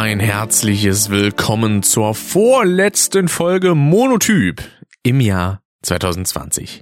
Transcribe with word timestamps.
Ein 0.00 0.18
herzliches 0.18 1.10
Willkommen 1.10 1.82
zur 1.82 2.14
vorletzten 2.14 3.28
Folge 3.28 3.74
Monotyp 3.74 4.62
im 5.02 5.20
Jahr 5.20 5.60
2020. 5.82 6.80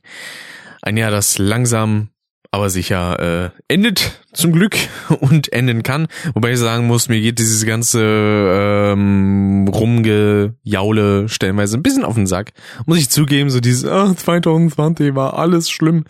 Ein 0.82 0.96
Jahr, 0.96 1.10
das 1.10 1.36
langsam 1.36 2.10
aber 2.52 2.70
sicher 2.70 3.18
äh, 3.18 3.50
endet 3.66 4.22
zum 4.32 4.52
Glück 4.52 4.76
und 5.20 5.52
enden 5.52 5.82
kann. 5.82 6.06
Wobei 6.34 6.52
ich 6.52 6.60
sagen 6.60 6.86
muss, 6.86 7.08
mir 7.08 7.20
geht 7.20 7.40
dieses 7.40 7.66
ganze 7.66 8.00
ähm, 8.00 9.66
Rumgejaule 9.66 11.28
stellenweise 11.28 11.76
ein 11.76 11.82
bisschen 11.82 12.04
auf 12.04 12.14
den 12.14 12.28
Sack. 12.28 12.52
Muss 12.86 12.98
ich 12.98 13.10
zugeben, 13.10 13.50
so 13.50 13.58
dieses 13.58 13.84
ah, 13.84 14.14
2020 14.14 15.16
war 15.16 15.36
alles 15.36 15.68
schlimm. 15.68 16.04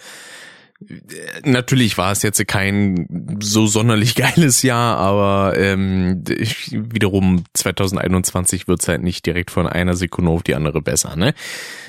Natürlich 1.45 1.99
war 1.99 2.13
es 2.13 2.23
jetzt 2.23 2.47
kein 2.47 3.37
so 3.41 3.67
sonderlich 3.67 4.15
geiles 4.15 4.63
Jahr, 4.63 4.97
aber 4.97 5.59
ähm, 5.59 6.23
ich, 6.29 6.71
wiederum 6.73 7.45
2021 7.55 8.69
wird's 8.69 8.87
halt 8.87 9.03
nicht 9.03 9.27
direkt 9.27 9.51
von 9.51 9.67
einer 9.67 9.97
Sekunde 9.97 10.31
auf 10.31 10.45
die 10.45 10.55
andere 10.55 10.81
besser. 10.81 11.17
Ne? 11.17 11.35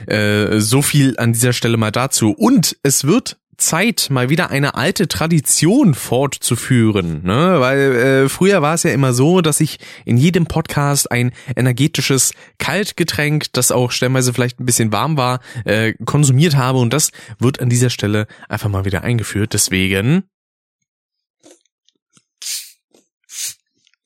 Äh, 0.07 0.59
so 0.59 0.81
viel 0.81 1.19
an 1.19 1.33
dieser 1.33 1.53
Stelle 1.53 1.77
mal 1.77 1.91
dazu. 1.91 2.31
Und 2.31 2.77
es 2.81 3.05
wird 3.05 3.37
Zeit, 3.59 4.07
mal 4.09 4.29
wieder 4.29 4.49
eine 4.49 4.75
alte 4.75 5.07
Tradition 5.07 5.93
fortzuführen, 5.93 7.21
ne? 7.23 7.59
Weil 7.59 7.79
äh, 7.79 8.29
früher 8.29 8.61
war 8.61 8.73
es 8.73 8.83
ja 8.83 8.91
immer 8.91 9.13
so, 9.13 9.41
dass 9.41 9.59
ich 9.59 9.77
in 10.05 10.17
jedem 10.17 10.45
Podcast 10.47 11.11
ein 11.11 11.31
energetisches 11.55 12.33
Kaltgetränk, 12.57 13.53
das 13.53 13.71
auch 13.71 13.91
stellenweise 13.91 14.33
vielleicht 14.33 14.59
ein 14.59 14.65
bisschen 14.65 14.91
warm 14.91 15.17
war, 15.17 15.39
äh, 15.65 15.93
konsumiert 16.05 16.55
habe 16.55 16.79
und 16.79 16.91
das 16.93 17.11
wird 17.37 17.59
an 17.59 17.69
dieser 17.69 17.89
Stelle 17.89 18.27
einfach 18.47 18.69
mal 18.69 18.85
wieder 18.85 19.03
eingeführt. 19.03 19.53
Deswegen 19.53 20.23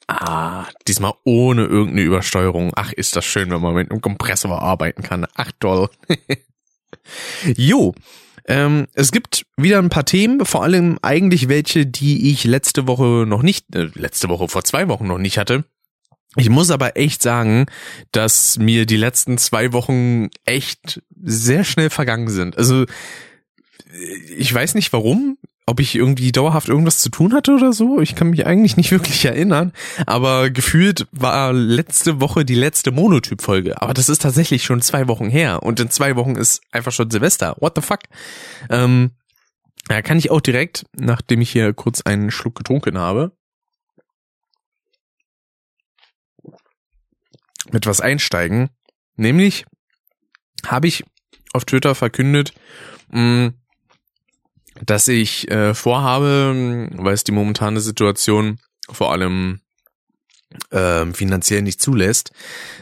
Ah, 0.07 0.67
diesmal 0.87 1.13
ohne 1.23 1.63
irgendeine 1.63 2.01
Übersteuerung. 2.01 2.71
Ach, 2.75 2.91
ist 2.91 3.15
das 3.15 3.25
schön, 3.25 3.49
wenn 3.51 3.61
man 3.61 3.73
mit 3.73 3.89
einem 3.89 4.01
Kompressor 4.01 4.61
arbeiten 4.61 5.01
kann. 5.01 5.25
Ach, 5.35 5.51
toll. 5.59 5.89
jo, 7.55 7.95
ähm, 8.45 8.87
es 8.93 9.11
gibt 9.11 9.45
wieder 9.57 9.79
ein 9.79 9.89
paar 9.89 10.05
Themen, 10.05 10.45
vor 10.45 10.63
allem 10.63 10.99
eigentlich 11.01 11.49
welche, 11.49 11.85
die 11.85 12.31
ich 12.31 12.43
letzte 12.43 12.87
Woche 12.87 13.25
noch 13.27 13.41
nicht, 13.41 13.75
äh, 13.75 13.89
letzte 13.95 14.29
Woche 14.29 14.47
vor 14.47 14.63
zwei 14.63 14.87
Wochen 14.87 15.07
noch 15.07 15.17
nicht 15.17 15.37
hatte. 15.37 15.63
Ich 16.35 16.49
muss 16.49 16.71
aber 16.71 16.97
echt 16.97 17.21
sagen, 17.21 17.67
dass 18.11 18.57
mir 18.57 18.85
die 18.85 18.97
letzten 18.97 19.37
zwei 19.37 19.71
Wochen 19.71 20.29
echt 20.45 21.01
sehr 21.21 21.63
schnell 21.63 21.89
vergangen 21.89 22.29
sind. 22.29 22.57
Also 22.57 22.85
ich 24.35 24.51
weiß 24.53 24.73
nicht 24.75 24.91
warum 24.93 25.37
ob 25.65 25.79
ich 25.79 25.95
irgendwie 25.95 26.31
dauerhaft 26.31 26.67
irgendwas 26.67 26.99
zu 26.99 27.09
tun 27.09 27.33
hatte 27.33 27.53
oder 27.53 27.71
so. 27.71 28.01
Ich 28.01 28.15
kann 28.15 28.29
mich 28.29 28.45
eigentlich 28.45 28.77
nicht 28.77 28.91
wirklich 28.91 29.23
erinnern. 29.25 29.71
Aber 30.05 30.49
gefühlt 30.49 31.07
war 31.11 31.53
letzte 31.53 32.19
Woche 32.19 32.45
die 32.45 32.55
letzte 32.55 32.91
Monotyp-Folge. 32.91 33.81
Aber 33.81 33.93
das 33.93 34.09
ist 34.09 34.21
tatsächlich 34.21 34.63
schon 34.63 34.81
zwei 34.81 35.07
Wochen 35.07 35.29
her. 35.29 35.63
Und 35.63 35.79
in 35.79 35.89
zwei 35.89 36.15
Wochen 36.15 36.35
ist 36.35 36.61
einfach 36.71 36.91
schon 36.91 37.09
Silvester. 37.09 37.55
What 37.59 37.73
the 37.75 37.81
fuck? 37.81 37.99
Ähm, 38.69 39.11
ja, 39.89 40.01
kann 40.01 40.17
ich 40.17 40.31
auch 40.31 40.41
direkt, 40.41 40.85
nachdem 40.95 41.41
ich 41.41 41.51
hier 41.51 41.73
kurz 41.73 42.01
einen 42.01 42.31
Schluck 42.31 42.55
getrunken 42.55 42.97
habe, 42.97 43.31
mit 47.71 47.85
was 47.85 48.01
einsteigen. 48.01 48.69
Nämlich 49.15 49.65
habe 50.65 50.87
ich 50.87 51.03
auf 51.53 51.65
Twitter 51.65 51.95
verkündet, 51.95 52.53
mh, 53.09 53.53
dass 54.85 55.07
ich 55.07 55.49
äh, 55.49 55.73
vorhabe, 55.73 56.89
weil 56.93 57.13
es 57.13 57.23
die 57.23 57.31
momentane 57.31 57.79
Situation 57.79 58.59
vor 58.89 59.11
allem 59.11 59.61
äh, 60.71 61.05
finanziell 61.13 61.61
nicht 61.61 61.81
zulässt, 61.81 62.31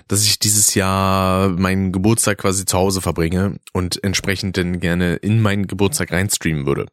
dass 0.07 0.23
ich 0.23 0.39
dieses 0.39 0.75
Jahr 0.75 1.49
meinen 1.49 1.91
Geburtstag 1.91 2.39
quasi 2.39 2.65
zu 2.65 2.77
Hause 2.77 3.01
verbringe 3.01 3.57
und 3.73 4.03
entsprechend 4.03 4.57
dann 4.57 4.79
gerne 4.79 5.15
in 5.15 5.41
meinen 5.41 5.67
Geburtstag 5.67 6.11
reinstreamen 6.11 6.65
würde. 6.65 6.87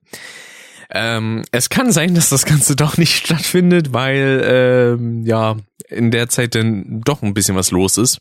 Ähm, 0.91 1.43
es 1.51 1.69
kann 1.69 1.93
sein, 1.93 2.15
dass 2.15 2.31
das 2.31 2.45
Ganze 2.45 2.77
doch 2.77 2.97
nicht 2.97 3.15
stattfindet, 3.15 3.93
weil 3.93 4.43
ähm, 4.45 5.25
ja 5.25 5.57
in 5.89 6.11
der 6.11 6.29
Zeit 6.29 6.55
dann 6.55 7.01
doch 7.01 7.23
ein 7.23 7.35
bisschen 7.35 7.57
was 7.57 7.71
los 7.71 7.97
ist. 7.97 8.21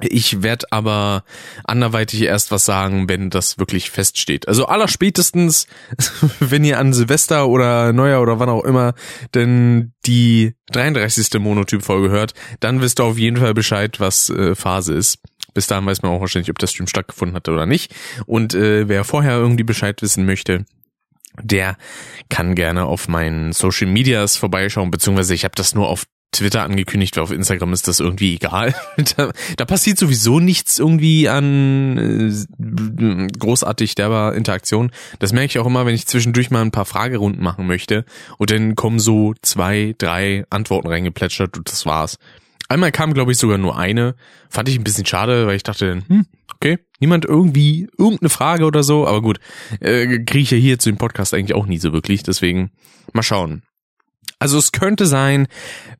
Ich 0.00 0.42
werde 0.42 0.66
aber 0.70 1.24
anderweitig 1.64 2.22
erst 2.22 2.50
was 2.50 2.64
sagen, 2.64 3.08
wenn 3.08 3.30
das 3.30 3.58
wirklich 3.58 3.90
feststeht. 3.90 4.48
Also 4.48 4.66
allerspätestens, 4.66 5.66
wenn 6.40 6.64
ihr 6.64 6.78
an 6.78 6.92
Silvester 6.92 7.48
oder 7.48 7.92
Neujahr 7.92 8.22
oder 8.22 8.38
wann 8.38 8.48
auch 8.48 8.64
immer 8.64 8.94
denn 9.34 9.92
die 10.06 10.54
33. 10.72 11.38
Monotyp-Folge 11.38 12.10
hört, 12.10 12.34
dann 12.60 12.80
wisst 12.80 13.00
ihr 13.00 13.04
auf 13.04 13.18
jeden 13.18 13.36
Fall 13.36 13.54
Bescheid, 13.54 14.00
was 14.00 14.30
äh, 14.30 14.54
Phase 14.54 14.94
ist. 14.94 15.18
Bis 15.54 15.66
dahin 15.66 15.84
weiß 15.84 16.02
man 16.02 16.12
auch 16.12 16.20
wahrscheinlich, 16.20 16.50
ob 16.50 16.58
der 16.58 16.66
Stream 16.66 16.86
stattgefunden 16.86 17.36
hat 17.36 17.48
oder 17.48 17.66
nicht. 17.66 17.94
Und 18.26 18.54
äh, 18.54 18.88
wer 18.88 19.04
vorher 19.04 19.36
irgendwie 19.36 19.64
Bescheid 19.64 20.00
wissen 20.00 20.24
möchte, 20.24 20.64
der 21.40 21.76
kann 22.28 22.54
gerne 22.54 22.84
auf 22.84 23.08
meinen 23.08 23.52
Social 23.52 23.86
Medias 23.86 24.36
vorbeischauen, 24.36 24.90
beziehungsweise 24.90 25.34
ich 25.34 25.44
habe 25.44 25.54
das 25.54 25.74
nur 25.74 25.88
auf 25.88 26.04
Twitter 26.32 26.62
angekündigt, 26.62 27.16
weil 27.16 27.24
auf 27.24 27.30
Instagram 27.30 27.72
ist 27.72 27.88
das 27.88 28.00
irgendwie 28.00 28.34
egal. 28.34 28.74
da, 29.16 29.32
da 29.56 29.64
passiert 29.64 29.98
sowieso 29.98 30.40
nichts 30.40 30.78
irgendwie 30.78 31.28
an 31.28 31.98
äh, 32.58 33.28
großartig 33.38 33.94
derber 33.94 34.34
Interaktion. 34.34 34.90
Das 35.18 35.32
merke 35.32 35.46
ich 35.46 35.58
auch 35.58 35.66
immer, 35.66 35.86
wenn 35.86 35.94
ich 35.94 36.06
zwischendurch 36.06 36.50
mal 36.50 36.62
ein 36.62 36.70
paar 36.70 36.86
Fragerunden 36.86 37.42
machen 37.42 37.66
möchte 37.66 38.04
und 38.38 38.50
dann 38.50 38.74
kommen 38.74 38.98
so 38.98 39.34
zwei, 39.42 39.94
drei 39.98 40.44
Antworten 40.50 40.88
reingeplätschert 40.88 41.56
und 41.58 41.70
das 41.70 41.86
war's. 41.86 42.18
Einmal 42.68 42.92
kam, 42.92 43.12
glaube 43.12 43.32
ich, 43.32 43.38
sogar 43.38 43.58
nur 43.58 43.76
eine. 43.76 44.14
Fand 44.48 44.68
ich 44.70 44.78
ein 44.78 44.84
bisschen 44.84 45.04
schade, 45.04 45.46
weil 45.46 45.56
ich 45.56 45.62
dachte 45.62 46.02
hm, 46.08 46.26
okay, 46.54 46.78
niemand 47.00 47.26
irgendwie 47.26 47.88
irgendeine 47.98 48.30
Frage 48.30 48.64
oder 48.64 48.82
so, 48.82 49.06
aber 49.06 49.20
gut, 49.20 49.38
äh, 49.80 50.20
kriege 50.20 50.38
ich 50.38 50.50
ja 50.52 50.56
hier 50.56 50.78
zu 50.78 50.90
dem 50.90 50.96
Podcast 50.96 51.34
eigentlich 51.34 51.54
auch 51.54 51.66
nie 51.66 51.78
so 51.78 51.92
wirklich, 51.92 52.22
deswegen 52.22 52.70
mal 53.12 53.22
schauen. 53.22 53.62
Also 54.42 54.58
es 54.58 54.72
könnte 54.72 55.06
sein, 55.06 55.46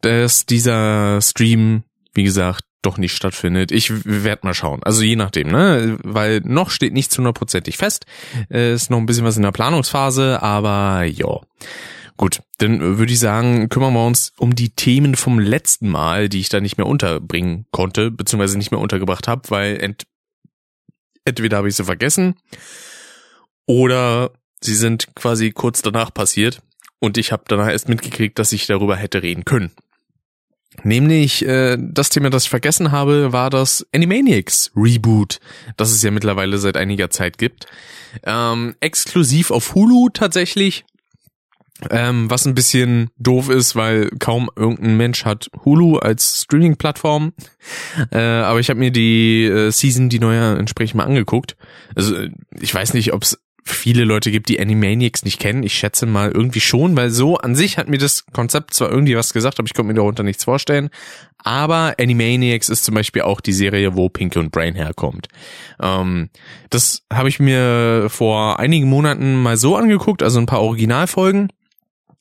dass 0.00 0.46
dieser 0.46 1.20
Stream, 1.22 1.84
wie 2.12 2.24
gesagt, 2.24 2.64
doch 2.82 2.98
nicht 2.98 3.14
stattfindet. 3.14 3.70
Ich 3.70 4.04
werde 4.04 4.44
mal 4.44 4.54
schauen. 4.54 4.82
Also 4.82 5.02
je 5.02 5.14
nachdem, 5.14 5.52
ne? 5.52 5.96
Weil 6.02 6.40
noch 6.44 6.70
steht 6.70 6.92
nichts 6.92 7.16
hundertprozentig 7.16 7.76
fest. 7.76 8.04
Ist 8.48 8.90
noch 8.90 8.98
ein 8.98 9.06
bisschen 9.06 9.24
was 9.24 9.36
in 9.36 9.44
der 9.44 9.52
Planungsphase, 9.52 10.42
aber 10.42 11.04
ja. 11.04 11.40
Gut, 12.16 12.40
dann 12.58 12.98
würde 12.98 13.12
ich 13.12 13.20
sagen, 13.20 13.68
kümmern 13.68 13.94
wir 13.94 14.04
uns 14.04 14.32
um 14.36 14.56
die 14.56 14.70
Themen 14.70 15.14
vom 15.14 15.38
letzten 15.38 15.88
Mal, 15.88 16.28
die 16.28 16.40
ich 16.40 16.48
da 16.48 16.60
nicht 16.60 16.76
mehr 16.76 16.86
unterbringen 16.86 17.66
konnte, 17.70 18.10
beziehungsweise 18.10 18.58
nicht 18.58 18.72
mehr 18.72 18.80
untergebracht 18.80 19.28
habe, 19.28 19.48
weil 19.50 19.80
ent 19.80 20.02
entweder 21.24 21.58
habe 21.58 21.68
ich 21.68 21.76
sie 21.76 21.84
vergessen 21.84 22.34
oder 23.66 24.32
sie 24.60 24.74
sind 24.74 25.14
quasi 25.14 25.52
kurz 25.52 25.82
danach 25.82 26.12
passiert. 26.12 26.62
Und 27.02 27.18
ich 27.18 27.32
habe 27.32 27.42
danach 27.48 27.68
erst 27.68 27.88
mitgekriegt, 27.88 28.38
dass 28.38 28.52
ich 28.52 28.68
darüber 28.68 28.94
hätte 28.94 29.24
reden 29.24 29.44
können. 29.44 29.72
Nämlich 30.84 31.44
äh, 31.44 31.76
das 31.76 32.10
Thema, 32.10 32.30
das 32.30 32.44
ich 32.44 32.50
vergessen 32.50 32.92
habe, 32.92 33.32
war 33.32 33.50
das 33.50 33.84
Animaniacs 33.92 34.70
Reboot, 34.76 35.40
das 35.76 35.90
es 35.90 36.00
ja 36.04 36.12
mittlerweile 36.12 36.58
seit 36.58 36.76
einiger 36.76 37.10
Zeit 37.10 37.38
gibt. 37.38 37.66
Ähm, 38.22 38.76
exklusiv 38.78 39.50
auf 39.50 39.74
Hulu 39.74 40.10
tatsächlich. 40.10 40.84
Ähm, 41.90 42.30
was 42.30 42.46
ein 42.46 42.54
bisschen 42.54 43.10
doof 43.18 43.48
ist, 43.48 43.74
weil 43.74 44.08
kaum 44.20 44.48
irgendein 44.54 44.96
Mensch 44.96 45.24
hat 45.24 45.50
Hulu 45.64 45.96
als 45.96 46.42
Streaming-Plattform. 46.42 47.32
Äh, 48.12 48.18
aber 48.18 48.60
ich 48.60 48.70
habe 48.70 48.78
mir 48.78 48.92
die 48.92 49.46
äh, 49.46 49.72
Season, 49.72 50.08
die 50.08 50.20
neue, 50.20 50.56
entsprechend 50.56 50.98
mal 50.98 51.04
angeguckt. 51.04 51.56
Also 51.96 52.14
ich 52.60 52.72
weiß 52.72 52.94
nicht, 52.94 53.12
ob 53.12 53.24
es 53.24 53.40
viele 53.64 54.04
Leute 54.04 54.30
gibt, 54.30 54.48
die 54.48 54.60
Animaniacs 54.60 55.24
nicht 55.24 55.40
kennen. 55.40 55.62
Ich 55.62 55.74
schätze 55.74 56.06
mal 56.06 56.30
irgendwie 56.30 56.60
schon, 56.60 56.96
weil 56.96 57.10
so 57.10 57.36
an 57.36 57.54
sich 57.54 57.78
hat 57.78 57.88
mir 57.88 57.98
das 57.98 58.26
Konzept 58.26 58.74
zwar 58.74 58.90
irgendwie 58.90 59.16
was 59.16 59.32
gesagt, 59.32 59.58
aber 59.58 59.66
ich 59.66 59.74
konnte 59.74 59.88
mir 59.88 59.94
darunter 59.94 60.22
nichts 60.22 60.44
vorstellen. 60.44 60.90
Aber 61.38 61.94
Animaniacs 61.98 62.68
ist 62.68 62.84
zum 62.84 62.94
Beispiel 62.94 63.22
auch 63.22 63.40
die 63.40 63.52
Serie, 63.52 63.96
wo 63.96 64.08
Pinky 64.08 64.38
und 64.38 64.50
Brain 64.50 64.74
herkommt. 64.74 65.28
Ähm, 65.80 66.30
das 66.70 67.02
habe 67.12 67.28
ich 67.28 67.40
mir 67.40 68.06
vor 68.08 68.58
einigen 68.58 68.88
Monaten 68.88 69.42
mal 69.42 69.56
so 69.56 69.76
angeguckt, 69.76 70.22
also 70.22 70.38
ein 70.38 70.46
paar 70.46 70.62
Originalfolgen. 70.62 71.48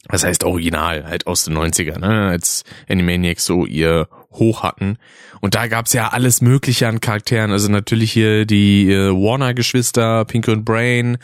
Das 0.10 0.24
heißt 0.24 0.44
Original, 0.44 1.06
halt 1.06 1.28
aus 1.28 1.46
den 1.46 1.58
90er, 1.58 2.00
ne? 2.00 2.28
als 2.30 2.64
Animaniacs 2.90 3.46
so 3.46 3.66
ihr 3.66 4.08
Hoch 4.34 4.64
hatten. 4.64 4.98
Und 5.42 5.56
da 5.56 5.68
gab's 5.68 5.94
ja 5.94 6.10
alles 6.10 6.42
Mögliche 6.42 6.88
an 6.88 7.02
Charakteren. 7.02 7.52
Also 7.52 7.70
natürlich 7.70 8.12
hier 8.12 8.46
die 8.46 8.92
äh, 8.92 9.12
Warner-Geschwister, 9.12 10.26
Pinky 10.26 10.52
und 10.52 10.66
Brain 10.66 11.18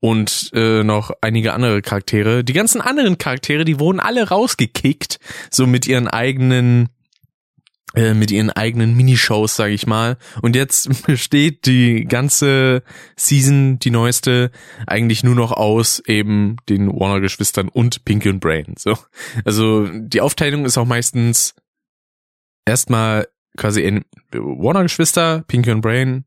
und 0.00 0.50
äh, 0.54 0.82
noch 0.82 1.10
einige 1.20 1.52
andere 1.52 1.82
Charaktere. 1.82 2.44
Die 2.44 2.52
ganzen 2.52 2.80
anderen 2.80 3.18
Charaktere, 3.18 3.64
die 3.64 3.80
wurden 3.80 4.00
alle 4.00 4.28
rausgekickt, 4.28 5.18
so 5.50 5.66
mit 5.66 5.86
ihren 5.86 6.08
eigenen 6.08 6.88
äh, 7.94 8.14
mit 8.14 8.30
ihren 8.30 8.50
eigenen 8.50 8.96
Minishows, 8.96 9.56
sag 9.56 9.70
ich 9.70 9.84
mal. 9.84 10.16
Und 10.42 10.54
jetzt 10.54 11.02
besteht 11.06 11.66
die 11.66 12.04
ganze 12.04 12.84
Season, 13.16 13.80
die 13.80 13.90
neueste, 13.90 14.52
eigentlich 14.86 15.24
nur 15.24 15.34
noch 15.34 15.50
aus 15.50 16.00
eben 16.06 16.56
den 16.68 16.86
Warner-Geschwistern 16.88 17.68
und 17.68 18.04
Pinky 18.04 18.28
und 18.28 18.38
Brain. 18.38 18.74
So. 18.78 18.96
Also 19.44 19.88
die 19.88 20.20
Aufteilung 20.20 20.66
ist 20.66 20.78
auch 20.78 20.86
meistens 20.86 21.56
erstmal 22.70 23.28
quasi 23.56 23.82
in 23.82 24.04
Warner-Geschwister, 24.32 25.44
Pinky 25.46 25.70
und 25.70 25.80
Brain, 25.80 26.24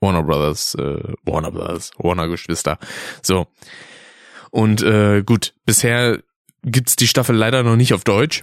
Warner 0.00 0.22
Brothers, 0.22 0.74
äh, 0.74 1.14
Warner 1.22 1.50
Brothers, 1.50 1.92
Warner-Geschwister. 1.98 2.78
So. 3.22 3.46
Und 4.50 4.82
äh, 4.82 5.22
gut, 5.22 5.54
bisher 5.64 6.20
gibt's 6.62 6.96
die 6.96 7.06
Staffel 7.08 7.36
leider 7.36 7.62
noch 7.62 7.76
nicht 7.76 7.94
auf 7.94 8.04
Deutsch. 8.04 8.42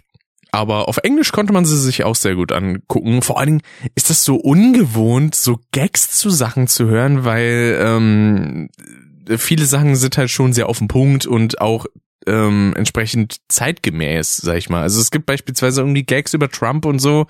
Aber 0.51 0.87
auf 0.87 0.97
Englisch 0.97 1.31
konnte 1.31 1.51
man 1.51 1.65
sie 1.65 1.79
sich 1.79 2.03
auch 2.03 2.15
sehr 2.15 2.35
gut 2.35 2.51
angucken. 2.51 3.23
Vor 3.23 3.39
allen 3.39 3.47
Dingen 3.47 3.61
ist 3.95 4.11
das 4.11 4.23
so 4.23 4.35
ungewohnt, 4.35 5.33
so 5.33 5.59
Gags 5.71 6.11
zu 6.11 6.29
Sachen 6.29 6.67
zu 6.67 6.85
hören, 6.85 7.25
weil 7.25 7.79
ähm, 7.81 8.69
viele 9.37 9.65
Sachen 9.65 9.95
sind 9.95 10.15
halt 10.17 10.29
schon 10.29 10.53
sehr 10.53 10.69
auf 10.69 10.77
den 10.77 10.87
Punkt 10.87 11.25
und 11.25 11.59
auch 11.59 11.87
ähm, 12.27 12.73
entsprechend 12.75 13.37
zeitgemäß, 13.47 14.37
sag 14.37 14.57
ich 14.57 14.69
mal. 14.69 14.81
Also 14.81 14.99
es 14.99 15.11
gibt 15.11 15.25
beispielsweise 15.25 15.81
irgendwie 15.81 16.03
Gags 16.03 16.33
über 16.33 16.49
Trump 16.49 16.85
und 16.85 16.99
so 16.99 17.25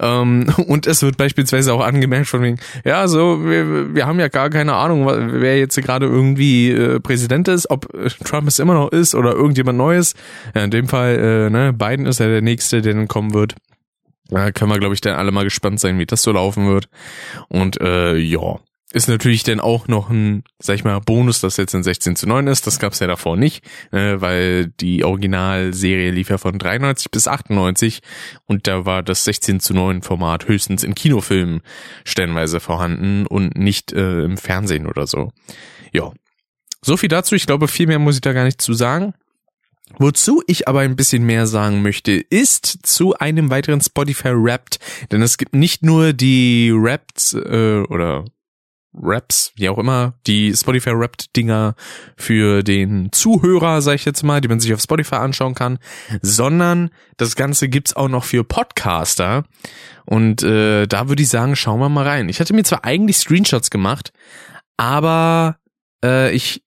ähm, 0.00 0.52
und 0.66 0.86
es 0.86 1.02
wird 1.02 1.16
beispielsweise 1.16 1.72
auch 1.72 1.84
angemerkt 1.84 2.28
von 2.28 2.42
wegen, 2.42 2.58
ja, 2.84 3.08
so, 3.08 3.44
wir, 3.44 3.94
wir 3.94 4.06
haben 4.06 4.20
ja 4.20 4.28
gar 4.28 4.50
keine 4.50 4.74
Ahnung, 4.74 5.06
wer 5.06 5.58
jetzt 5.58 5.76
gerade 5.76 6.06
irgendwie 6.06 6.70
äh, 6.70 7.00
Präsident 7.00 7.48
ist, 7.48 7.70
ob 7.70 7.92
äh, 7.94 8.08
Trump 8.08 8.48
es 8.48 8.58
immer 8.58 8.74
noch 8.74 8.90
ist 8.90 9.14
oder 9.14 9.32
irgendjemand 9.32 9.78
Neues. 9.78 10.14
Ja, 10.54 10.64
in 10.64 10.70
dem 10.70 10.88
Fall, 10.88 11.16
äh, 11.16 11.50
ne, 11.50 11.72
Biden 11.72 12.06
ist 12.06 12.20
ja 12.20 12.28
der 12.28 12.42
Nächste, 12.42 12.82
der 12.82 12.94
dann 12.94 13.08
kommen 13.08 13.34
wird. 13.34 13.54
Da 14.28 14.50
können 14.50 14.70
wir, 14.70 14.78
glaube 14.78 14.94
ich, 14.94 15.00
dann 15.00 15.14
alle 15.14 15.30
mal 15.30 15.44
gespannt 15.44 15.78
sein, 15.78 15.98
wie 15.98 16.06
das 16.06 16.22
so 16.22 16.32
laufen 16.32 16.66
wird. 16.66 16.88
Und 17.48 17.80
äh, 17.80 18.16
ja, 18.16 18.58
ist 18.96 19.08
natürlich 19.08 19.42
dann 19.42 19.60
auch 19.60 19.88
noch 19.88 20.08
ein, 20.08 20.42
sag 20.58 20.76
ich 20.76 20.84
mal, 20.84 20.98
Bonus, 21.00 21.42
dass 21.42 21.58
jetzt 21.58 21.74
in 21.74 21.82
16 21.82 22.16
zu 22.16 22.26
9 22.26 22.46
ist. 22.46 22.66
Das 22.66 22.78
gab's 22.78 22.98
ja 22.98 23.06
davor 23.06 23.36
nicht, 23.36 23.62
äh, 23.92 24.22
weil 24.22 24.68
die 24.80 25.04
Originalserie 25.04 26.10
lief 26.10 26.30
ja 26.30 26.38
von 26.38 26.58
93 26.58 27.10
bis 27.10 27.28
98 27.28 28.00
und 28.46 28.66
da 28.66 28.86
war 28.86 29.02
das 29.02 29.24
16 29.24 29.60
zu 29.60 29.74
9 29.74 30.00
Format 30.00 30.48
höchstens 30.48 30.82
in 30.82 30.94
Kinofilmen 30.94 31.60
stellenweise 32.04 32.58
vorhanden 32.58 33.26
und 33.26 33.58
nicht 33.58 33.92
äh, 33.92 34.24
im 34.24 34.38
Fernsehen 34.38 34.86
oder 34.86 35.06
so. 35.06 35.30
Ja. 35.92 36.10
So 36.80 36.96
viel 36.96 37.10
dazu. 37.10 37.34
Ich 37.34 37.44
glaube, 37.44 37.68
viel 37.68 37.88
mehr 37.88 37.98
muss 37.98 38.14
ich 38.14 38.22
da 38.22 38.32
gar 38.32 38.44
nicht 38.44 38.62
zu 38.62 38.72
sagen. 38.72 39.12
Wozu 39.98 40.42
ich 40.46 40.68
aber 40.68 40.80
ein 40.80 40.96
bisschen 40.96 41.24
mehr 41.24 41.46
sagen 41.46 41.82
möchte, 41.82 42.12
ist 42.12 42.86
zu 42.86 43.14
einem 43.18 43.50
weiteren 43.50 43.82
Spotify 43.82 44.30
Wrapped, 44.30 44.78
denn 45.12 45.20
es 45.20 45.36
gibt 45.36 45.54
nicht 45.54 45.82
nur 45.82 46.14
die 46.14 46.72
Wrapped 46.72 47.34
äh, 47.34 47.82
oder 47.82 48.24
Raps, 49.00 49.52
wie 49.56 49.68
auch 49.68 49.78
immer, 49.78 50.14
die 50.26 50.54
Spotify 50.54 50.90
Wrapped 50.90 51.36
Dinger 51.36 51.74
für 52.16 52.62
den 52.62 53.12
Zuhörer, 53.12 53.82
sag 53.82 53.94
ich 53.94 54.04
jetzt 54.04 54.22
mal, 54.22 54.40
die 54.40 54.48
man 54.48 54.60
sich 54.60 54.72
auf 54.72 54.80
Spotify 54.80 55.16
anschauen 55.16 55.54
kann, 55.54 55.78
sondern 56.22 56.90
das 57.16 57.36
Ganze 57.36 57.68
gibt's 57.68 57.94
auch 57.94 58.08
noch 58.08 58.24
für 58.24 58.44
Podcaster. 58.44 59.44
Und 60.04 60.42
äh, 60.42 60.86
da 60.86 61.08
würde 61.08 61.22
ich 61.22 61.28
sagen, 61.28 61.56
schauen 61.56 61.80
wir 61.80 61.88
mal 61.88 62.06
rein. 62.06 62.28
Ich 62.28 62.40
hatte 62.40 62.54
mir 62.54 62.64
zwar 62.64 62.84
eigentlich 62.84 63.18
Screenshots 63.18 63.70
gemacht, 63.70 64.12
aber 64.76 65.58
äh, 66.04 66.34
ich 66.34 66.62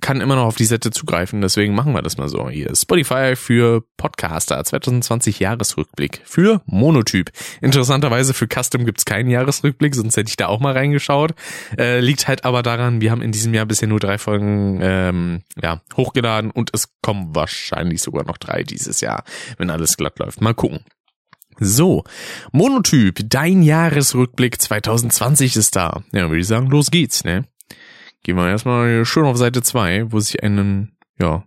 kann 0.00 0.20
immer 0.20 0.36
noch 0.36 0.44
auf 0.44 0.56
die 0.56 0.64
Seite 0.64 0.90
zugreifen, 0.90 1.40
deswegen 1.40 1.74
machen 1.74 1.92
wir 1.92 2.02
das 2.02 2.16
mal 2.16 2.28
so. 2.28 2.48
Hier 2.48 2.74
Spotify 2.74 3.34
für 3.36 3.84
Podcaster 3.96 4.62
2020 4.62 5.40
Jahresrückblick 5.40 6.22
für 6.24 6.62
Monotyp. 6.66 7.30
Interessanterweise 7.60 8.34
für 8.34 8.46
Custom 8.46 8.84
gibt's 8.84 9.04
keinen 9.04 9.30
Jahresrückblick, 9.30 9.94
sonst 9.94 10.16
hätte 10.16 10.28
ich 10.28 10.36
da 10.36 10.46
auch 10.46 10.60
mal 10.60 10.72
reingeschaut. 10.72 11.34
Äh, 11.78 12.00
liegt 12.00 12.28
halt 12.28 12.44
aber 12.44 12.62
daran, 12.62 13.00
wir 13.00 13.10
haben 13.10 13.22
in 13.22 13.32
diesem 13.32 13.54
Jahr 13.54 13.66
bisher 13.66 13.88
nur 13.88 14.00
drei 14.00 14.18
Folgen 14.18 14.80
ähm, 14.82 15.42
ja, 15.60 15.82
hochgeladen 15.96 16.50
und 16.50 16.70
es 16.72 16.88
kommen 17.02 17.34
wahrscheinlich 17.34 18.02
sogar 18.02 18.24
noch 18.24 18.38
drei 18.38 18.62
dieses 18.62 19.00
Jahr, 19.00 19.24
wenn 19.58 19.70
alles 19.70 19.96
glatt 19.96 20.18
läuft. 20.18 20.40
Mal 20.40 20.54
gucken. 20.54 20.80
So, 21.62 22.04
Monotyp, 22.52 23.20
dein 23.28 23.62
Jahresrückblick 23.62 24.60
2020 24.62 25.56
ist 25.56 25.76
da. 25.76 26.02
Ja, 26.10 26.30
würde 26.30 26.40
ich 26.40 26.46
sagen, 26.46 26.68
los 26.68 26.90
geht's, 26.90 27.22
ne? 27.22 27.44
Gehen 28.22 28.36
wir 28.36 28.48
erstmal 28.48 29.04
schön 29.04 29.24
auf 29.24 29.36
Seite 29.36 29.62
2, 29.62 30.12
wo 30.12 30.20
sich 30.20 30.42
einen, 30.42 30.96
ja, 31.18 31.44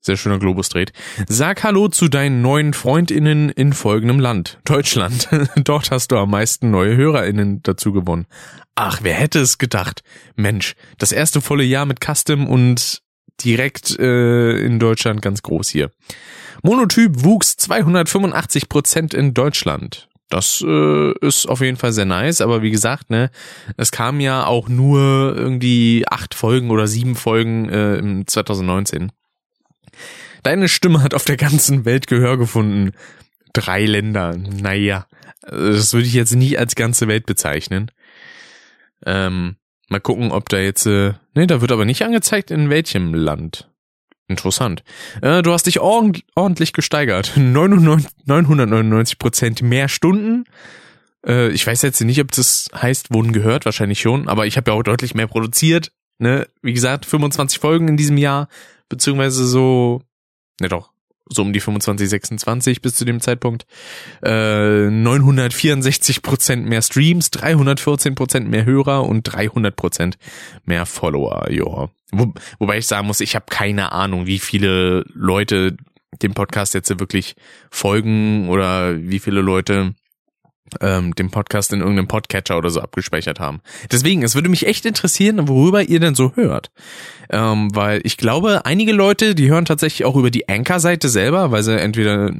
sehr 0.00 0.16
schöner 0.16 0.38
Globus 0.38 0.68
dreht. 0.68 0.92
Sag 1.28 1.64
Hallo 1.64 1.88
zu 1.88 2.08
deinen 2.08 2.42
neuen 2.42 2.74
FreundInnen 2.74 3.48
in 3.48 3.72
folgendem 3.72 4.20
Land. 4.20 4.58
Deutschland. 4.64 5.28
Dort 5.56 5.90
hast 5.90 6.12
du 6.12 6.18
am 6.18 6.30
meisten 6.30 6.70
neue 6.70 6.96
HörerInnen 6.96 7.62
dazu 7.62 7.92
gewonnen. 7.92 8.26
Ach, 8.74 9.00
wer 9.02 9.14
hätte 9.14 9.40
es 9.40 9.58
gedacht? 9.58 10.02
Mensch, 10.36 10.74
das 10.98 11.10
erste 11.10 11.40
volle 11.40 11.64
Jahr 11.64 11.86
mit 11.86 12.00
Custom 12.04 12.46
und 12.46 13.02
direkt 13.42 13.98
äh, 13.98 14.58
in 14.58 14.78
Deutschland 14.78 15.22
ganz 15.22 15.42
groß 15.42 15.68
hier. 15.70 15.90
Monotyp 16.62 17.24
wuchs 17.24 17.56
285 17.56 18.68
Prozent 18.68 19.14
in 19.14 19.34
Deutschland. 19.34 20.08
Das 20.30 20.64
äh, 20.66 21.12
ist 21.20 21.46
auf 21.46 21.60
jeden 21.60 21.76
Fall 21.76 21.92
sehr 21.92 22.06
nice, 22.06 22.40
aber 22.40 22.62
wie 22.62 22.70
gesagt, 22.70 23.10
ne, 23.10 23.30
es 23.76 23.92
kamen 23.92 24.20
ja 24.20 24.46
auch 24.46 24.68
nur 24.68 25.34
irgendwie 25.36 26.04
acht 26.08 26.34
Folgen 26.34 26.70
oder 26.70 26.86
sieben 26.86 27.14
Folgen 27.14 27.68
äh, 27.68 27.96
im 27.96 28.26
2019. 28.26 29.12
Deine 30.42 30.68
Stimme 30.68 31.02
hat 31.02 31.14
auf 31.14 31.24
der 31.24 31.36
ganzen 31.36 31.84
Welt 31.84 32.06
Gehör 32.06 32.36
gefunden. 32.36 32.92
Drei 33.52 33.84
Länder, 33.84 34.36
naja, 34.36 35.06
das 35.42 35.92
würde 35.92 36.06
ich 36.06 36.14
jetzt 36.14 36.34
nicht 36.34 36.58
als 36.58 36.74
ganze 36.74 37.06
Welt 37.06 37.26
bezeichnen. 37.26 37.90
Ähm, 39.06 39.56
mal 39.88 40.00
gucken, 40.00 40.32
ob 40.32 40.48
da 40.48 40.58
jetzt, 40.58 40.86
äh, 40.86 41.12
ne, 41.34 41.46
da 41.46 41.60
wird 41.60 41.70
aber 41.70 41.84
nicht 41.84 42.02
angezeigt, 42.02 42.50
in 42.50 42.70
welchem 42.70 43.14
Land. 43.14 43.70
Interessant. 44.26 44.82
Äh, 45.20 45.42
du 45.42 45.52
hast 45.52 45.66
dich 45.66 45.80
ordentlich 45.80 46.72
gesteigert. 46.72 47.32
999 47.36 49.18
Prozent 49.18 49.62
mehr 49.62 49.88
Stunden. 49.88 50.44
Äh, 51.26 51.50
ich 51.50 51.66
weiß 51.66 51.82
jetzt 51.82 52.00
nicht, 52.00 52.20
ob 52.20 52.30
das 52.32 52.68
heißt, 52.74 53.12
wurden 53.12 53.32
gehört, 53.32 53.64
wahrscheinlich 53.64 54.00
schon, 54.00 54.28
aber 54.28 54.46
ich 54.46 54.56
habe 54.56 54.70
ja 54.70 54.76
auch 54.76 54.82
deutlich 54.82 55.14
mehr 55.14 55.26
produziert. 55.26 55.92
Ne? 56.18 56.48
Wie 56.62 56.72
gesagt, 56.72 57.06
25 57.06 57.58
Folgen 57.58 57.88
in 57.88 57.96
diesem 57.96 58.16
Jahr, 58.16 58.48
beziehungsweise 58.88 59.46
so, 59.46 60.02
ne 60.60 60.68
doch, 60.68 60.93
so 61.28 61.42
um 61.42 61.52
die 61.52 61.60
25, 61.60 62.08
26 62.08 62.82
bis 62.82 62.94
zu 62.94 63.04
dem 63.04 63.20
Zeitpunkt. 63.20 63.66
Äh, 64.22 64.90
964 64.90 66.22
Prozent 66.22 66.66
mehr 66.66 66.82
Streams, 66.82 67.30
314 67.30 68.14
Prozent 68.14 68.48
mehr 68.48 68.64
Hörer 68.64 69.06
und 69.06 69.22
300 69.22 69.74
Prozent 69.74 70.18
mehr 70.64 70.86
Follower. 70.86 71.50
Ja. 71.50 71.88
Wo, 72.12 72.32
wobei 72.58 72.78
ich 72.78 72.86
sagen 72.86 73.06
muss, 73.06 73.20
ich 73.20 73.34
habe 73.34 73.46
keine 73.48 73.92
Ahnung, 73.92 74.26
wie 74.26 74.38
viele 74.38 75.04
Leute 75.14 75.76
dem 76.22 76.34
Podcast 76.34 76.74
jetzt 76.74 76.98
wirklich 77.00 77.34
folgen 77.70 78.48
oder 78.48 78.96
wie 78.96 79.18
viele 79.18 79.40
Leute 79.40 79.94
ähm, 80.80 81.14
den 81.14 81.30
Podcast 81.30 81.72
in 81.72 81.80
irgendeinem 81.80 82.08
Podcatcher 82.08 82.58
oder 82.58 82.70
so 82.70 82.80
abgespeichert 82.80 83.40
haben. 83.40 83.60
Deswegen, 83.90 84.22
es 84.22 84.34
würde 84.34 84.48
mich 84.48 84.66
echt 84.66 84.86
interessieren, 84.86 85.48
worüber 85.48 85.82
ihr 85.82 86.00
denn 86.00 86.14
so 86.14 86.32
hört. 86.34 86.70
Ähm, 87.30 87.74
weil 87.74 88.00
ich 88.04 88.16
glaube, 88.16 88.64
einige 88.64 88.92
Leute, 88.92 89.34
die 89.34 89.48
hören 89.48 89.64
tatsächlich 89.64 90.04
auch 90.04 90.16
über 90.16 90.30
die 90.30 90.48
Anchor-Seite 90.48 91.08
selber, 91.08 91.50
weil 91.50 91.62
sie 91.62 91.78
entweder 91.78 92.32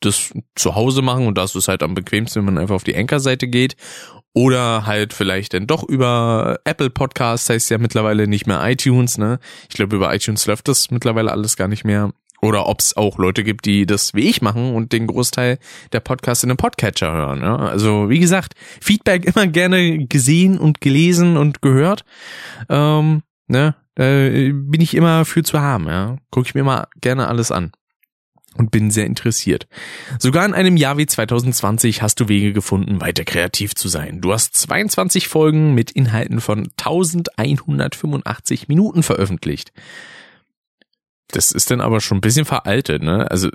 das 0.00 0.32
zu 0.54 0.74
Hause 0.74 1.02
machen 1.02 1.26
und 1.26 1.36
das 1.36 1.54
ist 1.56 1.68
halt 1.68 1.82
am 1.82 1.94
bequemsten, 1.94 2.40
wenn 2.40 2.54
man 2.54 2.62
einfach 2.62 2.76
auf 2.76 2.84
die 2.84 2.96
Anchor-Seite 2.96 3.48
geht. 3.48 3.76
Oder 4.34 4.86
halt 4.86 5.14
vielleicht 5.14 5.54
dann 5.54 5.66
doch 5.66 5.82
über 5.82 6.60
Apple 6.64 6.90
Podcasts, 6.90 7.48
heißt 7.48 7.70
ja 7.70 7.78
mittlerweile 7.78 8.28
nicht 8.28 8.46
mehr 8.46 8.62
iTunes, 8.68 9.18
ne? 9.18 9.40
Ich 9.68 9.74
glaube, 9.74 9.96
über 9.96 10.14
iTunes 10.14 10.46
läuft 10.46 10.68
das 10.68 10.90
mittlerweile 10.90 11.32
alles 11.32 11.56
gar 11.56 11.66
nicht 11.66 11.84
mehr. 11.84 12.12
Oder 12.40 12.66
ob 12.66 12.80
es 12.80 12.96
auch 12.96 13.18
Leute 13.18 13.42
gibt, 13.42 13.64
die 13.64 13.84
das 13.84 14.14
wie 14.14 14.28
ich 14.28 14.42
machen 14.42 14.74
und 14.74 14.92
den 14.92 15.06
Großteil 15.06 15.58
der 15.92 16.00
Podcasts 16.00 16.44
in 16.44 16.50
einem 16.50 16.56
Podcatcher 16.56 17.12
hören. 17.12 17.40
Ja? 17.42 17.56
Also 17.56 18.08
wie 18.08 18.20
gesagt, 18.20 18.54
Feedback 18.80 19.24
immer 19.24 19.46
gerne 19.46 20.06
gesehen 20.06 20.58
und 20.58 20.80
gelesen 20.80 21.36
und 21.36 21.62
gehört. 21.62 22.04
Ähm, 22.68 23.22
ne? 23.48 23.74
Äh, 23.96 24.52
bin 24.52 24.80
ich 24.80 24.94
immer 24.94 25.24
für 25.24 25.42
zu 25.42 25.60
haben. 25.60 25.88
Ja? 25.88 26.16
Gucke 26.30 26.46
ich 26.46 26.54
mir 26.54 26.64
mal 26.64 26.86
gerne 27.00 27.26
alles 27.26 27.50
an 27.50 27.72
und 28.58 28.70
bin 28.70 28.90
sehr 28.90 29.06
interessiert. 29.06 29.66
Sogar 30.18 30.44
in 30.44 30.54
einem 30.54 30.76
Jahr 30.76 30.98
wie 30.98 31.06
2020 31.06 32.02
hast 32.02 32.20
du 32.20 32.28
Wege 32.28 32.52
gefunden, 32.52 33.00
weiter 33.00 33.24
kreativ 33.24 33.74
zu 33.74 33.88
sein. 33.88 34.20
Du 34.20 34.32
hast 34.32 34.56
22 34.56 35.28
Folgen 35.28 35.74
mit 35.74 35.90
Inhalten 35.90 36.40
von 36.40 36.68
1185 36.78 38.68
Minuten 38.68 39.02
veröffentlicht. 39.02 39.72
Das 41.28 41.52
ist 41.52 41.70
dann 41.70 41.80
aber 41.80 42.00
schon 42.00 42.18
ein 42.18 42.22
bisschen 42.22 42.44
veraltet, 42.44 43.02
ne? 43.02 43.30
Also, 43.30 43.50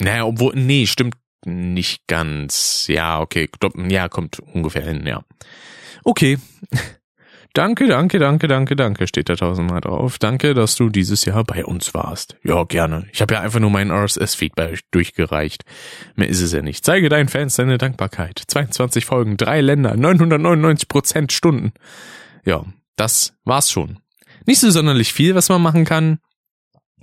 naja, 0.00 0.24
obwohl, 0.24 0.54
nee, 0.54 0.86
stimmt 0.86 1.16
nicht 1.46 2.06
ganz. 2.06 2.86
Ja, 2.88 3.20
okay, 3.20 3.48
ja, 3.88 4.08
kommt 4.08 4.40
ungefähr 4.40 4.82
hin, 4.82 5.06
ja. 5.06 5.24
Okay. 6.04 6.38
Danke, 7.56 7.86
danke, 7.86 8.18
danke, 8.18 8.48
danke, 8.48 8.74
danke, 8.74 9.06
steht 9.06 9.28
da 9.28 9.36
tausendmal 9.36 9.80
drauf. 9.80 10.18
Danke, 10.18 10.54
dass 10.54 10.74
du 10.74 10.88
dieses 10.88 11.24
Jahr 11.24 11.44
bei 11.44 11.64
uns 11.64 11.94
warst. 11.94 12.36
Ja, 12.42 12.64
gerne. 12.64 13.06
Ich 13.12 13.22
habe 13.22 13.34
ja 13.34 13.42
einfach 13.42 13.60
nur 13.60 13.70
meinen 13.70 13.92
RSS-Feed 13.92 14.54
durchgereicht. 14.90 15.64
Mehr 16.16 16.28
ist 16.28 16.40
es 16.40 16.50
ja 16.50 16.62
nicht. 16.62 16.84
Zeige 16.84 17.08
deinen 17.08 17.28
Fans 17.28 17.54
deine 17.54 17.78
Dankbarkeit. 17.78 18.42
22 18.44 19.04
Folgen, 19.04 19.36
drei 19.36 19.60
Länder, 19.60 19.96
999 19.96 20.88
Prozent 20.88 21.30
Stunden. 21.30 21.72
Ja, 22.44 22.64
das 22.96 23.34
war's 23.44 23.70
schon. 23.70 24.00
Nicht 24.46 24.58
so 24.58 24.68
sonderlich 24.72 25.12
viel, 25.12 25.36
was 25.36 25.48
man 25.48 25.62
machen 25.62 25.84
kann 25.84 26.18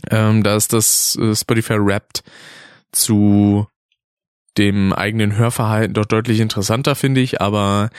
ähm, 0.10 0.44
da 0.44 0.56
ist 0.56 0.74
das 0.74 1.18
äh, 1.18 1.36
Spotify 1.36 1.76
Wrapped 1.78 2.24
zu 2.92 3.68
dem 4.58 4.92
eigenen 4.94 5.36
Hörverhalten 5.36 5.94
doch 5.94 6.06
deutlich 6.06 6.40
interessanter, 6.40 6.96
finde 6.96 7.22
ich. 7.22 7.42
Aber 7.42 7.90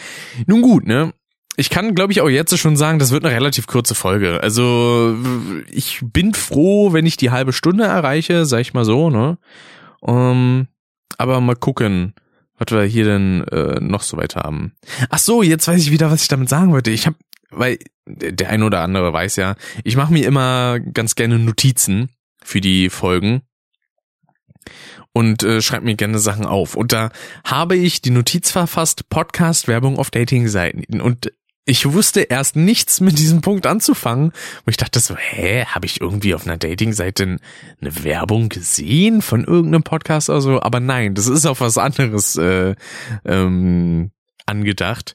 nun 0.46 0.62
gut, 0.62 0.86
ne? 0.86 1.12
Ich 1.56 1.68
kann, 1.68 1.94
glaube 1.94 2.12
ich, 2.12 2.20
auch 2.22 2.28
jetzt 2.28 2.56
schon 2.58 2.76
sagen, 2.76 2.98
das 2.98 3.10
wird 3.10 3.24
eine 3.24 3.34
relativ 3.34 3.66
kurze 3.66 3.94
Folge. 3.94 4.42
Also 4.42 5.16
ich 5.70 6.00
bin 6.02 6.32
froh, 6.32 6.92
wenn 6.92 7.04
ich 7.04 7.18
die 7.18 7.30
halbe 7.30 7.52
Stunde 7.52 7.84
erreiche, 7.84 8.46
sag 8.46 8.60
ich 8.60 8.74
mal 8.74 8.84
so, 8.84 9.10
ne? 9.10 9.38
Um, 10.00 10.66
aber 11.18 11.40
mal 11.40 11.56
gucken, 11.56 12.14
was 12.56 12.74
wir 12.74 12.84
hier 12.84 13.04
denn 13.04 13.44
äh, 13.48 13.80
noch 13.80 14.02
so 14.02 14.16
weit 14.16 14.34
haben. 14.34 14.72
Ach 15.10 15.18
so, 15.18 15.42
jetzt 15.42 15.68
weiß 15.68 15.80
ich 15.80 15.90
wieder, 15.90 16.10
was 16.10 16.22
ich 16.22 16.28
damit 16.28 16.48
sagen 16.48 16.72
wollte. 16.72 16.90
Ich 16.90 17.06
habe, 17.06 17.16
weil 17.52 17.78
der 18.06 18.50
ein 18.50 18.62
oder 18.62 18.80
andere 18.80 19.12
weiß 19.12 19.36
ja, 19.36 19.54
ich 19.84 19.96
mache 19.96 20.12
mir 20.12 20.26
immer 20.26 20.80
ganz 20.80 21.14
gerne 21.14 21.38
Notizen 21.38 22.10
für 22.42 22.60
die 22.60 22.90
Folgen 22.90 23.42
und 25.12 25.42
äh, 25.42 25.60
schreibe 25.60 25.84
mir 25.84 25.94
gerne 25.94 26.18
Sachen 26.18 26.46
auf. 26.46 26.74
Und 26.74 26.92
da 26.92 27.10
habe 27.44 27.76
ich 27.76 28.00
die 28.00 28.10
Notiz 28.10 28.50
verfasst, 28.50 29.08
Podcast-Werbung 29.08 29.98
auf 29.98 30.10
Dating-Seiten. 30.10 31.00
Und 31.00 31.32
ich 31.64 31.92
wusste 31.92 32.22
erst 32.22 32.56
nichts 32.56 33.00
mit 33.00 33.18
diesem 33.18 33.40
Punkt 33.40 33.66
anzufangen, 33.66 34.32
wo 34.64 34.70
ich 34.70 34.76
dachte 34.76 34.98
so, 34.98 35.16
hä, 35.16 35.64
habe 35.66 35.86
ich 35.86 36.00
irgendwie 36.00 36.34
auf 36.34 36.44
einer 36.44 36.56
Dating-Seite 36.56 37.38
eine 37.80 38.04
Werbung 38.04 38.48
gesehen 38.48 39.22
von 39.22 39.44
irgendeinem 39.44 39.84
Podcast 39.84 40.28
oder 40.28 40.40
so? 40.40 40.62
Aber 40.62 40.80
nein, 40.80 41.14
das 41.14 41.28
ist 41.28 41.46
auf 41.46 41.60
was 41.60 41.78
anderes 41.78 42.36
äh, 42.36 42.74
ähm, 43.24 44.10
angedacht. 44.46 45.14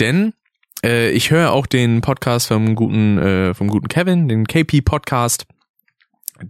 Denn 0.00 0.32
äh, 0.84 1.10
ich 1.10 1.30
höre 1.30 1.52
auch 1.52 1.66
den 1.66 2.00
Podcast 2.00 2.48
vom 2.48 2.74
guten, 2.74 3.18
äh, 3.18 3.54
vom 3.54 3.68
guten 3.68 3.88
Kevin, 3.88 4.28
den 4.28 4.46
KP-Podcast 4.46 5.46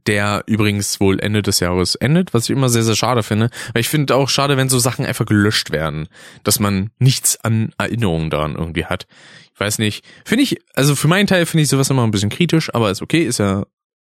der 0.07 0.45
übrigens 0.47 0.99
wohl 1.01 1.21
Ende 1.21 1.43
des 1.43 1.61
Jahres 1.61 1.95
endet, 1.95 2.33
was 2.33 2.45
ich 2.45 2.51
immer 2.51 2.69
sehr, 2.69 2.83
sehr 2.83 2.97
schade 2.97 3.23
finde. 3.23 3.51
Weil 3.73 3.81
ich 3.81 3.89
finde 3.89 4.17
auch 4.17 4.29
schade, 4.29 4.57
wenn 4.57 4.69
so 4.69 4.79
Sachen 4.79 5.05
einfach 5.05 5.27
gelöscht 5.27 5.71
werden, 5.73 6.09
dass 6.43 6.59
man 6.59 6.91
nichts 6.99 7.39
an 7.45 7.71
Erinnerungen 7.79 8.31
daran 8.31 8.57
irgendwie 8.57 8.87
hat. 8.87 9.07
Ich 9.53 9.61
weiß 9.61 9.79
nicht. 9.79 10.05
Finde 10.25 10.43
ich, 10.43 10.59
also 10.75 10.97
für 10.97 11.09
meinen 11.09 11.27
Teil 11.27 11.47
finde 11.47 11.63
ich 11.63 11.69
sowas 11.69 11.91
immer 11.91 12.03
ein 12.05 12.11
bisschen 12.11 12.31
kritisch, 12.31 12.75
aber 12.75 12.91
ist 12.91 13.03
okay, 13.03 13.25
ist 13.25 13.39
ja, 13.39 13.65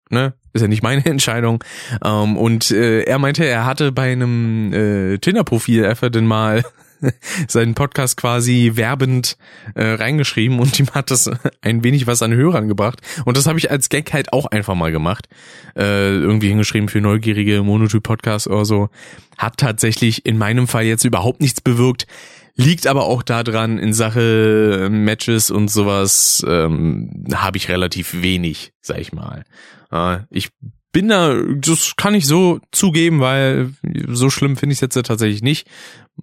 ne, 0.09 0.33
ist 0.53 0.61
ja 0.61 0.67
nicht 0.67 0.83
meine 0.83 1.05
Entscheidung. 1.05 1.63
Ähm, 2.03 2.37
und 2.37 2.71
äh, 2.71 3.03
er 3.03 3.19
meinte, 3.19 3.45
er 3.45 3.65
hatte 3.65 3.91
bei 3.91 4.11
einem 4.11 4.73
äh, 4.73 5.17
Tinder-Profil 5.19 5.85
einfach 5.85 6.09
denn 6.09 6.25
mal 6.25 6.63
seinen 7.47 7.75
Podcast 7.75 8.17
quasi 8.17 8.71
werbend 8.75 9.37
äh, 9.75 9.83
reingeschrieben 9.83 10.59
und 10.59 10.79
ihm 10.79 10.89
hat 10.93 11.11
das 11.11 11.29
ein 11.61 11.83
wenig 11.83 12.07
was 12.07 12.21
an 12.21 12.33
Hörern 12.33 12.67
gebracht. 12.67 13.01
Und 13.25 13.37
das 13.37 13.47
habe 13.47 13.59
ich 13.59 13.71
als 13.71 13.89
Gag 13.89 14.13
halt 14.13 14.33
auch 14.33 14.45
einfach 14.45 14.75
mal 14.75 14.91
gemacht. 14.91 15.27
Äh, 15.75 16.15
irgendwie 16.17 16.49
hingeschrieben 16.49 16.89
für 16.89 17.01
neugierige 17.01 17.63
Monotyp-Podcasts 17.63 18.47
oder 18.47 18.65
so. 18.65 18.89
Hat 19.37 19.57
tatsächlich 19.57 20.25
in 20.25 20.37
meinem 20.37 20.67
Fall 20.67 20.85
jetzt 20.85 21.05
überhaupt 21.05 21.41
nichts 21.41 21.61
bewirkt. 21.61 22.07
Liegt 22.55 22.87
aber 22.87 23.05
auch 23.05 23.21
daran, 23.21 23.77
in 23.77 23.93
Sache 23.93 24.87
Matches 24.89 25.51
und 25.51 25.69
sowas 25.69 26.43
ähm, 26.47 27.25
habe 27.33 27.57
ich 27.57 27.69
relativ 27.69 28.23
wenig, 28.23 28.73
sag 28.81 28.97
ich 28.97 29.13
mal. 29.13 29.43
Äh, 29.91 30.19
ich 30.31 30.49
bin 30.91 31.09
da, 31.09 31.35
das 31.57 31.95
kann 31.95 32.15
ich 32.15 32.25
so 32.25 32.59
zugeben, 32.71 33.19
weil 33.19 33.73
so 34.07 34.31
schlimm 34.31 34.57
finde 34.57 34.73
ich 34.73 34.77
es 34.77 34.95
jetzt 34.95 35.05
tatsächlich 35.05 35.43
nicht. 35.43 35.67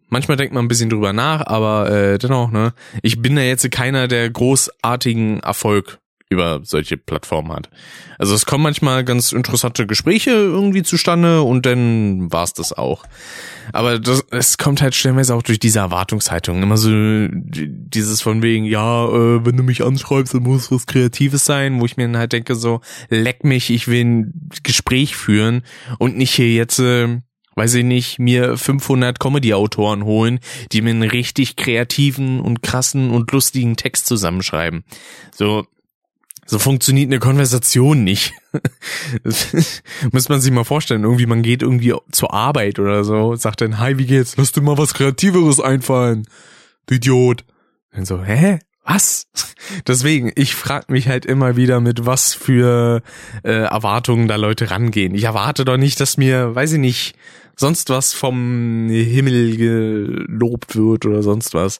Manchmal 0.08 0.36
denkt 0.36 0.54
man 0.54 0.64
ein 0.64 0.68
bisschen 0.68 0.90
drüber 0.90 1.12
nach, 1.12 1.46
aber 1.46 1.90
äh, 1.90 2.18
dennoch, 2.18 2.50
ne, 2.50 2.72
ich 3.02 3.20
bin 3.20 3.36
da 3.36 3.42
jetzt 3.42 3.68
keiner, 3.70 4.08
der 4.08 4.30
großartigen 4.30 5.40
Erfolg 5.40 5.98
über 6.34 6.60
solche 6.64 6.96
Plattformen 6.96 7.52
hat. 7.52 7.70
Also 8.18 8.34
es 8.34 8.46
kommen 8.46 8.64
manchmal 8.64 9.04
ganz 9.04 9.32
interessante 9.32 9.86
Gespräche 9.86 10.30
irgendwie 10.30 10.82
zustande 10.82 11.42
und 11.42 11.64
dann 11.66 12.32
war's 12.32 12.52
das 12.52 12.72
auch. 12.72 13.04
Aber 13.72 13.98
das, 13.98 14.24
es 14.30 14.58
kommt 14.58 14.82
halt 14.82 14.94
stellenweise 14.94 15.34
auch 15.34 15.42
durch 15.42 15.58
diese 15.58 15.78
Erwartungshaltung. 15.78 16.62
Immer 16.62 16.76
so 16.76 16.90
dieses 16.90 18.20
von 18.20 18.42
wegen, 18.42 18.64
ja, 18.64 19.06
äh, 19.06 19.46
wenn 19.46 19.56
du 19.56 19.62
mich 19.62 19.84
anschreibst, 19.84 20.34
dann 20.34 20.42
muss 20.42 20.70
was 20.70 20.86
Kreatives 20.86 21.44
sein, 21.44 21.80
wo 21.80 21.86
ich 21.86 21.96
mir 21.96 22.04
dann 22.04 22.16
halt 22.16 22.32
denke 22.32 22.54
so, 22.54 22.80
leck 23.08 23.44
mich, 23.44 23.70
ich 23.70 23.88
will 23.88 24.04
ein 24.04 24.50
Gespräch 24.62 25.16
führen 25.16 25.62
und 25.98 26.16
nicht 26.16 26.34
hier 26.34 26.52
jetzt... 26.52 26.78
Äh, 26.78 27.20
weiß 27.56 27.74
ich 27.74 27.84
nicht, 27.84 28.18
mir 28.18 28.56
500 28.56 29.18
Comedy-Autoren 29.18 30.04
holen, 30.04 30.40
die 30.72 30.82
mir 30.82 30.90
einen 30.90 31.02
richtig 31.02 31.56
kreativen 31.56 32.40
und 32.40 32.62
krassen 32.62 33.10
und 33.10 33.30
lustigen 33.32 33.76
Text 33.76 34.06
zusammenschreiben. 34.06 34.84
So, 35.32 35.66
so 36.46 36.58
funktioniert 36.58 37.08
eine 37.08 37.20
Konversation 37.20 38.04
nicht. 38.04 38.32
muss 40.12 40.28
man 40.28 40.40
sich 40.40 40.52
mal 40.52 40.64
vorstellen. 40.64 41.04
Irgendwie, 41.04 41.26
man 41.26 41.42
geht 41.42 41.62
irgendwie 41.62 41.94
zur 42.10 42.34
Arbeit 42.34 42.78
oder 42.78 43.04
so, 43.04 43.34
sagt 43.36 43.60
dann, 43.60 43.78
hi, 43.78 43.98
wie 43.98 44.06
geht's? 44.06 44.36
Lass 44.36 44.52
dir 44.52 44.60
mal 44.60 44.78
was 44.78 44.94
Kreativeres 44.94 45.60
einfallen. 45.60 46.26
Du 46.86 46.96
Idiot. 46.96 47.44
Dann 47.92 48.04
so, 48.04 48.22
hä? 48.22 48.58
Was? 48.84 49.28
Deswegen, 49.86 50.30
ich 50.34 50.54
frage 50.54 50.92
mich 50.92 51.08
halt 51.08 51.24
immer 51.24 51.56
wieder, 51.56 51.80
mit 51.80 52.04
was 52.04 52.34
für 52.34 53.02
äh, 53.42 53.50
Erwartungen 53.50 54.28
da 54.28 54.36
Leute 54.36 54.70
rangehen. 54.70 55.14
Ich 55.14 55.24
erwarte 55.24 55.64
doch 55.64 55.78
nicht, 55.78 55.98
dass 56.00 56.18
mir, 56.18 56.54
weiß 56.54 56.72
ich 56.72 56.78
nicht, 56.78 57.16
sonst 57.56 57.90
was 57.90 58.12
vom 58.12 58.88
Himmel 58.88 59.56
gelobt 59.56 60.76
wird 60.76 61.06
oder 61.06 61.22
sonst 61.22 61.54
was. 61.54 61.78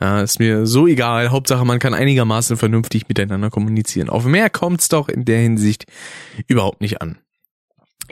Ja, 0.00 0.22
ist 0.22 0.38
mir 0.38 0.66
so 0.66 0.86
egal. 0.86 1.30
Hauptsache, 1.30 1.64
man 1.64 1.78
kann 1.78 1.94
einigermaßen 1.94 2.56
vernünftig 2.56 3.08
miteinander 3.08 3.50
kommunizieren. 3.50 4.08
Auf 4.08 4.24
mehr 4.24 4.50
kommt's 4.50 4.88
doch 4.88 5.08
in 5.08 5.24
der 5.24 5.38
Hinsicht 5.38 5.86
überhaupt 6.48 6.80
nicht 6.80 7.00
an. 7.00 7.18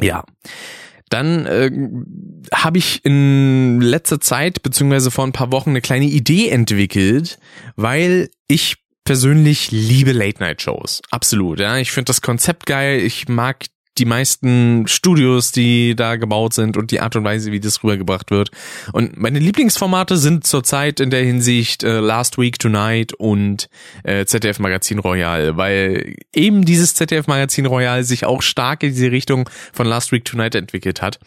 Ja. 0.01 0.25
Dann 1.09 1.47
äh, 1.47 1.71
habe 2.55 2.79
ich 2.79 3.05
in 3.05 3.81
letzter 3.81 4.21
Zeit, 4.21 4.63
beziehungsweise 4.63 5.11
vor 5.11 5.25
ein 5.25 5.33
paar 5.33 5.51
Wochen, 5.51 5.71
eine 5.71 5.81
kleine 5.81 6.05
Idee 6.05 6.49
entwickelt, 6.49 7.39
weil 7.75 8.31
ich 8.47 8.77
persönlich 9.05 9.73
liebe 9.73 10.13
Late-Night-Shows. 10.13 11.03
Absolut, 11.11 11.59
ja. 11.59 11.79
Ich 11.79 11.91
finde 11.91 12.11
das 12.11 12.21
Konzept 12.21 12.67
geil. 12.67 13.01
Ich 13.01 13.29
mag 13.29 13.67
die 13.99 14.05
meisten 14.05 14.87
Studios, 14.87 15.53
die 15.53 15.95
da 15.95 16.17
gebaut 16.17 16.55
sind 16.55 16.77
und 16.77 16.91
die 16.91 17.01
Art 17.01 17.17
und 17.17 17.25
Weise, 17.25 17.53
wie 17.53 17.61
das 17.61 17.83
rübergebracht 17.83 18.31
wird. 18.31 18.51
Und 18.93 19.17
meine 19.19 19.39
Lieblingsformate 19.39 20.17
sind 20.17 20.47
zurzeit 20.47 21.01
in 21.01 21.11
der 21.11 21.25
Hinsicht 21.25 21.83
äh, 21.83 22.01
Last 22.01 22.39
Week 22.39 22.59
Tonight 22.59 23.13
und 23.15 23.69
äh, 24.05 24.25
ZDF 24.25 24.59
Magazin 24.59 24.99
Royal, 24.99 25.57
weil 25.57 26.15
eben 26.33 26.65
dieses 26.65 26.95
ZDF 26.95 27.27
Magazin 27.27 27.67
Royal 27.67 28.05
sich 28.05 28.25
auch 28.25 28.43
stark 28.43 28.83
in 28.83 28.91
diese 28.91 29.11
Richtung 29.11 29.49
von 29.73 29.87
Last 29.87 30.13
Week 30.13 30.25
Tonight 30.25 30.55
entwickelt 30.55 31.03
hat, 31.03 31.19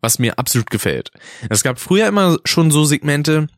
was 0.00 0.18
mir 0.18 0.38
absolut 0.38 0.70
gefällt. 0.70 1.10
Es 1.48 1.62
gab 1.62 1.78
früher 1.78 2.08
immer 2.08 2.38
schon 2.44 2.70
so 2.70 2.84
Segmente, 2.84 3.48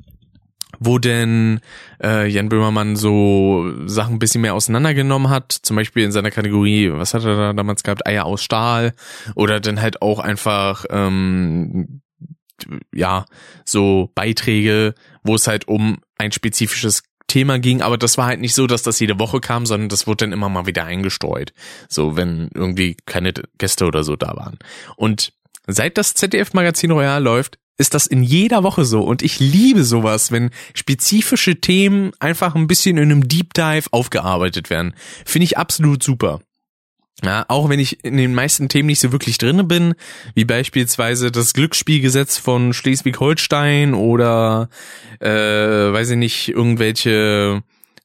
wo 0.81 0.99
denn 0.99 1.61
äh, 2.03 2.27
Jan 2.27 2.49
Böhmermann 2.49 2.97
so 2.97 3.73
Sachen 3.87 4.15
ein 4.15 4.19
bisschen 4.19 4.41
mehr 4.41 4.55
auseinandergenommen 4.55 5.29
hat, 5.29 5.53
zum 5.53 5.77
Beispiel 5.77 6.05
in 6.05 6.11
seiner 6.11 6.31
Kategorie, 6.31 6.91
was 6.93 7.15
hat 7.15 7.25
er 7.25 7.37
da 7.37 7.53
damals 7.53 7.83
gehabt, 7.83 8.07
Eier 8.07 8.25
aus 8.25 8.43
Stahl 8.43 8.95
oder 9.37 9.61
dann 9.61 9.81
halt 9.81 10.03
auch 10.03 10.19
einfach 10.19 10.87
ähm, 10.91 12.01
ja 12.93 13.27
so 13.65 14.11
Beiträge, 14.15 14.95
wo 15.23 15.35
es 15.35 15.47
halt 15.47 15.69
um 15.69 15.99
ein 16.19 16.33
spezifisches 16.33 17.03
Thema 17.27 17.59
ging, 17.61 17.81
aber 17.83 17.97
das 17.97 18.19
war 18.19 18.27
halt 18.27 18.41
nicht 18.41 18.55
so, 18.55 18.67
dass 18.67 18.83
das 18.83 18.99
jede 18.99 19.21
Woche 19.21 19.41
kam, 19.41 19.65
sondern 19.65 19.89
das 19.89 20.07
wurde 20.07 20.25
dann 20.25 20.33
immer 20.33 20.49
mal 20.49 20.67
wieder 20.67 20.85
eingestreut. 20.85 21.53
So, 21.89 22.17
wenn 22.17 22.51
irgendwie 22.55 22.97
keine 23.07 23.33
Gäste 23.57 23.87
oder 23.87 24.03
so 24.03 24.17
da 24.17 24.35
waren. 24.37 24.59
Und 24.97 25.33
seit 25.69 25.97
das 25.97 26.15
ZDF-Magazin 26.15 26.91
Royal 26.91 27.23
läuft, 27.23 27.59
ist 27.81 27.95
das 27.95 28.07
in 28.07 28.23
jeder 28.23 28.63
Woche 28.63 28.85
so. 28.85 29.01
Und 29.01 29.23
ich 29.23 29.41
liebe 29.41 29.85
sowas, 29.85 30.31
wenn 30.31 30.51
spezifische 30.75 31.61
Themen 31.61 32.13
einfach 32.21 32.55
ein 32.55 32.67
bisschen 32.67 32.99
in 32.99 33.11
einem 33.11 33.27
Deep 33.27 33.55
Dive 33.55 33.89
aufgearbeitet 33.91 34.69
werden. 34.69 34.95
Finde 35.25 35.45
ich 35.45 35.57
absolut 35.57 36.03
super. 36.03 36.41
Ja, 37.25 37.45
auch 37.49 37.69
wenn 37.69 37.81
ich 37.81 38.05
in 38.05 38.17
den 38.17 38.35
meisten 38.35 38.69
Themen 38.69 38.87
nicht 38.87 39.01
so 39.01 39.13
wirklich 39.13 39.39
drinne 39.39 39.65
bin, 39.65 39.95
wie 40.35 40.45
beispielsweise 40.45 41.31
das 41.31 41.53
Glücksspielgesetz 41.55 42.39
von 42.39 42.73
Schleswig-Holstein 42.73 43.95
oder 43.95 44.69
äh, 45.19 45.29
weiß 45.29 46.11
ich 46.11 46.17
nicht, 46.17 46.49
irgendwelche 46.49 47.63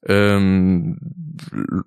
ähm, 0.07 0.97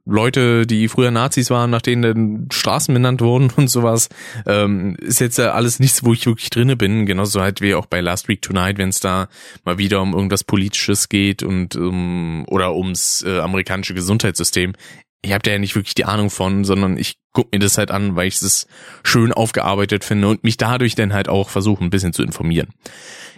Leute, 0.04 0.66
die 0.66 0.88
früher 0.88 1.10
Nazis 1.10 1.50
waren, 1.50 1.70
nach 1.70 1.82
denen 1.82 2.02
dann 2.02 2.48
Straßen 2.50 2.92
benannt 2.92 3.20
wurden 3.20 3.50
und 3.56 3.68
sowas, 3.68 4.08
ähm, 4.46 4.96
ist 5.00 5.20
jetzt 5.20 5.38
ja 5.38 5.52
alles 5.52 5.80
nichts, 5.80 6.04
wo 6.04 6.12
ich 6.12 6.26
wirklich 6.26 6.50
drinne 6.50 6.76
bin. 6.76 7.06
Genauso 7.06 7.40
halt 7.40 7.60
wie 7.60 7.74
auch 7.74 7.86
bei 7.86 8.00
Last 8.00 8.28
Week 8.28 8.42
Tonight, 8.42 8.78
wenn 8.78 8.90
es 8.90 9.00
da 9.00 9.28
mal 9.64 9.78
wieder 9.78 10.02
um 10.02 10.14
irgendwas 10.14 10.44
Politisches 10.44 11.08
geht 11.08 11.42
und 11.42 11.76
um 11.76 12.44
oder 12.48 12.74
ums 12.74 13.22
äh, 13.26 13.40
amerikanische 13.40 13.94
Gesundheitssystem. 13.94 14.74
Ich 15.22 15.32
habe 15.32 15.42
da 15.42 15.50
ja 15.50 15.58
nicht 15.58 15.74
wirklich 15.74 15.94
die 15.94 16.04
Ahnung 16.04 16.30
von, 16.30 16.64
sondern 16.64 16.96
ich 16.96 17.18
guck 17.32 17.50
mir 17.52 17.58
das 17.58 17.78
halt 17.78 17.90
an, 17.90 18.14
weil 18.14 18.28
ich 18.28 18.40
es 18.40 18.66
schön 19.02 19.32
aufgearbeitet 19.32 20.04
finde 20.04 20.28
und 20.28 20.44
mich 20.44 20.56
dadurch 20.56 20.94
dann 20.94 21.12
halt 21.12 21.28
auch 21.28 21.48
versuche, 21.48 21.84
ein 21.84 21.90
bisschen 21.90 22.12
zu 22.12 22.22
informieren. 22.22 22.68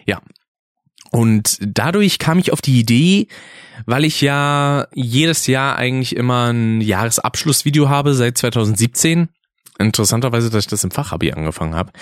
Ja. 0.06 0.20
Und 1.10 1.58
dadurch 1.60 2.18
kam 2.18 2.38
ich 2.38 2.52
auf 2.52 2.60
die 2.60 2.78
Idee, 2.78 3.26
weil 3.86 4.04
ich 4.04 4.20
ja 4.20 4.86
jedes 4.92 5.46
Jahr 5.46 5.76
eigentlich 5.76 6.16
immer 6.16 6.52
ein 6.52 6.80
Jahresabschlussvideo 6.80 7.88
habe 7.88 8.14
seit 8.14 8.38
2017. 8.38 9.28
Interessanterweise, 9.78 10.50
dass 10.50 10.64
ich 10.64 10.70
das 10.70 10.84
im 10.84 10.90
Fachabi 10.90 11.32
angefangen 11.32 11.74
habe. 11.74 11.92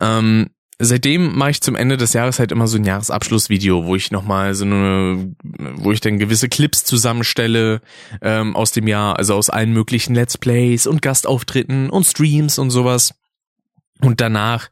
Ähm, 0.00 0.48
seitdem 0.78 1.36
mache 1.36 1.50
ich 1.50 1.60
zum 1.60 1.74
Ende 1.74 1.96
des 1.96 2.12
Jahres 2.12 2.38
halt 2.38 2.50
immer 2.50 2.66
so 2.66 2.76
ein 2.76 2.84
Jahresabschlussvideo, 2.84 3.84
wo 3.84 3.94
ich 3.94 4.10
nochmal 4.10 4.54
so 4.54 4.64
eine, 4.64 5.34
wo 5.76 5.92
ich 5.92 6.00
dann 6.00 6.18
gewisse 6.18 6.48
Clips 6.48 6.84
zusammenstelle 6.84 7.80
ähm, 8.22 8.56
aus 8.56 8.72
dem 8.72 8.88
Jahr, 8.88 9.18
also 9.18 9.34
aus 9.34 9.50
allen 9.50 9.72
möglichen 9.72 10.14
Let's 10.14 10.38
Plays 10.38 10.86
und 10.86 11.02
Gastauftritten 11.02 11.90
und 11.90 12.04
Streams 12.04 12.58
und 12.58 12.70
sowas. 12.70 13.14
Und 14.00 14.20
danach 14.20 14.68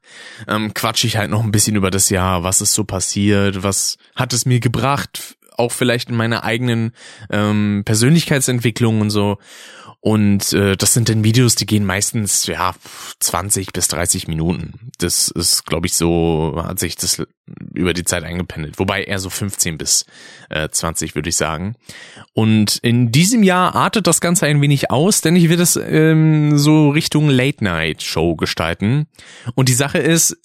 ähm, 0.48 0.74
quatsche 0.74 1.06
ich 1.06 1.16
halt 1.16 1.30
noch 1.30 1.42
ein 1.42 1.52
bisschen 1.52 1.76
über 1.76 1.90
das 1.90 2.10
Jahr, 2.10 2.44
was 2.44 2.60
ist 2.60 2.74
so 2.74 2.84
passiert, 2.84 3.62
was 3.62 3.96
hat 4.14 4.32
es 4.32 4.44
mir 4.44 4.60
gebracht, 4.60 5.36
auch 5.56 5.72
vielleicht 5.72 6.10
in 6.10 6.16
meiner 6.16 6.44
eigenen 6.44 6.92
ähm, 7.30 7.82
Persönlichkeitsentwicklung 7.84 9.00
und 9.00 9.10
so. 9.10 9.38
Und 10.00 10.52
äh, 10.52 10.76
das 10.76 10.92
sind 10.92 11.08
dann 11.08 11.24
Videos, 11.24 11.54
die 11.54 11.64
gehen 11.64 11.86
meistens 11.86 12.46
ja 12.46 12.74
20 13.20 13.72
bis 13.72 13.88
30 13.88 14.28
Minuten. 14.28 14.90
Das 14.98 15.28
ist, 15.28 15.64
glaube 15.64 15.86
ich, 15.86 15.94
so 15.94 16.62
hat 16.62 16.78
sich 16.78 16.96
das 16.96 17.22
über 17.74 17.92
die 17.92 18.04
Zeit 18.04 18.24
eingependelt. 18.24 18.78
Wobei 18.78 19.04
eher 19.04 19.18
so 19.18 19.30
15 19.30 19.78
bis 19.78 20.06
äh, 20.50 20.68
20 20.68 21.14
würde 21.14 21.28
ich 21.28 21.36
sagen. 21.36 21.74
Und 22.32 22.78
in 22.82 23.12
diesem 23.12 23.42
Jahr 23.42 23.74
artet 23.74 24.06
das 24.06 24.20
Ganze 24.20 24.46
ein 24.46 24.60
wenig 24.60 24.90
aus, 24.90 25.20
denn 25.20 25.36
ich 25.36 25.48
will 25.48 25.56
das 25.56 25.76
ähm, 25.76 26.56
so 26.58 26.90
Richtung 26.90 27.28
Late 27.28 27.62
Night 27.62 28.02
Show 28.02 28.36
gestalten. 28.36 29.06
Und 29.54 29.68
die 29.68 29.74
Sache 29.74 29.98
ist, 29.98 30.38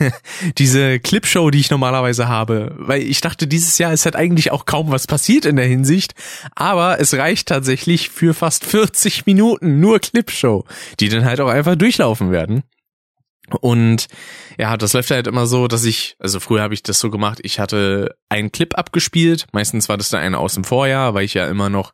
diese 0.58 0.98
Clipshow, 1.00 1.50
die 1.50 1.60
ich 1.60 1.70
normalerweise 1.70 2.28
habe, 2.28 2.74
weil 2.78 3.02
ich 3.02 3.20
dachte, 3.20 3.46
dieses 3.46 3.78
Jahr 3.78 3.92
ist 3.92 4.04
halt 4.04 4.16
eigentlich 4.16 4.50
auch 4.50 4.64
kaum 4.64 4.90
was 4.90 5.06
passiert 5.06 5.44
in 5.44 5.56
der 5.56 5.66
Hinsicht, 5.66 6.14
aber 6.54 7.00
es 7.00 7.14
reicht 7.14 7.48
tatsächlich 7.48 8.08
für 8.08 8.32
fast 8.34 8.64
40 8.64 8.86
40 9.06 9.26
Minuten 9.26 9.80
nur 9.80 10.00
Clipshow, 10.00 10.64
die 11.00 11.08
dann 11.08 11.24
halt 11.24 11.40
auch 11.40 11.48
einfach 11.48 11.76
durchlaufen 11.76 12.30
werden. 12.30 12.62
Und 13.60 14.08
ja, 14.58 14.76
das 14.76 14.92
läuft 14.92 15.10
halt 15.10 15.26
immer 15.26 15.46
so, 15.46 15.68
dass 15.68 15.84
ich, 15.84 16.16
also 16.18 16.40
früher 16.40 16.62
habe 16.62 16.74
ich 16.74 16.82
das 16.82 16.98
so 16.98 17.10
gemacht, 17.10 17.38
ich 17.42 17.60
hatte 17.60 18.16
einen 18.28 18.50
Clip 18.50 18.76
abgespielt, 18.76 19.46
meistens 19.52 19.88
war 19.88 19.96
das 19.96 20.08
dann 20.08 20.20
einer 20.20 20.40
aus 20.40 20.54
dem 20.54 20.64
Vorjahr, 20.64 21.14
weil 21.14 21.24
ich 21.24 21.34
ja 21.34 21.46
immer 21.46 21.68
noch 21.68 21.92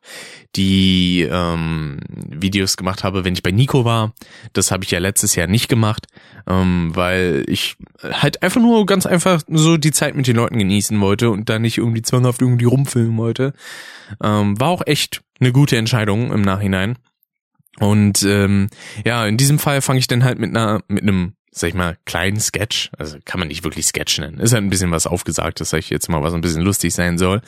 die 0.56 1.28
ähm, 1.30 1.98
Videos 2.08 2.76
gemacht 2.76 3.04
habe, 3.04 3.24
wenn 3.24 3.34
ich 3.34 3.42
bei 3.42 3.50
Nico 3.50 3.84
war. 3.84 4.14
Das 4.54 4.70
habe 4.70 4.84
ich 4.84 4.90
ja 4.90 4.98
letztes 4.98 5.34
Jahr 5.34 5.46
nicht 5.46 5.68
gemacht, 5.68 6.06
ähm, 6.46 6.92
weil 6.94 7.44
ich 7.48 7.76
halt 8.02 8.42
einfach 8.42 8.60
nur 8.60 8.86
ganz 8.86 9.04
einfach 9.04 9.42
so 9.48 9.76
die 9.76 9.92
Zeit 9.92 10.14
mit 10.14 10.26
den 10.26 10.36
Leuten 10.36 10.58
genießen 10.58 10.98
wollte 11.00 11.30
und 11.30 11.48
da 11.48 11.58
nicht 11.58 11.78
irgendwie 11.78 12.02
zwanghaft 12.02 12.40
irgendwie 12.40 12.64
rumfilmen 12.64 13.16
wollte. 13.18 13.52
Ähm, 14.22 14.58
war 14.58 14.68
auch 14.68 14.82
echt 14.86 15.22
eine 15.40 15.52
gute 15.52 15.76
Entscheidung 15.76 16.32
im 16.32 16.42
Nachhinein. 16.42 16.96
Und 17.78 18.22
ähm, 18.22 18.68
ja, 19.04 19.26
in 19.26 19.36
diesem 19.36 19.58
Fall 19.58 19.80
fange 19.80 19.98
ich 19.98 20.06
dann 20.06 20.24
halt 20.24 20.38
mit 20.38 20.50
einer 20.50 20.82
mit 20.88 21.02
einem 21.02 21.34
sag 21.54 21.68
ich 21.68 21.74
mal, 21.74 21.98
kleinen 22.06 22.40
Sketch, 22.40 22.90
also 22.98 23.18
kann 23.26 23.38
man 23.38 23.48
nicht 23.48 23.62
wirklich 23.62 23.86
Sketch 23.86 24.18
nennen, 24.18 24.40
ist 24.40 24.54
halt 24.54 24.64
ein 24.64 24.70
bisschen 24.70 24.90
was 24.90 25.06
aufgesagt, 25.06 25.60
das 25.60 25.70
sag 25.70 25.80
ich 25.80 25.90
jetzt 25.90 26.08
mal, 26.08 26.22
was 26.22 26.32
ein 26.32 26.40
bisschen 26.40 26.62
lustig 26.62 26.94
sein 26.94 27.18
soll. 27.18 27.42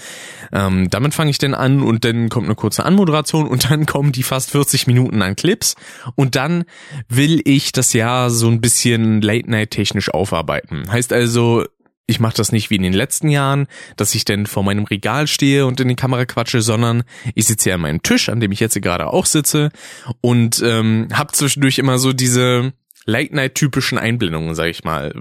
Ähm, 0.52 0.90
damit 0.90 1.14
fange 1.14 1.30
ich 1.30 1.38
dann 1.38 1.54
an 1.54 1.82
und 1.82 2.04
dann 2.04 2.28
kommt 2.28 2.44
eine 2.44 2.54
kurze 2.54 2.84
Anmoderation 2.84 3.48
und 3.48 3.70
dann 3.70 3.86
kommen 3.86 4.12
die 4.12 4.22
fast 4.22 4.50
40 4.50 4.86
Minuten 4.86 5.22
an 5.22 5.36
Clips 5.36 5.74
und 6.16 6.36
dann 6.36 6.64
will 7.08 7.40
ich 7.44 7.72
das 7.72 7.94
Jahr 7.94 8.28
so 8.28 8.48
ein 8.48 8.60
bisschen 8.60 9.22
Late-Night-technisch 9.22 10.12
aufarbeiten. 10.12 10.92
Heißt 10.92 11.14
also, 11.14 11.64
ich 12.06 12.20
mache 12.20 12.36
das 12.36 12.52
nicht 12.52 12.68
wie 12.68 12.76
in 12.76 12.82
den 12.82 12.92
letzten 12.92 13.28
Jahren, 13.28 13.66
dass 13.96 14.14
ich 14.14 14.26
denn 14.26 14.44
vor 14.44 14.62
meinem 14.62 14.84
Regal 14.84 15.26
stehe 15.26 15.64
und 15.64 15.80
in 15.80 15.88
die 15.88 15.96
Kamera 15.96 16.26
quatsche, 16.26 16.60
sondern 16.60 17.04
ich 17.34 17.46
sitze 17.46 17.64
hier 17.64 17.74
an 17.76 17.80
meinem 17.80 18.02
Tisch, 18.02 18.28
an 18.28 18.40
dem 18.40 18.52
ich 18.52 18.60
jetzt 18.60 18.80
gerade 18.82 19.06
auch 19.06 19.24
sitze 19.24 19.70
und 20.20 20.62
ähm, 20.62 21.08
habe 21.14 21.32
zwischendurch 21.32 21.78
immer 21.78 21.98
so 21.98 22.12
diese 22.12 22.74
Late-Night-typischen 23.06 23.98
Einblendungen, 23.98 24.54
sag 24.54 24.68
ich 24.68 24.84
mal 24.84 25.12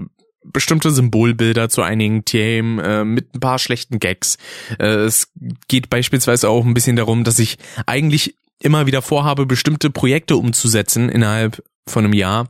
bestimmte 0.44 0.90
Symbolbilder 0.90 1.68
zu 1.68 1.82
einigen 1.82 2.24
Themen 2.24 2.78
äh, 2.78 3.04
mit 3.04 3.34
ein 3.34 3.40
paar 3.40 3.58
schlechten 3.58 3.98
Gags. 3.98 4.36
Äh, 4.78 4.86
es 4.86 5.32
geht 5.68 5.90
beispielsweise 5.90 6.48
auch 6.48 6.64
ein 6.64 6.74
bisschen 6.74 6.96
darum, 6.96 7.24
dass 7.24 7.38
ich 7.38 7.56
eigentlich 7.86 8.36
immer 8.60 8.86
wieder 8.86 9.02
vorhabe, 9.02 9.46
bestimmte 9.46 9.90
Projekte 9.90 10.36
umzusetzen 10.36 11.08
innerhalb 11.08 11.64
von 11.86 12.04
einem 12.04 12.14
Jahr 12.14 12.48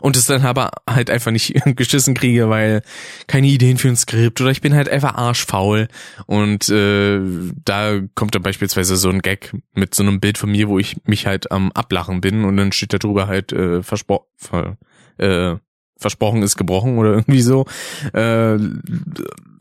und 0.00 0.16
es 0.16 0.26
dann 0.26 0.42
aber 0.42 0.70
halt 0.88 1.10
einfach 1.10 1.30
nicht 1.30 1.54
geschissen 1.76 2.14
kriege, 2.14 2.48
weil 2.48 2.82
keine 3.26 3.46
Ideen 3.46 3.78
für 3.78 3.88
ein 3.88 3.96
Skript 3.96 4.40
oder 4.40 4.50
ich 4.50 4.60
bin 4.60 4.74
halt 4.74 4.88
einfach 4.88 5.14
arschfaul. 5.14 5.88
Und 6.26 6.68
äh, 6.68 7.20
da 7.64 8.00
kommt 8.14 8.34
dann 8.34 8.42
beispielsweise 8.42 8.96
so 8.96 9.10
ein 9.10 9.22
Gag 9.22 9.52
mit 9.74 9.94
so 9.94 10.02
einem 10.02 10.20
Bild 10.20 10.38
von 10.38 10.50
mir, 10.50 10.68
wo 10.68 10.78
ich 10.78 10.96
mich 11.04 11.26
halt 11.26 11.50
am 11.50 11.72
Ablachen 11.72 12.20
bin 12.20 12.44
und 12.44 12.56
dann 12.56 12.72
steht 12.72 12.92
da 12.92 12.98
drüber 12.98 13.26
halt 13.26 13.52
äh, 13.52 13.82
verspro 13.82 14.26
ver 14.36 14.76
äh, 15.18 15.56
versprochen 15.96 16.42
ist 16.42 16.56
gebrochen 16.56 16.98
oder 16.98 17.12
irgendwie 17.14 17.42
so 17.42 17.64
äh, 18.12 18.58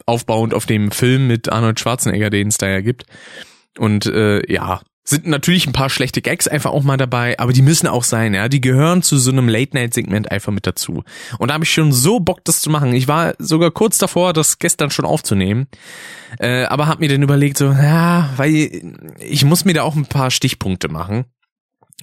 aufbauend 0.06 0.54
auf 0.54 0.65
dem 0.65 0.91
Film 0.91 1.28
mit 1.28 1.52
Arnold 1.52 1.80
Schwarzenegger, 1.80 2.30
den 2.30 2.48
es 2.48 2.58
da 2.58 2.67
ja 2.67 2.82
gibt. 2.82 3.06
Und 3.78 4.06
äh, 4.06 4.41
ja, 4.52 4.82
sind 5.03 5.25
natürlich 5.25 5.65
ein 5.65 5.73
paar 5.73 5.89
schlechte 5.89 6.21
Gags 6.21 6.47
einfach 6.47 6.71
auch 6.71 6.83
mal 6.83 6.97
dabei, 6.97 7.39
aber 7.39 7.53
die 7.53 7.61
müssen 7.61 7.87
auch 7.87 8.03
sein, 8.03 8.33
ja. 8.33 8.47
Die 8.49 8.61
gehören 8.61 9.01
zu 9.01 9.17
so 9.17 9.31
einem 9.31 9.49
Late-Night-Segment 9.49 10.31
einfach 10.31 10.51
mit 10.51 10.67
dazu. 10.67 11.03
Und 11.39 11.47
da 11.47 11.55
habe 11.55 11.63
ich 11.63 11.71
schon 11.71 11.91
so 11.91 12.19
Bock, 12.19 12.43
das 12.43 12.61
zu 12.61 12.69
machen. 12.69 12.93
Ich 12.93 13.07
war 13.07 13.33
sogar 13.39 13.71
kurz 13.71 13.97
davor, 13.97 14.33
das 14.33 14.59
gestern 14.59 14.91
schon 14.91 15.05
aufzunehmen. 15.05 15.67
Äh, 16.39 16.65
aber 16.65 16.87
hab 16.87 16.99
mir 16.99 17.09
dann 17.09 17.23
überlegt, 17.23 17.57
so, 17.57 17.65
ja, 17.65 18.29
weil 18.37 18.83
ich 19.19 19.43
muss 19.43 19.65
mir 19.65 19.73
da 19.73 19.83
auch 19.83 19.95
ein 19.95 20.05
paar 20.05 20.31
Stichpunkte 20.31 20.87
machen. 20.87 21.25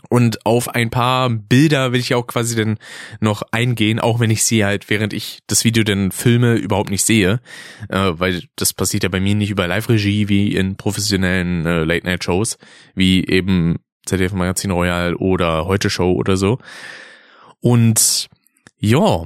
Und 0.09 0.45
auf 0.47 0.69
ein 0.69 0.91
paar 0.91 1.31
Bilder 1.31 1.93
will 1.93 2.01
ich 2.01 2.15
auch 2.15 2.27
quasi 2.27 2.57
dann 2.57 2.79
noch 3.21 3.43
eingehen, 3.53 4.01
auch 4.01 4.21
wenn 4.21 4.31
ich 4.31 4.45
sie 4.45 4.65
halt, 4.65 4.91
während 4.91 5.13
ich 5.13 5.41
das 5.47 5.65
Video 5.65 5.85
dann 5.85 6.13
filme, 6.13 6.55
überhaupt 6.55 6.91
nicht 6.91 7.05
sehe. 7.05 7.41
Äh, 7.89 8.13
weil 8.15 8.45
das 8.57 8.73
passiert 8.73 9.03
ja 9.03 9.09
bei 9.09 9.21
mir 9.21 9.35
nicht 9.35 9.51
über 9.51 9.67
Live-Regie 9.67 10.29
wie 10.29 10.55
in 10.55 10.77
professionellen 10.77 11.67
äh, 11.67 11.85
Late-Night-Shows, 11.85 12.59
wie 12.95 13.27
eben 13.27 13.77
ZDF 14.07 14.33
Magazin 14.33 14.71
Royal 14.71 15.15
oder 15.15 15.67
Heute 15.67 15.91
Show 15.91 16.13
oder 16.13 16.37
so. 16.37 16.59
Und 17.61 18.29
ja, 18.79 19.25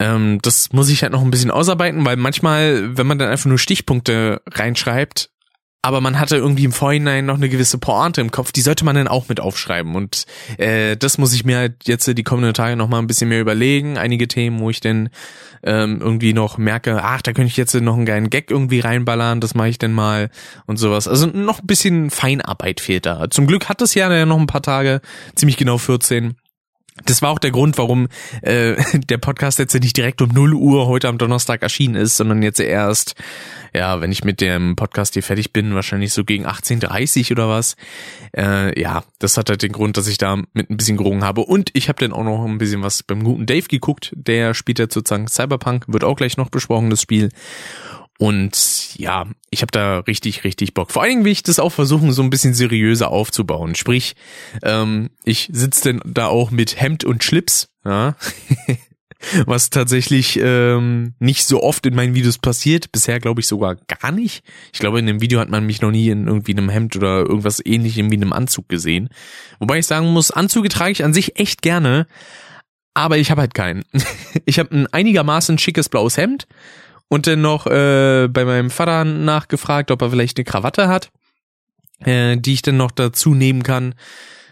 ähm, 0.00 0.38
das 0.42 0.72
muss 0.72 0.88
ich 0.88 1.02
halt 1.02 1.12
noch 1.12 1.22
ein 1.22 1.30
bisschen 1.30 1.50
ausarbeiten, 1.50 2.04
weil 2.04 2.16
manchmal, 2.16 2.96
wenn 2.96 3.06
man 3.06 3.18
dann 3.18 3.30
einfach 3.30 3.46
nur 3.46 3.58
Stichpunkte 3.58 4.40
reinschreibt, 4.46 5.30
aber 5.80 6.00
man 6.00 6.18
hatte 6.18 6.36
irgendwie 6.36 6.64
im 6.64 6.72
Vorhinein 6.72 7.26
noch 7.26 7.36
eine 7.36 7.48
gewisse 7.48 7.78
Pointe 7.78 8.20
im 8.20 8.32
Kopf, 8.32 8.50
die 8.50 8.62
sollte 8.62 8.84
man 8.84 8.96
dann 8.96 9.06
auch 9.06 9.28
mit 9.28 9.40
aufschreiben. 9.40 9.94
Und 9.94 10.26
äh, 10.58 10.96
das 10.96 11.18
muss 11.18 11.32
ich 11.32 11.44
mir 11.44 11.58
halt 11.58 11.86
jetzt 11.86 12.06
die 12.06 12.24
kommenden 12.24 12.52
Tage 12.52 12.74
noch 12.76 12.88
mal 12.88 12.98
ein 12.98 13.06
bisschen 13.06 13.28
mehr 13.28 13.40
überlegen. 13.40 13.96
Einige 13.96 14.26
Themen, 14.26 14.58
wo 14.58 14.70
ich 14.70 14.80
dann 14.80 15.08
ähm, 15.62 16.00
irgendwie 16.00 16.32
noch 16.32 16.58
merke, 16.58 17.02
ach, 17.02 17.22
da 17.22 17.32
könnte 17.32 17.48
ich 17.48 17.56
jetzt 17.56 17.74
noch 17.74 17.94
einen 17.94 18.06
geilen 18.06 18.28
Gag 18.28 18.50
irgendwie 18.50 18.80
reinballern, 18.80 19.40
das 19.40 19.54
mache 19.54 19.68
ich 19.68 19.78
dann 19.78 19.92
mal 19.92 20.30
und 20.66 20.78
sowas. 20.78 21.06
Also 21.06 21.26
noch 21.26 21.60
ein 21.60 21.66
bisschen 21.66 22.10
Feinarbeit 22.10 22.80
fehlt 22.80 23.06
da. 23.06 23.30
Zum 23.30 23.46
Glück 23.46 23.68
hat 23.68 23.80
das 23.80 23.94
ja 23.94 24.26
noch 24.26 24.38
ein 24.38 24.46
paar 24.46 24.62
Tage, 24.62 25.00
ziemlich 25.36 25.56
genau 25.56 25.78
14 25.78 26.36
das 27.04 27.22
war 27.22 27.30
auch 27.30 27.38
der 27.38 27.50
Grund, 27.50 27.78
warum 27.78 28.08
äh, 28.42 28.76
der 28.94 29.18
Podcast 29.18 29.58
jetzt 29.58 29.74
nicht 29.74 29.96
direkt 29.96 30.22
um 30.22 30.30
0 30.30 30.54
Uhr 30.54 30.86
heute 30.86 31.08
am 31.08 31.18
Donnerstag 31.18 31.62
erschienen 31.62 31.94
ist, 31.94 32.16
sondern 32.16 32.42
jetzt 32.42 32.60
erst, 32.60 33.14
ja, 33.74 34.00
wenn 34.00 34.12
ich 34.12 34.24
mit 34.24 34.40
dem 34.40 34.76
Podcast 34.76 35.14
hier 35.14 35.22
fertig 35.22 35.52
bin, 35.52 35.74
wahrscheinlich 35.74 36.12
so 36.12 36.24
gegen 36.24 36.46
18.30 36.46 37.32
oder 37.32 37.48
was. 37.48 37.76
Äh, 38.36 38.78
ja, 38.80 39.04
das 39.18 39.36
hat 39.36 39.50
halt 39.50 39.62
den 39.62 39.72
Grund, 39.72 39.96
dass 39.96 40.08
ich 40.08 40.18
da 40.18 40.36
mit 40.52 40.70
ein 40.70 40.76
bisschen 40.76 40.96
gerungen 40.96 41.24
habe. 41.24 41.42
Und 41.42 41.70
ich 41.74 41.88
habe 41.88 42.00
dann 42.00 42.12
auch 42.12 42.24
noch 42.24 42.44
ein 42.44 42.58
bisschen 42.58 42.82
was 42.82 43.02
beim 43.02 43.24
guten 43.24 43.46
Dave 43.46 43.68
geguckt. 43.68 44.12
Der 44.16 44.54
spielt 44.54 44.78
ja 44.78 44.86
sozusagen 44.90 45.28
Cyberpunk, 45.28 45.84
wird 45.88 46.04
auch 46.04 46.16
gleich 46.16 46.36
noch 46.36 46.50
besprochen, 46.50 46.90
das 46.90 47.02
Spiel. 47.02 47.30
Und 48.18 48.98
ja, 48.98 49.26
ich 49.48 49.62
habe 49.62 49.70
da 49.70 50.00
richtig, 50.00 50.42
richtig 50.42 50.74
Bock. 50.74 50.90
Vor 50.90 51.02
allen 51.02 51.10
Dingen 51.10 51.24
will 51.24 51.32
ich 51.32 51.44
das 51.44 51.60
auch 51.60 51.70
versuchen, 51.70 52.12
so 52.12 52.22
ein 52.22 52.30
bisschen 52.30 52.52
seriöser 52.52 53.10
aufzubauen. 53.10 53.76
Sprich, 53.76 54.16
ähm, 54.62 55.10
ich 55.24 55.48
sitze 55.52 55.92
denn 55.92 56.00
da 56.04 56.26
auch 56.26 56.50
mit 56.50 56.80
Hemd 56.80 57.04
und 57.04 57.22
Schlips, 57.22 57.68
ja. 57.84 58.16
was 59.46 59.70
tatsächlich 59.70 60.38
ähm, 60.40 61.14
nicht 61.20 61.44
so 61.44 61.62
oft 61.62 61.86
in 61.86 61.94
meinen 61.94 62.14
Videos 62.14 62.38
passiert. 62.38 62.90
Bisher 62.90 63.20
glaube 63.20 63.40
ich 63.40 63.46
sogar 63.46 63.76
gar 63.76 64.10
nicht. 64.10 64.44
Ich 64.72 64.80
glaube, 64.80 64.98
in 64.98 65.06
dem 65.06 65.20
Video 65.20 65.38
hat 65.38 65.48
man 65.48 65.64
mich 65.64 65.80
noch 65.80 65.90
nie 65.90 66.08
in 66.08 66.26
irgendwie 66.26 66.52
einem 66.52 66.68
Hemd 66.68 66.96
oder 66.96 67.20
irgendwas 67.20 67.64
ähnlichem 67.64 68.10
wie 68.10 68.16
einem 68.16 68.32
Anzug 68.32 68.68
gesehen. 68.68 69.10
Wobei 69.60 69.78
ich 69.78 69.86
sagen 69.86 70.08
muss, 70.08 70.32
Anzüge 70.32 70.68
trage 70.68 70.92
ich 70.92 71.04
an 71.04 71.14
sich 71.14 71.38
echt 71.38 71.62
gerne, 71.62 72.06
aber 72.94 73.18
ich 73.18 73.30
habe 73.30 73.42
halt 73.42 73.54
keinen. 73.54 73.84
ich 74.44 74.58
habe 74.58 74.74
ein 74.74 74.86
einigermaßen 74.88 75.58
schickes 75.58 75.88
blaues 75.88 76.16
Hemd 76.16 76.48
und 77.08 77.26
dann 77.26 77.40
noch 77.40 77.66
äh, 77.66 78.28
bei 78.28 78.44
meinem 78.44 78.70
Vater 78.70 79.04
nachgefragt, 79.04 79.90
ob 79.90 80.02
er 80.02 80.10
vielleicht 80.10 80.38
eine 80.38 80.44
Krawatte 80.44 80.88
hat, 80.88 81.10
äh, 82.00 82.36
die 82.36 82.54
ich 82.54 82.62
dann 82.62 82.76
noch 82.76 82.90
dazu 82.90 83.34
nehmen 83.34 83.62
kann. 83.62 83.94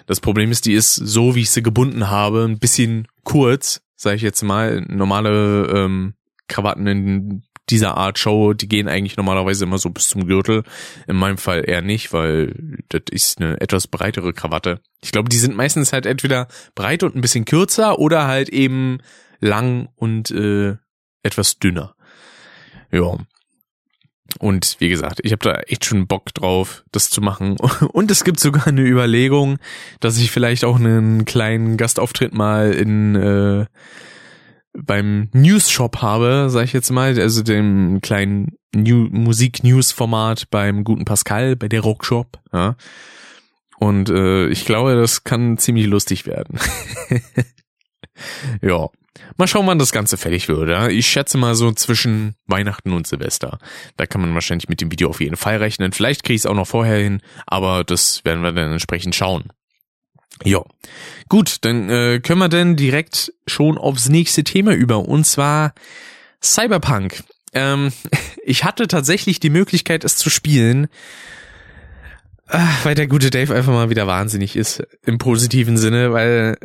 Das 0.06 0.20
Problem 0.20 0.50
ist, 0.50 0.66
die 0.66 0.74
ist 0.74 0.94
so, 0.94 1.34
wie 1.34 1.42
ich 1.42 1.50
sie 1.50 1.62
gebunden 1.62 2.08
habe, 2.10 2.44
ein 2.44 2.58
bisschen 2.58 3.08
kurz, 3.24 3.82
sage 3.96 4.16
ich 4.16 4.22
jetzt 4.22 4.42
mal. 4.42 4.82
Normale 4.88 5.66
ähm, 5.74 6.14
Krawatten 6.48 6.86
in 6.86 7.42
dieser 7.68 7.96
Art 7.96 8.18
Show, 8.18 8.52
die 8.52 8.68
gehen 8.68 8.88
eigentlich 8.88 9.16
normalerweise 9.16 9.64
immer 9.64 9.78
so 9.78 9.90
bis 9.90 10.08
zum 10.08 10.26
Gürtel. 10.26 10.62
In 11.08 11.16
meinem 11.16 11.38
Fall 11.38 11.68
eher 11.68 11.82
nicht, 11.82 12.12
weil 12.12 12.78
das 12.88 13.02
ist 13.10 13.40
eine 13.40 13.60
etwas 13.60 13.88
breitere 13.88 14.32
Krawatte. 14.32 14.80
Ich 15.02 15.10
glaube, 15.10 15.28
die 15.28 15.38
sind 15.38 15.56
meistens 15.56 15.92
halt 15.92 16.06
entweder 16.06 16.46
breit 16.76 17.02
und 17.02 17.16
ein 17.16 17.20
bisschen 17.20 17.44
kürzer 17.44 17.98
oder 17.98 18.28
halt 18.28 18.48
eben 18.50 18.98
lang 19.40 19.88
und 19.96 20.30
äh, 20.30 20.76
etwas 21.24 21.58
dünner. 21.58 21.95
Ja. 22.92 23.16
Und 24.38 24.76
wie 24.80 24.88
gesagt, 24.88 25.20
ich 25.22 25.32
habe 25.32 25.42
da 25.42 25.60
echt 25.60 25.84
schon 25.84 26.06
Bock 26.06 26.34
drauf, 26.34 26.84
das 26.92 27.10
zu 27.10 27.20
machen. 27.20 27.56
Und 27.92 28.10
es 28.10 28.24
gibt 28.24 28.40
sogar 28.40 28.66
eine 28.66 28.82
Überlegung, 28.82 29.58
dass 30.00 30.18
ich 30.18 30.30
vielleicht 30.30 30.64
auch 30.64 30.76
einen 30.76 31.24
kleinen 31.24 31.76
Gastauftritt 31.76 32.34
mal 32.34 32.72
in 32.72 33.14
äh, 33.14 33.66
beim 34.76 35.28
News 35.32 35.70
Shop 35.70 36.02
habe, 36.02 36.48
sag 36.50 36.64
ich 36.64 36.72
jetzt 36.72 36.90
mal, 36.90 37.18
also 37.18 37.42
dem 37.42 38.00
kleinen 38.02 38.58
New 38.74 39.08
Musik-News-Format 39.10 40.50
beim 40.50 40.84
guten 40.84 41.06
Pascal, 41.06 41.56
bei 41.56 41.68
der 41.68 41.80
Rockshop. 41.80 42.38
Ja. 42.52 42.76
Und 43.78 44.10
äh, 44.10 44.48
ich 44.48 44.66
glaube, 44.66 44.96
das 44.96 45.24
kann 45.24 45.56
ziemlich 45.56 45.86
lustig 45.86 46.26
werden. 46.26 46.58
ja. 48.62 48.88
Mal 49.36 49.46
schauen, 49.46 49.66
wann 49.66 49.78
das 49.78 49.92
Ganze 49.92 50.16
fertig 50.16 50.48
wird. 50.48 50.68
Ja? 50.68 50.88
Ich 50.88 51.06
schätze 51.06 51.38
mal 51.38 51.54
so 51.54 51.72
zwischen 51.72 52.34
Weihnachten 52.46 52.92
und 52.92 53.06
Silvester. 53.06 53.58
Da 53.96 54.06
kann 54.06 54.20
man 54.20 54.34
wahrscheinlich 54.34 54.68
mit 54.68 54.80
dem 54.80 54.90
Video 54.90 55.08
auf 55.08 55.20
jeden 55.20 55.36
Fall 55.36 55.56
rechnen. 55.56 55.92
Vielleicht 55.92 56.22
kriege 56.22 56.34
ich 56.34 56.42
es 56.42 56.46
auch 56.46 56.54
noch 56.54 56.66
vorher 56.66 56.98
hin, 56.98 57.20
aber 57.46 57.84
das 57.84 58.24
werden 58.24 58.42
wir 58.42 58.52
dann 58.52 58.72
entsprechend 58.72 59.14
schauen. 59.14 59.52
Ja, 60.44 60.62
gut, 61.28 61.58
dann 61.62 61.88
äh, 61.88 62.20
können 62.20 62.40
wir 62.40 62.48
dann 62.48 62.76
direkt 62.76 63.32
schon 63.46 63.78
aufs 63.78 64.08
nächste 64.08 64.44
Thema 64.44 64.74
über 64.74 65.08
und 65.08 65.24
zwar 65.24 65.72
Cyberpunk. 66.42 67.22
Ähm, 67.54 67.92
ich 68.44 68.64
hatte 68.64 68.86
tatsächlich 68.86 69.40
die 69.40 69.50
Möglichkeit, 69.50 70.04
es 70.04 70.16
zu 70.16 70.30
spielen 70.30 70.88
Ach, 72.48 72.84
weil 72.84 72.94
der 72.94 73.08
gute 73.08 73.30
Dave 73.30 73.54
einfach 73.54 73.72
mal 73.72 73.90
wieder 73.90 74.06
wahnsinnig 74.06 74.54
ist, 74.54 74.82
im 75.04 75.18
positiven 75.18 75.76
Sinne, 75.76 76.12
weil 76.12 76.56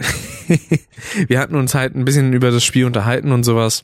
wir 1.28 1.40
hatten 1.40 1.56
uns 1.56 1.74
halt 1.74 1.96
ein 1.96 2.06
bisschen 2.06 2.34
über 2.34 2.52
das 2.52 2.64
Spiel 2.64 2.86
unterhalten 2.86 3.32
und 3.32 3.44
sowas. 3.44 3.84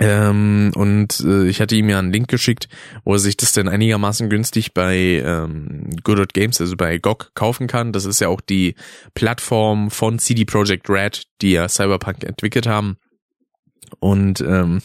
Ähm, 0.00 0.70
und 0.74 1.20
äh, 1.20 1.48
ich 1.48 1.60
hatte 1.60 1.74
ihm 1.74 1.88
ja 1.88 1.98
einen 1.98 2.12
Link 2.12 2.28
geschickt, 2.28 2.68
wo 3.04 3.14
er 3.14 3.18
sich 3.18 3.36
das 3.36 3.52
denn 3.52 3.68
einigermaßen 3.68 4.28
günstig 4.28 4.72
bei 4.72 4.96
ähm, 4.96 5.90
Good 6.04 6.20
Old 6.20 6.34
Games, 6.34 6.60
also 6.60 6.76
bei 6.76 6.98
GOG, 6.98 7.32
kaufen 7.34 7.66
kann. 7.66 7.92
Das 7.92 8.04
ist 8.04 8.20
ja 8.20 8.28
auch 8.28 8.40
die 8.40 8.76
Plattform 9.14 9.90
von 9.90 10.20
CD 10.20 10.44
Projekt 10.44 10.88
Red, 10.88 11.24
die 11.42 11.52
ja 11.52 11.68
Cyberpunk 11.68 12.22
entwickelt 12.22 12.68
haben. 12.68 12.96
Und 13.98 14.40
ähm, 14.40 14.82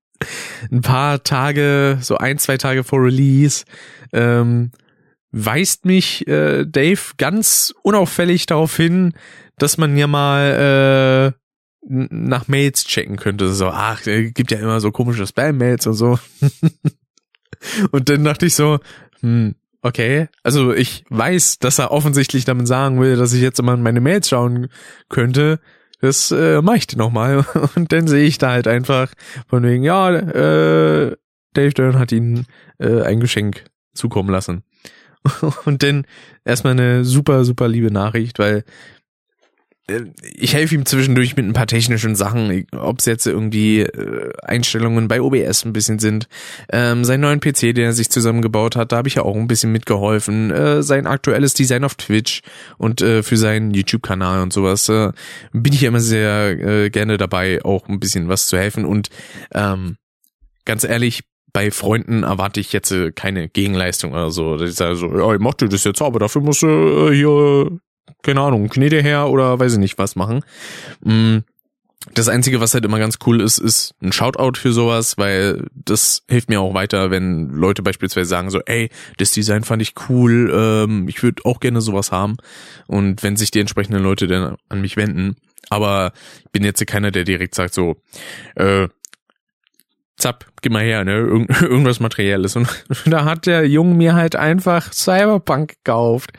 ein 0.70 0.82
paar 0.82 1.24
Tage, 1.24 1.98
so 2.02 2.18
ein, 2.18 2.38
zwei 2.38 2.58
Tage 2.58 2.84
vor 2.84 3.02
Release, 3.02 3.64
ähm, 4.12 4.70
weist 5.32 5.86
mich 5.86 6.26
äh, 6.28 6.64
Dave 6.64 7.00
ganz 7.16 7.74
unauffällig 7.82 8.46
darauf 8.46 8.76
hin, 8.76 9.14
dass 9.58 9.78
man 9.78 9.96
ja 9.96 10.06
mal 10.06 11.32
äh, 11.32 11.42
nach 11.88 12.48
Mails 12.48 12.84
checken 12.84 13.16
könnte. 13.16 13.52
So, 13.52 13.68
ach, 13.68 14.06
äh, 14.06 14.30
gibt 14.30 14.50
ja 14.50 14.58
immer 14.58 14.80
so 14.80 14.92
komische 14.92 15.26
Spam-Mails 15.26 15.86
und 15.86 15.94
so. 15.94 16.18
und 17.90 18.08
dann 18.08 18.24
dachte 18.24 18.46
ich 18.46 18.54
so, 18.54 18.78
hm, 19.20 19.54
okay. 19.80 20.28
Also 20.42 20.72
ich 20.72 21.04
weiß, 21.08 21.58
dass 21.58 21.78
er 21.78 21.90
offensichtlich 21.90 22.44
damit 22.44 22.68
sagen 22.68 23.00
will, 23.00 23.16
dass 23.16 23.32
ich 23.32 23.40
jetzt 23.40 23.58
immer 23.58 23.74
in 23.74 23.82
meine 23.82 24.00
Mails 24.00 24.28
schauen 24.28 24.68
könnte. 25.08 25.60
Das 26.00 26.30
äh, 26.30 26.60
mache 26.62 26.78
ich 26.78 26.96
nochmal. 26.96 27.44
Und 27.76 27.92
dann 27.92 28.08
sehe 28.08 28.24
ich 28.24 28.38
da 28.38 28.50
halt 28.50 28.66
einfach 28.66 29.12
von 29.46 29.62
wegen, 29.62 29.84
ja, 29.84 30.10
äh, 30.10 31.16
Dave 31.54 31.74
Dern 31.74 31.98
hat 31.98 32.10
ihnen 32.10 32.46
äh, 32.78 33.02
ein 33.02 33.20
Geschenk 33.20 33.64
zukommen 33.94 34.30
lassen. 34.30 34.64
Und 35.64 35.82
dann 35.82 36.06
erstmal 36.44 36.72
eine 36.72 37.04
super, 37.04 37.44
super 37.44 37.68
liebe 37.68 37.90
Nachricht, 37.90 38.38
weil 38.38 38.64
äh, 39.88 40.02
ich 40.34 40.54
helfe 40.54 40.74
ihm 40.74 40.86
zwischendurch 40.86 41.36
mit 41.36 41.44
ein 41.44 41.52
paar 41.52 41.66
technischen 41.66 42.14
Sachen, 42.14 42.66
ob 42.72 43.00
es 43.00 43.06
jetzt 43.06 43.26
irgendwie 43.26 43.80
äh, 43.80 44.32
Einstellungen 44.42 45.08
bei 45.08 45.20
OBS 45.20 45.64
ein 45.64 45.72
bisschen 45.72 45.98
sind. 45.98 46.28
Ähm, 46.70 47.04
seinen 47.04 47.20
neuen 47.20 47.40
PC, 47.40 47.74
den 47.74 47.84
er 47.84 47.92
sich 47.92 48.10
zusammengebaut 48.10 48.76
hat, 48.76 48.92
da 48.92 48.96
habe 48.96 49.08
ich 49.08 49.16
ja 49.16 49.22
auch 49.22 49.36
ein 49.36 49.48
bisschen 49.48 49.72
mitgeholfen. 49.72 50.50
Äh, 50.50 50.82
sein 50.82 51.06
aktuelles 51.06 51.54
Design 51.54 51.84
auf 51.84 51.94
Twitch 51.96 52.42
und 52.78 53.02
äh, 53.02 53.22
für 53.22 53.36
seinen 53.36 53.72
YouTube-Kanal 53.72 54.42
und 54.42 54.52
sowas 54.52 54.88
äh, 54.88 55.12
bin 55.52 55.72
ich 55.72 55.82
immer 55.82 56.00
sehr 56.00 56.58
äh, 56.60 56.90
gerne 56.90 57.16
dabei, 57.16 57.64
auch 57.64 57.88
ein 57.88 58.00
bisschen 58.00 58.28
was 58.28 58.46
zu 58.46 58.56
helfen. 58.56 58.84
Und 58.84 59.08
ähm, 59.52 59.96
ganz 60.64 60.84
ehrlich, 60.84 61.22
bei 61.52 61.70
Freunden 61.70 62.22
erwarte 62.22 62.60
ich 62.60 62.72
jetzt 62.72 62.90
äh, 62.92 63.12
keine 63.12 63.48
Gegenleistung 63.48 64.12
oder 64.12 64.30
so. 64.30 64.56
Ich 64.56 64.74
sage 64.74 64.96
so, 64.96 65.06
ja, 65.16 65.32
ich 65.34 65.40
mochte 65.40 65.68
das 65.68 65.84
jetzt, 65.84 66.00
aber 66.00 66.18
dafür 66.18 66.42
musst 66.42 66.62
du 66.62 66.66
äh, 66.66 67.14
hier, 67.14 67.78
keine 68.22 68.40
Ahnung, 68.40 68.68
Knete 68.68 69.02
her 69.02 69.28
oder 69.28 69.58
weiß 69.58 69.74
ich 69.74 69.78
nicht 69.78 69.98
was 69.98 70.16
machen. 70.16 70.42
Mm, 71.04 71.38
das 72.14 72.28
Einzige, 72.28 72.60
was 72.60 72.74
halt 72.74 72.84
immer 72.84 72.98
ganz 72.98 73.18
cool 73.26 73.40
ist, 73.40 73.58
ist 73.58 73.94
ein 74.02 74.12
Shoutout 74.12 74.58
für 74.58 74.72
sowas, 74.72 75.18
weil 75.18 75.66
das 75.74 76.24
hilft 76.28 76.48
mir 76.48 76.60
auch 76.60 76.74
weiter, 76.74 77.10
wenn 77.10 77.50
Leute 77.50 77.82
beispielsweise 77.82 78.28
sagen 78.28 78.50
so, 78.50 78.60
ey, 78.66 78.90
das 79.18 79.30
Design 79.30 79.62
fand 79.62 79.82
ich 79.82 79.94
cool, 80.08 80.50
ähm, 80.52 81.06
ich 81.06 81.22
würde 81.22 81.44
auch 81.44 81.60
gerne 81.60 81.80
sowas 81.80 82.10
haben. 82.10 82.38
Und 82.88 83.22
wenn 83.22 83.36
sich 83.36 83.52
die 83.52 83.60
entsprechenden 83.60 84.02
Leute 84.02 84.26
dann 84.26 84.56
an 84.68 84.80
mich 84.80 84.96
wenden, 84.96 85.36
aber 85.70 86.12
ich 86.44 86.50
bin 86.50 86.64
jetzt 86.64 86.84
keiner, 86.86 87.12
der 87.12 87.24
direkt 87.24 87.54
sagt 87.54 87.72
so, 87.72 87.96
äh, 88.56 88.88
zapp, 90.16 90.46
gib 90.60 90.72
mal 90.72 90.82
her, 90.82 91.04
ne? 91.04 91.16
Irgend, 91.16 91.50
irgendwas 91.62 92.00
Materielles. 92.00 92.56
Und 92.56 92.68
da 93.06 93.24
hat 93.24 93.46
der 93.46 93.68
Junge 93.68 93.94
mir 93.94 94.14
halt 94.14 94.36
einfach 94.36 94.92
Cyberpunk 94.92 95.76
gekauft. 95.84 96.32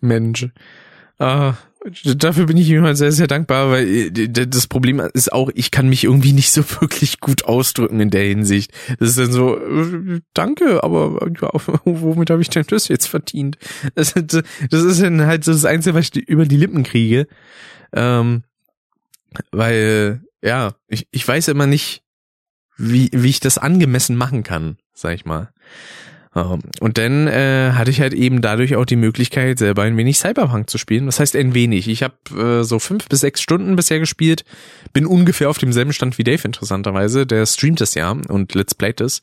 Mensch. 0.00 0.48
Äh, 1.18 1.52
dafür 2.16 2.46
bin 2.46 2.56
ich 2.56 2.68
ihm 2.68 2.82
halt 2.82 2.96
sehr, 2.96 3.12
sehr 3.12 3.26
dankbar, 3.26 3.70
weil 3.70 3.86
äh, 3.86 4.28
das 4.28 4.66
Problem 4.66 5.00
ist 5.12 5.32
auch, 5.32 5.50
ich 5.54 5.70
kann 5.70 5.88
mich 5.88 6.04
irgendwie 6.04 6.32
nicht 6.32 6.50
so 6.50 6.62
wirklich 6.80 7.20
gut 7.20 7.44
ausdrücken 7.44 8.00
in 8.00 8.10
der 8.10 8.24
Hinsicht. 8.24 8.72
Das 8.98 9.10
ist 9.10 9.18
dann 9.18 9.32
so, 9.32 9.56
äh, 9.56 10.20
danke, 10.34 10.82
aber 10.82 11.20
womit 11.84 12.30
habe 12.30 12.42
ich 12.42 12.50
denn 12.50 12.64
das 12.68 12.88
jetzt 12.88 13.06
verdient? 13.06 13.58
Das, 13.94 14.14
das 14.14 14.82
ist 14.84 15.02
dann 15.02 15.26
halt 15.26 15.44
so 15.44 15.52
das 15.52 15.64
Einzige, 15.64 15.94
was 15.94 16.10
ich 16.12 16.28
über 16.28 16.46
die 16.46 16.56
Lippen 16.56 16.82
kriege. 16.82 17.26
Ähm, 17.92 18.42
weil, 19.52 20.22
ja, 20.42 20.74
ich, 20.88 21.06
ich 21.10 21.26
weiß 21.26 21.48
immer 21.48 21.66
nicht, 21.66 22.02
wie, 22.78 23.10
wie 23.12 23.28
ich 23.28 23.40
das 23.40 23.58
angemessen 23.58 24.16
machen 24.16 24.42
kann, 24.42 24.78
sag 24.94 25.14
ich 25.14 25.26
mal. 25.26 25.50
Ähm, 26.34 26.60
und 26.80 26.98
dann 26.98 27.26
äh, 27.26 27.72
hatte 27.72 27.90
ich 27.90 28.00
halt 28.00 28.14
eben 28.14 28.40
dadurch 28.40 28.76
auch 28.76 28.84
die 28.84 28.96
Möglichkeit, 28.96 29.58
selber 29.58 29.82
ein 29.82 29.96
wenig 29.96 30.18
Cyberpunk 30.18 30.70
zu 30.70 30.78
spielen. 30.78 31.06
Was 31.06 31.20
heißt 31.20 31.34
ein 31.36 31.54
wenig? 31.54 31.88
Ich 31.88 32.02
habe 32.02 32.14
äh, 32.36 32.64
so 32.64 32.78
fünf 32.78 33.08
bis 33.08 33.20
sechs 33.20 33.40
Stunden 33.40 33.76
bisher 33.76 33.98
gespielt, 33.98 34.44
bin 34.92 35.06
ungefähr 35.06 35.50
auf 35.50 35.58
demselben 35.58 35.92
Stand 35.92 36.18
wie 36.18 36.24
Dave 36.24 36.44
interessanterweise. 36.44 37.26
Der 37.26 37.46
streamt 37.46 37.80
es 37.80 37.94
ja 37.94 38.10
und 38.10 38.54
Let's 38.54 38.74
Playt 38.74 39.00
es. 39.00 39.22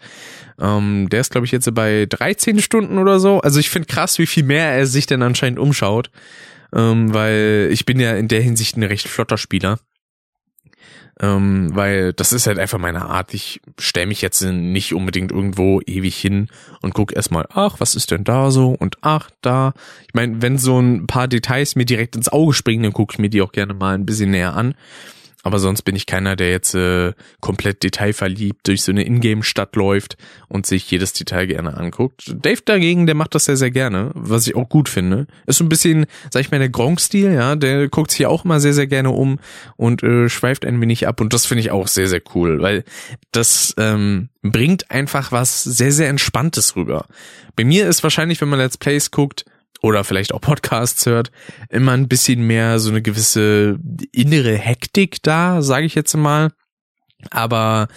Ähm, 0.59 1.07
der 1.09 1.21
ist, 1.21 1.31
glaube 1.31 1.45
ich, 1.45 1.51
jetzt 1.51 1.73
bei 1.73 2.05
13 2.07 2.59
Stunden 2.59 2.97
oder 2.97 3.19
so. 3.19 3.39
Also 3.41 3.59
ich 3.59 3.69
finde 3.69 3.87
krass, 3.87 4.19
wie 4.19 4.27
viel 4.27 4.43
mehr 4.43 4.71
er 4.71 4.85
sich 4.85 5.05
denn 5.05 5.21
anscheinend 5.21 5.59
umschaut. 5.59 6.09
Ähm, 6.73 7.13
weil 7.13 7.69
ich 7.71 7.85
bin 7.85 7.99
ja 7.99 8.15
in 8.15 8.27
der 8.27 8.41
Hinsicht 8.41 8.75
ein 8.75 8.83
recht 8.83 9.07
flotter 9.07 9.37
Spieler. 9.37 9.79
Ähm, 11.21 11.69
weil 11.73 12.11
das 12.11 12.33
ist 12.33 12.45
halt 12.45 12.59
einfach 12.59 12.77
meine 12.77 13.05
Art. 13.05 13.33
Ich 13.33 13.61
stelle 13.79 14.07
mich 14.07 14.21
jetzt 14.21 14.41
nicht 14.41 14.93
unbedingt 14.93 15.31
irgendwo 15.31 15.79
ewig 15.85 16.17
hin 16.17 16.49
und 16.81 16.93
guck 16.93 17.15
erstmal, 17.15 17.45
ach, 17.53 17.79
was 17.79 17.95
ist 17.95 18.11
denn 18.11 18.25
da 18.25 18.51
so 18.51 18.71
und 18.71 18.97
ach, 19.01 19.29
da. 19.41 19.73
Ich 20.07 20.13
meine, 20.13 20.41
wenn 20.41 20.57
so 20.57 20.79
ein 20.79 21.07
paar 21.07 21.29
Details 21.29 21.75
mir 21.75 21.85
direkt 21.85 22.17
ins 22.17 22.27
Auge 22.27 22.53
springen, 22.53 22.83
dann 22.83 22.93
gucke 22.93 23.13
ich 23.13 23.19
mir 23.19 23.29
die 23.29 23.41
auch 23.41 23.53
gerne 23.53 23.73
mal 23.73 23.95
ein 23.95 24.05
bisschen 24.05 24.31
näher 24.31 24.55
an. 24.55 24.75
Aber 25.45 25.59
sonst 25.59 25.83
bin 25.83 25.95
ich 25.95 26.07
keiner, 26.07 26.35
der 26.35 26.49
jetzt 26.49 26.73
äh, 26.73 27.13
komplett 27.39 27.83
detailverliebt 27.83 28.67
durch 28.67 28.81
so 28.81 28.91
eine 28.91 29.05
Ingame-Stadt 29.05 29.75
läuft 29.75 30.17
und 30.47 30.65
sich 30.65 30.89
jedes 30.89 31.13
Detail 31.13 31.45
gerne 31.45 31.77
anguckt. 31.77 32.35
Dave 32.35 32.61
dagegen, 32.65 33.05
der 33.05 33.13
macht 33.13 33.35
das 33.35 33.45
sehr, 33.45 33.55
sehr 33.55 33.69
gerne, 33.69 34.09
was 34.15 34.47
ich 34.47 34.55
auch 34.55 34.67
gut 34.67 34.89
finde. 34.89 35.27
Ist 35.45 35.59
so 35.59 35.63
ein 35.63 35.69
bisschen, 35.69 36.07
sag 36.31 36.41
ich 36.41 36.49
mal, 36.49 36.57
der 36.57 36.69
Gronk-Stil, 36.69 37.31
ja, 37.31 37.55
der 37.55 37.89
guckt 37.89 38.09
sich 38.09 38.25
auch 38.25 38.43
immer 38.43 38.59
sehr, 38.59 38.73
sehr 38.73 38.87
gerne 38.87 39.11
um 39.11 39.37
und 39.77 40.01
äh, 40.01 40.29
schweift 40.29 40.65
ein 40.65 40.81
wenig 40.81 41.07
ab 41.07 41.21
und 41.21 41.31
das 41.31 41.45
finde 41.45 41.61
ich 41.61 41.69
auch 41.69 41.87
sehr, 41.87 42.07
sehr 42.07 42.23
cool, 42.33 42.63
weil 42.63 42.83
das 43.31 43.75
ähm, 43.77 44.29
bringt 44.41 44.89
einfach 44.89 45.31
was 45.31 45.61
sehr, 45.61 45.91
sehr 45.91 46.09
Entspanntes 46.09 46.75
rüber. 46.75 47.05
Bei 47.55 47.63
mir 47.63 47.87
ist 47.87 48.01
wahrscheinlich, 48.01 48.41
wenn 48.41 48.49
man 48.49 48.57
Let's 48.57 48.79
Plays 48.79 49.11
guckt, 49.11 49.45
oder 49.81 50.03
vielleicht 50.03 50.33
auch 50.33 50.41
Podcasts 50.41 51.05
hört, 51.05 51.31
immer 51.69 51.91
ein 51.91 52.07
bisschen 52.07 52.41
mehr 52.45 52.79
so 52.79 52.89
eine 52.89 53.01
gewisse 53.01 53.79
innere 54.11 54.57
Hektik 54.57 55.21
da, 55.21 55.61
sage 55.61 55.85
ich 55.85 55.95
jetzt 55.95 56.15
mal. 56.15 56.51
Aber 57.31 57.87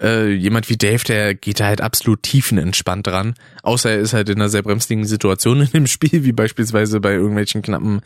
äh, 0.00 0.32
jemand 0.32 0.68
wie 0.68 0.76
Dave, 0.76 1.02
der 1.04 1.34
geht 1.34 1.60
da 1.60 1.66
halt 1.66 1.80
absolut 1.80 2.22
tiefenentspannt 2.22 3.06
dran. 3.06 3.34
Außer 3.62 3.90
er 3.90 3.98
ist 3.98 4.12
halt 4.12 4.28
in 4.28 4.36
einer 4.36 4.48
sehr 4.48 4.62
bremsligen 4.62 5.06
Situation 5.06 5.60
in 5.62 5.70
dem 5.70 5.86
Spiel, 5.86 6.24
wie 6.24 6.32
beispielsweise 6.32 7.00
bei 7.00 7.12
irgendwelchen 7.12 7.62
knappen 7.62 8.00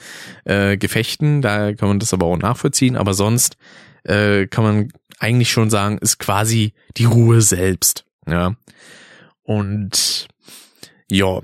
äh, 0.45 0.77
Gefechten. 0.77 1.43
Da 1.43 1.73
kann 1.73 1.89
man 1.89 1.99
das 1.99 2.13
aber 2.13 2.27
auch 2.27 2.37
nachvollziehen. 2.37 2.97
Aber 2.97 3.15
sonst 3.15 3.57
äh, 4.05 4.47
kann 4.47 4.65
man 4.65 4.89
eigentlich 5.19 5.51
schon 5.51 5.71
sagen, 5.71 5.99
ist 5.99 6.19
quasi 6.19 6.75
die 6.97 7.07
Ruhe 7.07 7.41
selbst. 7.41 8.05
Ja. 8.27 8.55
Und 9.43 10.29
ja, 11.11 11.41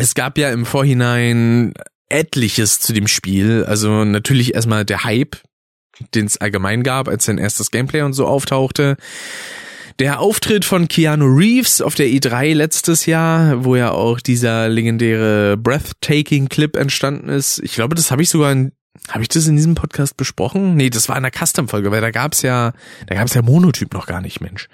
es 0.00 0.14
gab 0.14 0.38
ja 0.38 0.50
im 0.50 0.64
Vorhinein 0.64 1.74
etliches 2.08 2.80
zu 2.80 2.92
dem 2.92 3.06
Spiel. 3.06 3.64
Also 3.64 4.04
natürlich 4.04 4.54
erstmal 4.54 4.84
der 4.84 5.04
Hype, 5.04 5.36
den 6.14 6.26
es 6.26 6.38
allgemein 6.38 6.82
gab, 6.82 7.08
als 7.08 7.26
sein 7.26 7.38
erstes 7.38 7.70
Gameplay 7.70 8.02
und 8.02 8.14
so 8.14 8.26
auftauchte. 8.26 8.96
Der 9.98 10.20
Auftritt 10.20 10.64
von 10.64 10.88
Keanu 10.88 11.26
Reeves 11.26 11.82
auf 11.82 11.94
der 11.94 12.06
E3 12.06 12.54
letztes 12.54 13.04
Jahr, 13.04 13.64
wo 13.64 13.76
ja 13.76 13.90
auch 13.90 14.20
dieser 14.20 14.68
legendäre 14.68 15.58
Breathtaking 15.58 16.48
Clip 16.48 16.74
entstanden 16.74 17.28
ist. 17.28 17.60
Ich 17.62 17.74
glaube, 17.74 17.94
das 17.94 18.10
habe 18.10 18.22
ich 18.22 18.30
sogar 18.30 18.50
in 18.52 18.72
habe 19.08 19.22
ich 19.22 19.28
das 19.28 19.46
in 19.46 19.56
diesem 19.56 19.74
Podcast 19.74 20.16
besprochen? 20.16 20.74
Nee, 20.74 20.90
das 20.90 21.08
war 21.08 21.16
in 21.16 21.22
der 21.22 21.32
Custom-Folge, 21.32 21.90
weil 21.90 22.00
da 22.00 22.10
gab's 22.10 22.42
ja, 22.42 22.72
da 23.06 23.14
gab's 23.14 23.34
ja 23.34 23.42
Monotyp 23.42 23.92
noch 23.94 24.06
gar 24.06 24.20
nicht, 24.20 24.40
Mensch. 24.40 24.68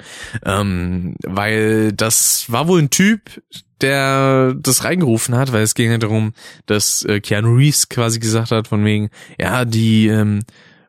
Ähm, 0.45 1.17
weil 1.23 1.93
das 1.93 2.51
war 2.51 2.69
wohl 2.69 2.81
ein 2.81 2.91
Typ, 2.91 3.43
der 3.81 4.55
das 4.55 4.85
reingerufen 4.85 5.35
hat, 5.35 5.53
weil 5.53 5.63
es 5.63 5.75
ging 5.75 5.91
ja 5.91 5.99
darum, 5.99 6.33
dass 6.67 7.03
äh, 7.05 7.21
Keanu 7.21 7.55
Reeves 7.57 7.89
quasi 7.89 8.19
gesagt 8.19 8.51
hat, 8.51 8.69
von 8.69 8.85
wegen, 8.85 9.11
ja, 9.39 9.65
die, 9.65 10.09
ähm, 10.09 10.43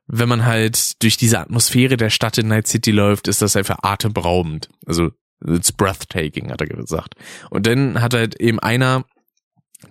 wenn 0.08 0.30
man 0.30 0.46
halt 0.46 1.02
durch 1.04 1.18
diese 1.18 1.40
Atmosphäre 1.40 1.98
der 1.98 2.10
Stadt 2.10 2.38
in 2.38 2.48
Night 2.48 2.68
City 2.68 2.92
läuft, 2.92 3.28
ist 3.28 3.42
das 3.42 3.56
einfach 3.58 3.80
atemberaubend. 3.82 4.70
Also, 4.86 5.12
it's 5.46 5.72
breathtaking, 5.72 6.50
hat 6.50 6.62
er 6.62 6.68
gesagt. 6.68 7.16
Und 7.50 7.68
dann 7.68 8.02
hat 8.02 8.14
halt 8.14 8.40
eben 8.40 8.60
einer 8.60 9.04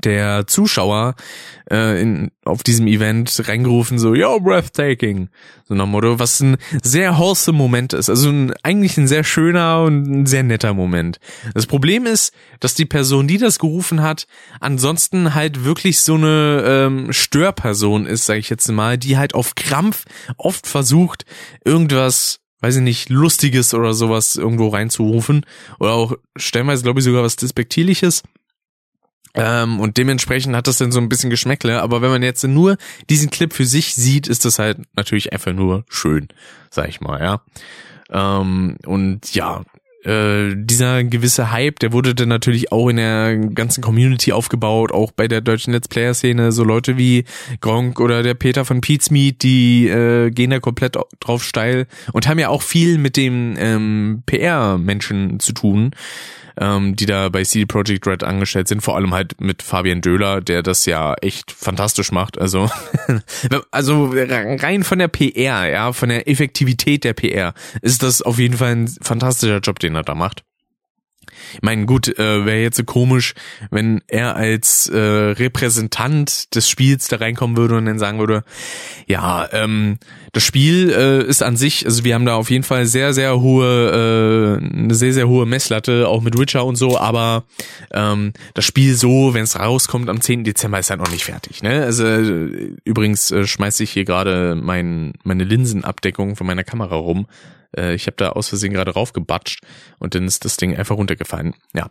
der 0.03 0.47
Zuschauer 0.47 1.15
äh, 1.71 2.01
in, 2.01 2.31
auf 2.45 2.63
diesem 2.63 2.87
Event 2.87 3.49
reingerufen, 3.49 3.99
so, 3.99 4.15
yo, 4.15 4.41
breathtaking. 4.41 5.29
So 5.65 5.75
nach 5.75 5.87
Motto, 5.87 6.19
was 6.19 6.41
ein 6.41 6.57
sehr 6.83 7.19
wholesome 7.19 7.57
Moment 7.57 7.93
ist. 7.93 8.11
Also 8.11 8.31
ein, 8.31 8.53
eigentlich 8.63 8.97
ein 8.97 9.09
sehr 9.09 9.25
schöner 9.25 9.83
und 9.83 10.05
ein 10.07 10.27
sehr 10.27 10.43
netter 10.43 10.75
Moment. 10.75 11.19
Das 11.55 11.67
Problem 11.67 12.05
ist, 12.07 12.35
dass 12.61 12.75
die 12.75 12.85
Person, 12.85 13.29
die 13.29 13.39
das 13.39 13.59
gerufen 13.59 14.03
hat, 14.03 14.27
ansonsten 14.61 15.35
halt 15.35 15.65
wirklich 15.65 16.01
so 16.01 16.15
eine 16.15 16.63
ähm, 16.67 17.13
Störperson 17.13 18.07
ist, 18.07 18.27
sage 18.27 18.41
ich 18.41 18.51
jetzt 18.51 18.71
mal, 18.71 18.99
die 18.99 19.17
halt 19.17 19.35
auf 19.35 19.55
Krampf 19.55 20.05
oft 20.37 20.67
versucht, 20.67 21.25
irgendwas 21.65 22.41
weiß 22.61 22.77
ich 22.77 22.83
nicht, 22.83 23.11
Lustiges 23.11 23.75
oder 23.75 23.93
sowas 23.93 24.35
irgendwo 24.35 24.69
reinzurufen. 24.69 25.45
Oder 25.79 25.93
auch 25.93 26.15
stellenweise, 26.37 26.83
glaube 26.83 26.99
ich, 26.99 27.05
sogar 27.05 27.23
was 27.23 27.37
Despektierliches. 27.37 28.23
Ähm, 29.37 29.81
und 29.81 29.99
dementsprechend 29.99 30.57
hat 30.57 30.67
das 30.67 30.79
dann 30.79 30.93
so 30.93 31.01
ein 31.01 31.09
bisschen 31.09 31.31
Geschmäckle. 31.31 31.83
Aber 31.83 32.03
wenn 32.03 32.11
man 32.11 32.23
jetzt 32.23 32.43
nur 32.45 32.77
diesen 33.11 33.31
Clip 33.31 33.53
für 33.53 33.67
sich 33.67 33.95
sieht, 33.95 34.29
ist 34.29 34.45
das 34.45 34.59
halt 34.59 34.79
natürlich 34.97 35.33
einfach 35.33 35.53
nur 35.53 35.85
schön, 35.89 36.29
sag 36.71 36.89
ich 36.89 37.01
mal, 37.01 37.21
ja. 37.21 37.43
Ähm, 38.11 38.77
und 38.85 39.35
ja, 39.35 39.63
äh, 40.07 40.55
dieser 40.55 41.03
gewisse 41.03 41.51
Hype, 41.51 41.81
der 41.81 41.93
wurde 41.93 42.15
dann 42.15 42.29
natürlich 42.29 42.71
auch 42.71 42.89
in 42.89 42.97
der 42.97 43.37
ganzen 43.37 43.83
Community 43.83 44.33
aufgebaut, 44.33 44.93
auch 44.93 45.11
bei 45.11 45.27
der 45.27 45.41
deutschen 45.41 45.73
Let's 45.73 45.89
Player 45.89 46.15
Szene, 46.15 46.53
so 46.53 46.63
Leute 46.63 46.97
wie 46.97 47.25
Gronk 47.61 47.99
oder 47.99 48.23
der 48.23 48.35
Peter 48.35 48.65
von 48.65 48.81
Pete's 48.81 49.11
Meet, 49.11 49.43
die 49.43 49.89
äh, 49.89 50.31
gehen 50.31 50.51
da 50.51 50.61
komplett 50.61 50.97
drauf 51.19 51.43
steil 51.43 51.89
und 52.13 52.29
haben 52.29 52.39
ja 52.39 52.51
auch 52.51 52.63
viel 52.63 52.99
mit 52.99 53.17
dem 53.17 53.57
ähm, 53.59 54.23
PR-Menschen 54.27 55.41
zu 55.41 55.53
tun 55.53 55.91
ähm, 56.59 56.97
die 56.97 57.07
da 57.07 57.29
bei 57.29 57.45
CD 57.45 57.67
Projekt 57.67 58.07
Red 58.07 58.25
angestellt 58.25 58.69
sind, 58.69 58.83
vor 58.83 58.97
allem 58.97 59.13
halt 59.13 59.41
mit 59.41 59.63
Fabian 59.63 60.01
Döhler, 60.01 60.41
der 60.41 60.63
das 60.63 60.87
ja 60.87 61.15
echt 61.15 61.53
fantastisch 61.53 62.13
macht. 62.13 62.39
Also, 62.39 62.71
also 63.71 64.13
rein 64.13 64.83
von 64.83 64.99
der 64.99 65.09
PR, 65.09 65.69
ja, 65.69 65.93
von 65.93 66.09
der 66.09 66.29
Effektivität 66.29 67.05
der 67.05 67.13
PR 67.13 67.55
ist 67.83 68.03
das 68.03 68.23
auf 68.23 68.39
jeden 68.39 68.57
Fall 68.57 68.73
ein 68.73 68.89
fantastischer 68.89 69.59
Job, 69.59 69.79
den 69.79 69.95
er 69.95 70.03
da 70.03 70.15
macht. 70.15 70.45
Ich 71.55 71.63
meine, 71.63 71.87
gut, 71.87 72.09
äh, 72.19 72.45
wäre 72.45 72.59
jetzt 72.59 72.77
so 72.77 72.85
komisch, 72.85 73.35
wenn 73.71 74.03
er 74.07 74.37
als 74.37 74.89
äh, 74.89 74.99
Repräsentant 74.99 76.55
des 76.55 76.69
Spiels 76.69 77.09
da 77.09 77.17
reinkommen 77.17 77.57
würde 77.57 77.77
und 77.77 77.87
dann 77.87 77.99
sagen 77.99 78.19
würde, 78.19 78.45
ja, 79.07 79.49
ähm, 79.53 79.99
das 80.33 80.43
Spiel 80.43 80.91
äh, 80.91 81.23
ist 81.25 81.43
an 81.43 81.57
sich, 81.57 81.87
also 81.87 82.05
wir 82.05 82.15
haben 82.15 82.27
da 82.27 82.35
auf 82.35 82.51
jeden 82.51 82.65
Fall 82.65 82.87
sehr, 82.87 83.13
sehr 83.13 83.41
hohe, 83.41 84.61
äh, 84.61 84.65
eine 84.65 84.95
sehr, 84.95 85.13
sehr 85.13 85.29
hohe 85.29 85.47
Messlatte, 85.47 86.09
auch 86.09 86.21
mit 86.21 86.39
Witcher 86.39 86.65
und 86.65 86.77
so, 86.77 86.99
aber 86.99 87.45
ähm, 87.93 88.33
das 88.55 88.65
Spiel 88.65 88.95
so, 88.95 89.35
wenn 89.35 89.45
es 89.45 89.59
rauskommt 89.59 90.11
am 90.11 90.21
10. 90.21 90.45
Dezember, 90.45 90.79
ist 90.79 90.91
halt 90.91 91.01
noch 91.01 91.11
nicht 91.11 91.25
fertig. 91.25 91.63
Ne? 91.63 91.83
Also 91.85 92.05
äh, 92.05 92.75
übrigens 92.85 93.31
äh, 93.31 93.47
schmeiße 93.47 93.83
ich 93.83 93.93
hier 93.93 94.05
gerade 94.05 94.57
mein, 94.61 95.15
meine 95.25 95.45
Linsenabdeckung 95.45 96.37
von 96.37 96.47
meiner 96.47 96.65
Kamera 96.65 96.97
rum. 96.97 97.27
Äh, 97.77 97.95
ich 97.95 98.07
habe 98.07 98.17
da 98.17 98.31
aus 98.31 98.49
Versehen 98.49 98.73
gerade 98.73 98.93
raufgebatscht 98.93 99.61
und 99.99 100.15
dann 100.15 100.27
ist 100.27 100.45
das 100.45 100.57
Ding 100.57 100.77
einfach 100.77 100.97
runtergefallen. 100.97 101.55
Ja, 101.75 101.89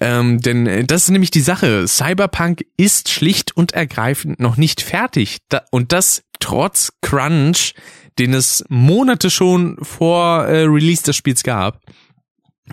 ähm, 0.00 0.40
denn 0.40 0.66
äh, 0.66 0.84
das 0.84 1.04
ist 1.04 1.10
nämlich 1.10 1.30
die 1.30 1.40
Sache. 1.40 1.86
Cyberpunk 1.86 2.64
ist 2.76 3.10
schlicht 3.10 3.56
und 3.56 3.72
ergreifend 3.72 4.40
noch 4.40 4.56
nicht 4.56 4.80
fertig 4.80 5.38
da, 5.48 5.62
und 5.70 5.92
das 5.92 6.22
trotz 6.38 6.92
Crunch, 7.02 7.74
den 8.18 8.34
es 8.34 8.64
Monate 8.68 9.30
schon 9.30 9.76
vor 9.82 10.44
äh, 10.44 10.62
Release 10.62 11.02
des 11.02 11.16
Spiels 11.16 11.42
gab. 11.42 11.80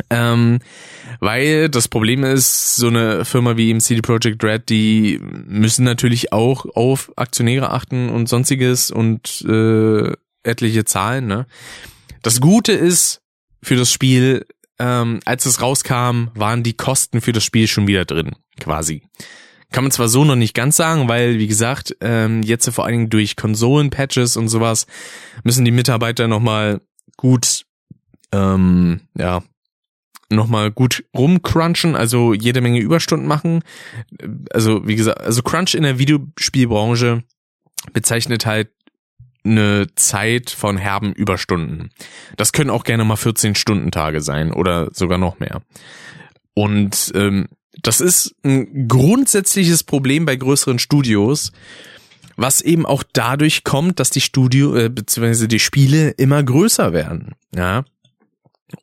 Ähm, 0.10 0.60
weil 1.20 1.70
das 1.70 1.88
Problem 1.88 2.24
ist, 2.24 2.76
so 2.76 2.88
eine 2.88 3.26
Firma 3.26 3.58
wie 3.58 3.72
im 3.72 3.80
CD 3.80 4.02
Projekt 4.02 4.44
Red, 4.44 4.70
die 4.70 5.20
müssen 5.22 5.84
natürlich 5.84 6.34
auch 6.34 6.66
auf 6.76 7.12
Aktionäre 7.16 7.72
achten 7.72 8.10
und 8.10 8.30
sonstiges 8.30 8.92
und 8.92 9.44
äh, 9.48 10.14
etliche 10.44 10.86
Zahlen, 10.86 11.28
ne? 11.28 11.48
Das 12.28 12.42
Gute 12.42 12.74
ist 12.74 13.22
für 13.64 13.78
das 13.78 13.90
Spiel, 13.90 14.46
ähm, 14.80 15.22
als 15.24 15.46
es 15.46 15.62
rauskam, 15.62 16.28
waren 16.36 16.62
die 16.62 16.74
Kosten 16.74 17.22
für 17.22 17.32
das 17.32 17.46
Spiel 17.46 17.70
schon 17.70 17.88
wieder 17.88 18.04
drin, 18.04 18.36
quasi. 18.60 19.04
Kann 19.72 19.86
man 19.86 19.92
zwar 19.92 20.10
so 20.10 20.26
noch 20.26 20.36
nicht 20.36 20.54
ganz 20.54 20.76
sagen, 20.76 21.08
weil, 21.08 21.40
wie 21.40 21.48
gesagt, 21.48 21.96
ähm, 22.02 22.44
jetzt 22.44 22.70
vor 22.70 22.84
allen 22.84 22.96
Dingen 22.96 23.10
durch 23.10 23.38
Konsolen-Patches 23.38 24.36
und 24.36 24.50
sowas 24.50 24.88
müssen 25.46 25.64
die 25.64 25.72
Mitarbeiter 25.72 26.28
nochmal 26.28 26.82
gut, 27.16 27.66
ähm, 28.34 29.08
ja, 29.18 29.42
nochmal 30.30 30.70
gut 30.72 31.06
rumcrunchen, 31.16 31.96
also 31.96 32.34
jede 32.34 32.60
Menge 32.60 32.82
Überstunden 32.82 33.26
machen. 33.26 33.64
Also, 34.52 34.86
wie 34.86 34.98
gesagt, 34.98 35.22
also 35.22 35.44
Crunch 35.44 35.76
in 35.76 35.84
der 35.84 35.98
Videospielbranche 35.98 37.24
bezeichnet 37.94 38.46
halt 38.46 38.68
eine 39.52 39.88
Zeit 39.96 40.50
von 40.50 40.78
herben 40.78 41.14
Überstunden. 41.14 41.90
Das 42.36 42.52
können 42.52 42.70
auch 42.70 42.84
gerne 42.84 43.04
mal 43.06 43.16
14 43.16 43.56
Stunden 43.56 43.92
Tage 43.92 44.22
sein 44.22 44.52
oder 44.52 44.90
sogar 44.94 45.18
noch 45.18 45.40
mehr. 45.40 45.62
Und 46.54 47.12
ähm, 47.16 47.48
das 47.82 48.02
ist 48.02 48.36
ein 48.44 48.88
grundsätzliches 48.88 49.84
Problem 49.84 50.26
bei 50.26 50.36
größeren 50.36 50.80
Studios, 50.80 51.52
was 52.36 52.62
eben 52.62 52.86
auch 52.86 53.04
dadurch 53.14 53.64
kommt, 53.64 54.00
dass 54.00 54.10
die 54.10 54.22
Studio 54.22 54.76
äh, 54.76 54.90
bzw. 54.90 55.48
die 55.48 55.60
Spiele 55.60 56.10
immer 56.12 56.42
größer 56.44 56.94
werden. 56.94 57.36
Ja. 57.56 57.86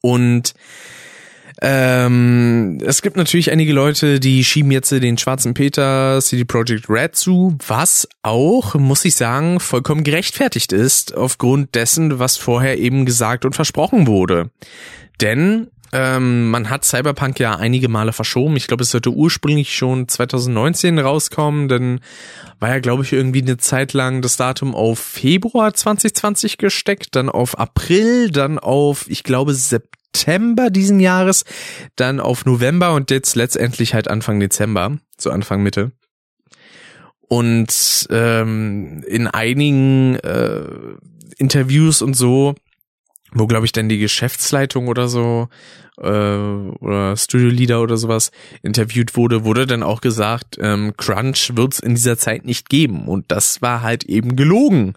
Und 0.01 0.55
ähm, 1.67 2.77
es 2.85 3.01
gibt 3.01 3.17
natürlich 3.17 3.51
einige 3.51 3.73
Leute, 3.73 4.21
die 4.21 4.45
schieben 4.45 4.71
jetzt 4.71 4.91
den 4.91 5.17
schwarzen 5.17 5.55
Peter 5.55 6.21
CD 6.21 6.45
Projekt 6.45 6.91
Red 6.91 7.17
zu, 7.17 7.57
was 7.67 8.07
auch, 8.23 8.75
muss 8.75 9.07
ich 9.07 9.17
sagen, 9.17 9.61
vollkommen 9.61 10.05
gerechtfertigt 10.05 10.75
ist, 10.75 11.17
aufgrund 11.17 11.75
dessen, 11.75 12.19
was 12.19 12.37
vorher 12.37 12.79
eben 12.79 13.07
gesagt 13.07 13.47
und 13.47 13.55
versprochen 13.55 14.07
wurde. 14.07 14.51
Denn 15.23 15.69
ähm, 15.95 16.51
man 16.51 16.69
hat 16.69 16.85
Cyberpunk 16.85 17.41
ja 17.41 17.57
einige 17.57 17.89
Male 17.89 18.13
verschoben. 18.13 18.57
Ich 18.57 18.67
glaube, 18.67 18.83
es 18.83 18.91
sollte 18.91 19.11
ursprünglich 19.11 19.75
schon 19.75 20.07
2019 20.07 20.99
rauskommen, 20.99 21.69
dann 21.69 22.01
war 22.61 22.69
ja, 22.69 22.81
glaube 22.81 23.05
ich, 23.05 23.15
irgendwie 23.15 23.41
eine 23.41 23.57
Zeit 23.57 23.95
lang 23.95 24.21
das 24.21 24.37
Datum 24.37 24.75
auf 24.75 24.99
Februar 24.99 25.73
2020 25.73 26.59
gesteckt, 26.59 27.17
dann 27.17 27.31
auf 27.31 27.59
April, 27.59 28.31
dann 28.31 28.59
auf, 28.59 29.09
ich 29.09 29.25
glaube, 29.25 29.55
September 29.55 30.04
diesen 30.71 31.01
Jahres, 31.01 31.45
dann 31.97 32.21
auf 32.21 32.47
November 32.47 32.95
und 32.95 33.11
jetzt 33.11 33.37
letztendlich 33.37 33.95
halt 33.95 34.09
Anfang 34.09 34.41
Dezember, 34.41 34.99
so 35.19 35.31
Anfang 35.31 35.63
Mitte. 35.63 35.93
Und 37.21 38.07
ähm, 38.11 39.03
in 39.07 39.27
einigen 39.27 40.17
äh, 40.17 40.67
Interviews 41.39 42.03
und 42.03 42.15
so 42.15 42.55
wo 43.35 43.47
glaube 43.47 43.67
ich 43.67 43.73
dann 43.73 43.89
die 43.89 43.99
Geschäftsleitung 43.99 44.89
oder 44.89 45.09
so 45.09 45.49
äh, 46.01 46.05
oder 46.05 47.17
Studio 47.17 47.49
Leader 47.49 47.83
oder 47.83 47.97
sowas 47.97 48.31
interviewt 48.63 49.17
wurde, 49.17 49.45
wurde 49.45 49.67
dann 49.67 49.83
auch 49.83 50.01
gesagt, 50.01 50.59
ähm, 50.61 50.95
Crunch 50.97 51.53
wird's 51.57 51.79
in 51.79 51.95
dieser 51.95 52.19
Zeit 52.19 52.45
nicht 52.45 52.69
geben 52.69 53.07
und 53.07 53.27
das 53.29 53.63
war 53.63 53.83
halt 53.83 54.05
eben 54.05 54.37
gelogen 54.37 54.95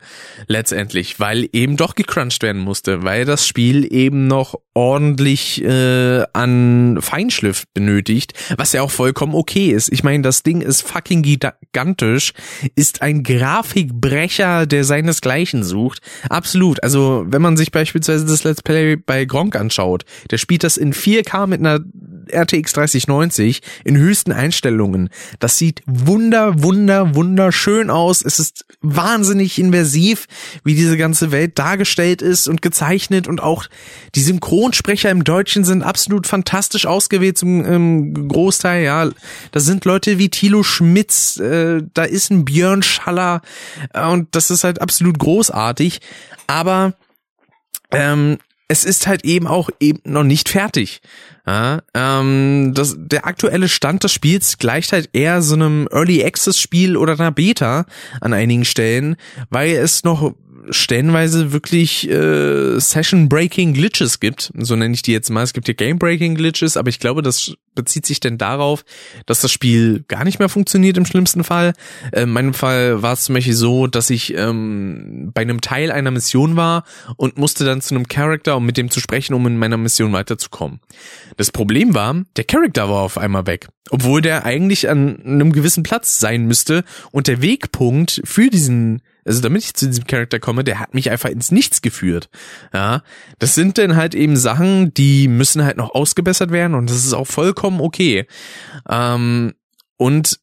letztendlich, 0.47 1.19
weil 1.19 1.49
eben 1.53 1.77
doch 1.77 1.95
gecrunched 1.95 2.43
werden 2.43 2.61
musste, 2.61 3.03
weil 3.03 3.25
das 3.25 3.47
Spiel 3.47 3.91
eben 3.91 4.27
noch 4.27 4.55
ordentlich 4.77 5.63
äh, 5.63 6.23
an 6.33 6.99
Feinschliff 7.01 7.63
benötigt, 7.73 8.33
was 8.57 8.73
ja 8.73 8.83
auch 8.83 8.91
vollkommen 8.91 9.33
okay 9.33 9.71
ist. 9.71 9.91
Ich 9.91 10.03
meine, 10.03 10.21
das 10.21 10.43
Ding 10.43 10.61
ist 10.61 10.83
fucking 10.83 11.23
gigantisch, 11.23 12.33
ist 12.75 13.01
ein 13.01 13.23
Grafikbrecher, 13.23 14.67
der 14.67 14.83
seinesgleichen 14.83 15.63
sucht. 15.63 16.01
Absolut. 16.29 16.83
Also 16.83 17.25
wenn 17.27 17.41
man 17.41 17.57
sich 17.57 17.71
beispielsweise 17.71 18.25
das 18.25 18.43
Let's 18.43 18.61
Play 18.61 18.97
bei 18.97 19.25
Gronk 19.25 19.55
anschaut, 19.55 20.05
der 20.29 20.37
spielt 20.37 20.63
das 20.63 20.77
in 20.77 20.86
4K 20.93 21.47
mit 21.47 21.59
einer 21.59 21.79
RTX 22.31 22.73
3090 22.73 23.61
in 23.83 23.97
höchsten 23.97 24.31
Einstellungen. 24.31 25.09
Das 25.39 25.57
sieht 25.57 25.81
wunder, 25.85 26.61
wunder, 26.61 27.15
wunderschön 27.15 27.89
aus. 27.89 28.23
Es 28.23 28.39
ist 28.39 28.65
wahnsinnig 28.81 29.59
inversiv, 29.59 30.27
wie 30.63 30.75
diese 30.75 30.97
ganze 30.97 31.31
Welt 31.31 31.57
dargestellt 31.57 32.21
ist 32.21 32.47
und 32.47 32.61
gezeichnet 32.61 33.27
und 33.27 33.41
auch 33.41 33.67
die 34.15 34.21
Synchronsprecher 34.21 35.09
im 35.09 35.23
Deutschen 35.23 35.63
sind 35.63 35.83
absolut 35.83 36.27
fantastisch 36.27 36.85
ausgewählt 36.85 37.37
zum 37.37 37.65
ähm, 37.65 38.27
Großteil. 38.27 38.83
Ja, 38.83 39.09
da 39.51 39.59
sind 39.59 39.85
Leute 39.85 40.17
wie 40.17 40.29
Thilo 40.29 40.63
Schmitz, 40.63 41.37
äh, 41.37 41.81
da 41.93 42.03
ist 42.03 42.31
ein 42.31 42.45
Björn 42.45 42.83
Schaller 42.83 43.41
äh, 43.93 44.05
und 44.05 44.35
das 44.35 44.51
ist 44.51 44.63
halt 44.63 44.81
absolut 44.81 45.19
großartig. 45.19 45.99
Aber 46.47 46.93
ähm, 47.91 48.37
es 48.67 48.83
ist 48.83 49.07
halt 49.07 49.23
eben 49.23 49.47
auch 49.47 49.69
eben 49.79 49.99
noch 50.03 50.23
nicht 50.23 50.49
fertig. 50.49 51.01
Ja, 51.45 51.81
ähm, 51.93 52.73
das, 52.75 52.95
der 52.97 53.25
aktuelle 53.25 53.69
Stand 53.69 54.03
des 54.03 54.11
Spiels 54.11 54.57
gleicht 54.57 54.91
halt 54.91 55.09
eher 55.13 55.41
so 55.41 55.55
einem 55.55 55.87
Early 55.91 56.23
Access 56.25 56.59
Spiel 56.59 56.97
oder 56.97 57.13
einer 57.13 57.31
Beta 57.31 57.85
an 58.19 58.33
einigen 58.33 58.65
Stellen, 58.65 59.15
weil 59.49 59.71
es 59.71 60.03
noch 60.03 60.33
stellenweise 60.69 61.51
wirklich 61.51 62.09
äh, 62.09 62.79
Session-Breaking 62.79 63.73
Glitches 63.73 64.19
gibt. 64.19 64.51
So 64.57 64.75
nenne 64.75 64.93
ich 64.93 65.01
die 65.01 65.11
jetzt 65.11 65.29
mal. 65.29 65.43
Es 65.43 65.53
gibt 65.53 65.67
hier 65.67 65.75
Game-Breaking 65.75 66.35
Glitches, 66.35 66.77
aber 66.77 66.89
ich 66.89 66.99
glaube, 66.99 67.21
das 67.21 67.53
bezieht 67.75 68.05
sich 68.05 68.19
denn 68.19 68.37
darauf, 68.37 68.83
dass 69.25 69.41
das 69.41 69.51
Spiel 69.51 70.03
gar 70.07 70.23
nicht 70.23 70.39
mehr 70.39 70.49
funktioniert 70.49 70.97
im 70.97 71.05
schlimmsten 71.05 71.43
Fall. 71.43 71.73
Äh, 72.11 72.23
in 72.23 72.31
meinem 72.31 72.53
Fall 72.53 73.01
war 73.01 73.13
es 73.13 73.23
zum 73.23 73.35
Beispiel 73.35 73.53
so, 73.53 73.87
dass 73.87 74.09
ich 74.09 74.33
ähm, 74.35 75.31
bei 75.33 75.41
einem 75.41 75.61
Teil 75.61 75.91
einer 75.91 76.11
Mission 76.11 76.55
war 76.55 76.83
und 77.15 77.37
musste 77.37 77.63
dann 77.63 77.81
zu 77.81 77.95
einem 77.95 78.07
Charakter, 78.07 78.57
um 78.57 78.65
mit 78.65 78.77
dem 78.77 78.91
zu 78.91 78.99
sprechen, 78.99 79.33
um 79.33 79.45
in 79.47 79.57
meiner 79.57 79.77
Mission 79.77 80.11
weiterzukommen. 80.11 80.79
Das 81.37 81.51
Problem 81.51 81.93
war, 81.93 82.23
der 82.35 82.43
Charakter 82.43 82.89
war 82.89 83.01
auf 83.01 83.17
einmal 83.17 83.45
weg, 83.47 83.67
obwohl 83.89 84.21
der 84.21 84.45
eigentlich 84.45 84.89
an 84.89 85.21
einem 85.23 85.51
gewissen 85.51 85.83
Platz 85.83 86.19
sein 86.19 86.45
müsste 86.45 86.83
und 87.11 87.27
der 87.27 87.41
Wegpunkt 87.41 88.21
für 88.25 88.49
diesen 88.49 89.01
also 89.27 89.41
damit 89.41 89.63
ich 89.63 89.73
zu 89.73 89.87
diesem 89.87 90.07
Charakter 90.07 90.39
komme, 90.39 90.63
der 90.63 90.79
hat 90.79 90.93
mich 90.93 91.11
einfach 91.11 91.29
ins 91.29 91.51
Nichts 91.51 91.81
geführt. 91.81 92.29
Ja, 92.73 93.03
das 93.39 93.55
sind 93.55 93.77
dann 93.77 93.95
halt 93.95 94.15
eben 94.15 94.37
Sachen, 94.37 94.93
die 94.93 95.27
müssen 95.27 95.63
halt 95.63 95.77
noch 95.77 95.93
ausgebessert 95.93 96.51
werden 96.51 96.73
und 96.73 96.89
das 96.89 97.05
ist 97.05 97.13
auch 97.13 97.27
vollkommen 97.27 97.81
okay. 97.81 98.25
Ähm, 98.89 99.53
und 99.97 100.39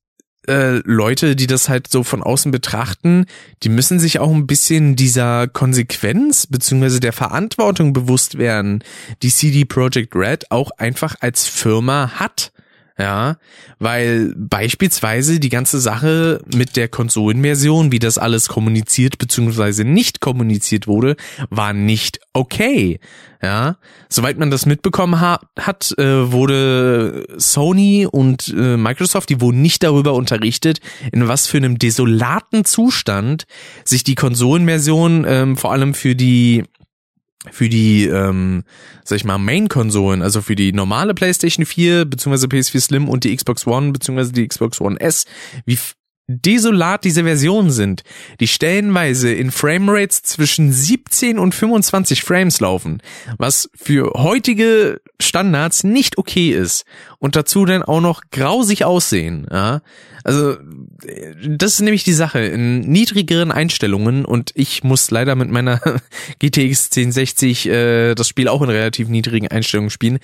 äh, 0.47 0.83
Leute, 0.85 1.37
die 1.37 1.47
das 1.47 1.69
halt 1.69 1.89
so 1.89 2.03
von 2.03 2.23
außen 2.23 2.53
betrachten, 2.53 3.27
die 3.63 3.69
müssen 3.69 3.99
sich 3.99 4.19
auch 4.19 4.31
ein 4.31 4.47
bisschen 4.47 4.97
dieser 4.97 5.49
Konsequenz 5.49 6.47
beziehungsweise 6.47 7.01
der 7.01 7.13
Verantwortung 7.13 7.93
bewusst 7.93 8.37
werden, 8.37 8.85
die 9.23 9.31
CD 9.31 9.65
Projekt 9.65 10.15
Red 10.15 10.51
auch 10.51 10.71
einfach 10.77 11.17
als 11.21 11.47
Firma 11.47 12.13
hat. 12.17 12.53
Ja, 12.97 13.39
weil 13.81 14.33
beispielsweise 14.37 15.41
die 15.41 15.49
ganze 15.49 15.81
Sache 15.81 16.41
mit 16.55 16.77
der 16.77 16.87
Konsolenversion, 16.87 17.91
wie 17.91 17.99
das 17.99 18.19
alles 18.19 18.49
kommuniziert 18.49 19.19
bzw. 19.19 19.83
nicht 19.83 20.21
kommuniziert 20.21 20.87
wurde, 20.87 21.17
war 21.51 21.73
nicht 21.73 22.21
okay. 22.35 23.01
Ja, 23.43 23.77
soweit 24.09 24.39
man 24.39 24.51
das 24.51 24.65
mitbekommen 24.65 25.21
ha 25.21 25.41
hat, 25.59 25.93
äh, 25.99 26.33
wurde 26.33 27.27
Sony 27.37 28.07
und 28.11 28.49
äh, 28.57 28.77
Microsoft, 28.77 29.29
die 29.29 29.41
wurden 29.41 29.61
nicht 29.61 29.83
darüber 29.83 30.15
unterrichtet, 30.15 30.79
in 31.13 31.27
was 31.29 31.47
für 31.47 31.59
einem 31.59 31.79
desolaten 31.79 32.65
Zustand 32.65 33.47
sich 33.85 34.05
die 34.05 34.15
Konsolenversion 34.15 35.27
ähm, 35.29 35.57
vor 35.57 35.73
allem 35.73 35.95
für 35.95 36.15
die 36.15 36.63
für 37.51 37.69
die, 37.69 38.07
ähm, 38.07 38.65
sag 39.05 39.17
ich 39.17 39.25
mal, 39.25 39.39
Main-Konsolen, 39.39 40.23
also 40.23 40.41
für 40.41 40.57
die 40.57 40.73
normale 40.73 41.15
PlayStation 41.15 41.67
4 41.67 42.05
beziehungsweise 42.05 42.47
PS4 42.47 42.81
Slim 42.81 43.09
und 43.09 43.25
die 43.25 43.35
Xbox 43.37 43.67
One 43.67 43.93
beziehungsweise 43.93 44.33
die 44.33 44.47
Xbox 44.47 44.81
One 44.81 45.01
S, 45.01 45.27
wie 45.67 45.79
desolat 46.27 47.05
diese 47.05 47.25
Versionen 47.25 47.71
sind, 47.71 48.03
die 48.41 48.49
stellenweise 48.49 49.33
in 49.33 49.51
Framerates 49.51 50.23
zwischen 50.23 50.73
17 50.73 51.39
und 51.39 51.55
25 51.55 52.23
Frames 52.23 52.61
laufen, 52.61 53.03
was 53.37 53.69
für 53.75 54.13
heutige 54.15 55.03
Standards 55.21 55.85
nicht 55.85 56.19
okay 56.19 56.51
ist 56.53 56.85
und 57.19 57.37
dazu 57.37 57.65
dann 57.65 57.83
auch 57.83 58.01
noch 58.01 58.23
grausig 58.31 58.85
aussehen, 58.85 59.47
ja. 59.51 59.81
Also, 60.25 60.57
das 61.47 61.75
ist 61.75 61.81
nämlich 61.83 62.03
die 62.03 62.15
Sache. 62.15 62.41
In 62.41 62.81
niedrigeren 62.81 63.53
Einstellungen, 63.53 64.25
und 64.25 64.53
ich 64.55 64.83
muss 64.83 65.11
leider 65.11 65.35
mit 65.35 65.51
meiner 65.51 65.81
GTX 66.39 66.87
1060 66.87 67.69
äh, 67.69 68.15
das 68.15 68.27
Spiel 68.27 68.49
auch 68.49 68.63
in 68.63 68.71
relativ 68.71 69.09
niedrigen 69.09 69.49
Einstellungen 69.49 69.91
spielen, 69.91 70.19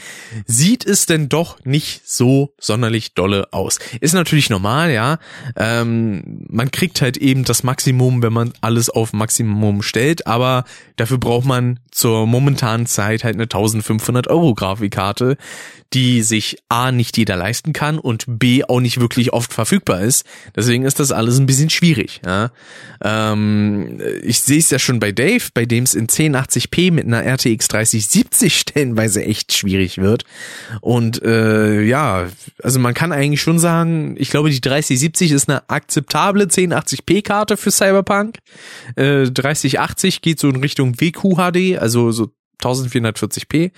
sieht 0.47 0.87
es 0.87 1.05
denn 1.05 1.29
doch 1.29 1.63
nicht 1.67 2.09
so 2.09 2.55
sonderlich 2.59 3.13
dolle 3.13 3.53
aus. 3.53 3.79
Ist 4.01 4.15
natürlich 4.15 4.49
normal, 4.49 4.91
ja. 4.91 5.19
Ähm, 5.55 6.47
man 6.49 6.71
kriegt 6.71 7.03
halt 7.03 7.19
eben 7.19 7.45
das 7.45 7.63
Maximum, 7.63 8.23
wenn 8.23 8.33
man 8.33 8.55
alles 8.63 8.89
auf 8.89 9.13
Maximum 9.13 9.83
stellt, 9.83 10.27
aber 10.27 10.65
dafür 10.97 11.19
braucht 11.19 11.45
man 11.45 11.79
zur 11.91 12.27
momentanen 12.27 12.87
Zeit 12.87 13.23
halt 13.23 13.35
eine 13.35 13.45
1500 13.45 14.29
Euro 14.29 14.55
Grafikkarte, 14.89 15.37
die 15.93 16.23
sich 16.23 16.59
A 16.69 16.93
nicht 16.93 17.17
jeder 17.17 17.37
leisten 17.37 17.73
kann 17.73 17.99
und 17.99 18.25
B 18.27 18.63
auch 18.65 18.81
nicht 18.81 19.01
wirklich 19.01 19.33
oft 19.33 19.53
verfügbar 19.53 20.03
ist. 20.03 20.25
Deswegen 20.55 20.85
ist 20.85 21.01
das 21.01 21.11
alles 21.11 21.39
ein 21.39 21.47
bisschen 21.47 21.69
schwierig. 21.69 22.21
Ja? 22.25 22.53
Ähm, 23.03 24.01
ich 24.23 24.41
sehe 24.41 24.59
es 24.59 24.71
ja 24.71 24.79
schon 24.79 25.01
bei 25.01 25.11
Dave, 25.11 25.49
bei 25.53 25.65
dem 25.65 25.83
es 25.83 25.95
in 25.95 26.07
1080p 26.07 26.93
mit 26.93 27.07
einer 27.07 27.25
RTX 27.25 27.67
3070 27.69 28.57
stellenweise 28.57 29.25
echt 29.25 29.53
schwierig 29.53 29.99
wird. 29.99 30.25
Und 30.81 31.23
äh, 31.25 31.83
ja, 31.83 32.29
also 32.63 32.79
man 32.79 32.95
kann 32.95 33.11
eigentlich 33.11 33.43
schon 33.43 33.59
sagen, 33.59 34.15
ich 34.17 34.31
glaube 34.31 34.51
die 34.51 34.61
3070 34.61 35.33
ist 35.33 35.49
eine 35.49 35.69
akzeptable 35.69 36.45
1080p 36.45 37.23
Karte 37.23 37.57
für 37.57 37.73
Cyberpunk. 37.73 38.39
Äh, 38.95 39.25
3080 39.25 40.23
geht 40.23 40.39
so 40.39 40.49
in 40.49 40.57
Richtung 40.57 41.01
WQHD, 41.01 41.79
also 41.79 42.13
so 42.13 42.31
1440p 42.61 43.73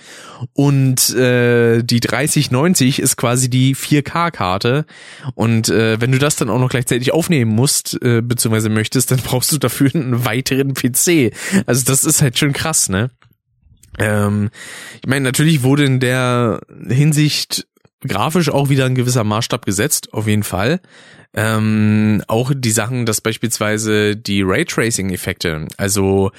und 0.53 1.09
äh, 1.15 1.83
die 1.83 1.99
3090 1.99 2.99
ist 2.99 3.17
quasi 3.17 3.49
die 3.49 3.75
4K-Karte 3.75 4.85
und 5.35 5.69
äh, 5.69 5.99
wenn 5.99 6.11
du 6.11 6.19
das 6.19 6.35
dann 6.35 6.49
auch 6.49 6.59
noch 6.59 6.69
gleichzeitig 6.69 7.13
aufnehmen 7.13 7.51
musst 7.51 8.01
äh, 8.01 8.21
beziehungsweise 8.21 8.69
möchtest, 8.69 9.11
dann 9.11 9.19
brauchst 9.19 9.51
du 9.51 9.57
dafür 9.57 9.91
einen 9.93 10.25
weiteren 10.25 10.73
PC. 10.73 11.33
Also 11.65 11.83
das 11.85 12.03
ist 12.03 12.21
halt 12.21 12.37
schon 12.37 12.53
krass, 12.53 12.89
ne? 12.89 13.09
Ähm, 13.99 14.49
ich 15.01 15.07
meine, 15.07 15.23
natürlich 15.23 15.63
wurde 15.63 15.85
in 15.85 15.99
der 15.99 16.61
Hinsicht 16.87 17.67
grafisch 18.07 18.49
auch 18.49 18.69
wieder 18.69 18.85
ein 18.85 18.95
gewisser 18.95 19.23
Maßstab 19.23 19.65
gesetzt, 19.65 20.13
auf 20.13 20.27
jeden 20.27 20.43
Fall. 20.43 20.79
Ähm, 21.33 22.23
auch 22.27 22.51
die 22.55 22.71
Sachen, 22.71 23.05
dass 23.05 23.21
beispielsweise 23.21 24.15
die 24.15 24.43
Raytracing-Effekte, 24.43 25.67
also 25.77 26.31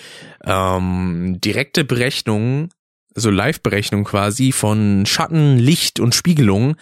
ähm, 0.45 1.41
direkte 1.41 1.85
Berechnungen, 1.85 2.71
also 3.15 3.31
Live-Berechnung 3.31 4.05
quasi 4.05 4.53
von 4.53 5.05
Schatten, 5.07 5.59
Licht 5.59 5.99
und 6.01 6.15
Spiegelung, 6.15 6.77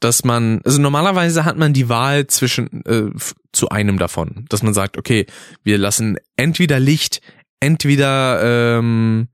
dass 0.00 0.24
man, 0.24 0.60
also 0.64 0.80
normalerweise 0.80 1.44
hat 1.44 1.56
man 1.56 1.72
die 1.72 1.88
Wahl 1.88 2.26
zwischen 2.26 2.84
äh, 2.84 3.10
zu 3.52 3.70
einem 3.70 3.98
davon, 3.98 4.44
dass 4.48 4.62
man 4.62 4.74
sagt, 4.74 4.98
okay, 4.98 5.26
wir 5.62 5.78
lassen 5.78 6.18
entweder 6.36 6.78
Licht, 6.78 7.22
entweder 7.60 8.78
ähm, 8.78 9.28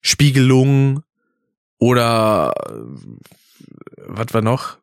Spiegelung 0.00 1.02
oder 1.78 2.52
was 4.08 4.34
war 4.34 4.42
noch? 4.42 4.78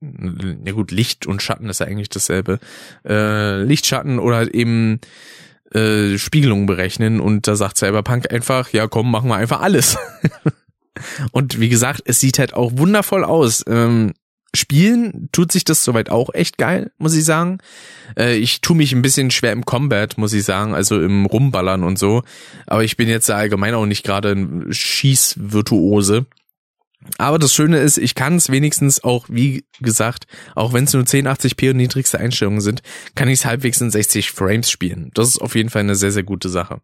ja 0.00 0.72
gut, 0.72 0.90
Licht 0.92 1.26
und 1.26 1.42
Schatten 1.42 1.68
ist 1.68 1.80
ja 1.80 1.86
eigentlich 1.86 2.08
dasselbe. 2.08 2.58
Äh, 3.06 3.62
Licht, 3.62 3.86
Schatten 3.86 4.18
oder 4.18 4.36
halt 4.36 4.54
eben 4.54 5.00
äh, 5.72 6.16
Spiegelungen 6.16 6.66
berechnen 6.66 7.20
und 7.20 7.46
da 7.46 7.56
sagt 7.56 7.76
Cyberpunk 7.76 8.32
einfach, 8.32 8.72
ja 8.72 8.86
komm, 8.86 9.10
machen 9.10 9.28
wir 9.28 9.36
einfach 9.36 9.60
alles. 9.60 9.98
und 11.32 11.60
wie 11.60 11.68
gesagt, 11.68 12.02
es 12.04 12.20
sieht 12.20 12.38
halt 12.38 12.54
auch 12.54 12.72
wundervoll 12.74 13.24
aus. 13.24 13.64
Ähm, 13.66 14.14
Spielen 14.52 15.28
tut 15.30 15.52
sich 15.52 15.62
das 15.62 15.84
soweit 15.84 16.10
auch 16.10 16.34
echt 16.34 16.58
geil, 16.58 16.90
muss 16.98 17.14
ich 17.14 17.24
sagen. 17.24 17.58
Äh, 18.18 18.36
ich 18.36 18.60
tue 18.60 18.76
mich 18.76 18.92
ein 18.92 19.02
bisschen 19.02 19.30
schwer 19.30 19.52
im 19.52 19.64
Combat, 19.64 20.18
muss 20.18 20.32
ich 20.32 20.44
sagen, 20.44 20.74
also 20.74 21.00
im 21.00 21.26
Rumballern 21.26 21.84
und 21.84 22.00
so. 22.00 22.24
Aber 22.66 22.82
ich 22.82 22.96
bin 22.96 23.08
jetzt 23.08 23.30
allgemein 23.30 23.74
auch 23.74 23.86
nicht 23.86 24.04
gerade 24.04 24.32
ein 24.32 24.72
Schießvirtuose. 24.72 26.26
Aber 27.16 27.38
das 27.38 27.54
Schöne 27.54 27.78
ist, 27.78 27.96
ich 27.96 28.14
kann 28.14 28.36
es 28.36 28.50
wenigstens 28.50 29.02
auch, 29.02 29.24
wie 29.28 29.64
gesagt, 29.80 30.26
auch 30.54 30.74
wenn 30.74 30.84
es 30.84 30.92
nur 30.92 31.02
1080p 31.02 31.70
und 31.70 31.78
niedrigste 31.78 32.18
Einstellungen 32.18 32.60
sind, 32.60 32.82
kann 33.14 33.28
ich 33.28 33.40
es 33.40 33.44
halbwegs 33.46 33.80
in 33.80 33.90
60 33.90 34.30
Frames 34.30 34.70
spielen. 34.70 35.10
Das 35.14 35.28
ist 35.28 35.38
auf 35.38 35.54
jeden 35.54 35.70
Fall 35.70 35.80
eine 35.80 35.94
sehr, 35.94 36.12
sehr 36.12 36.24
gute 36.24 36.50
Sache. 36.50 36.82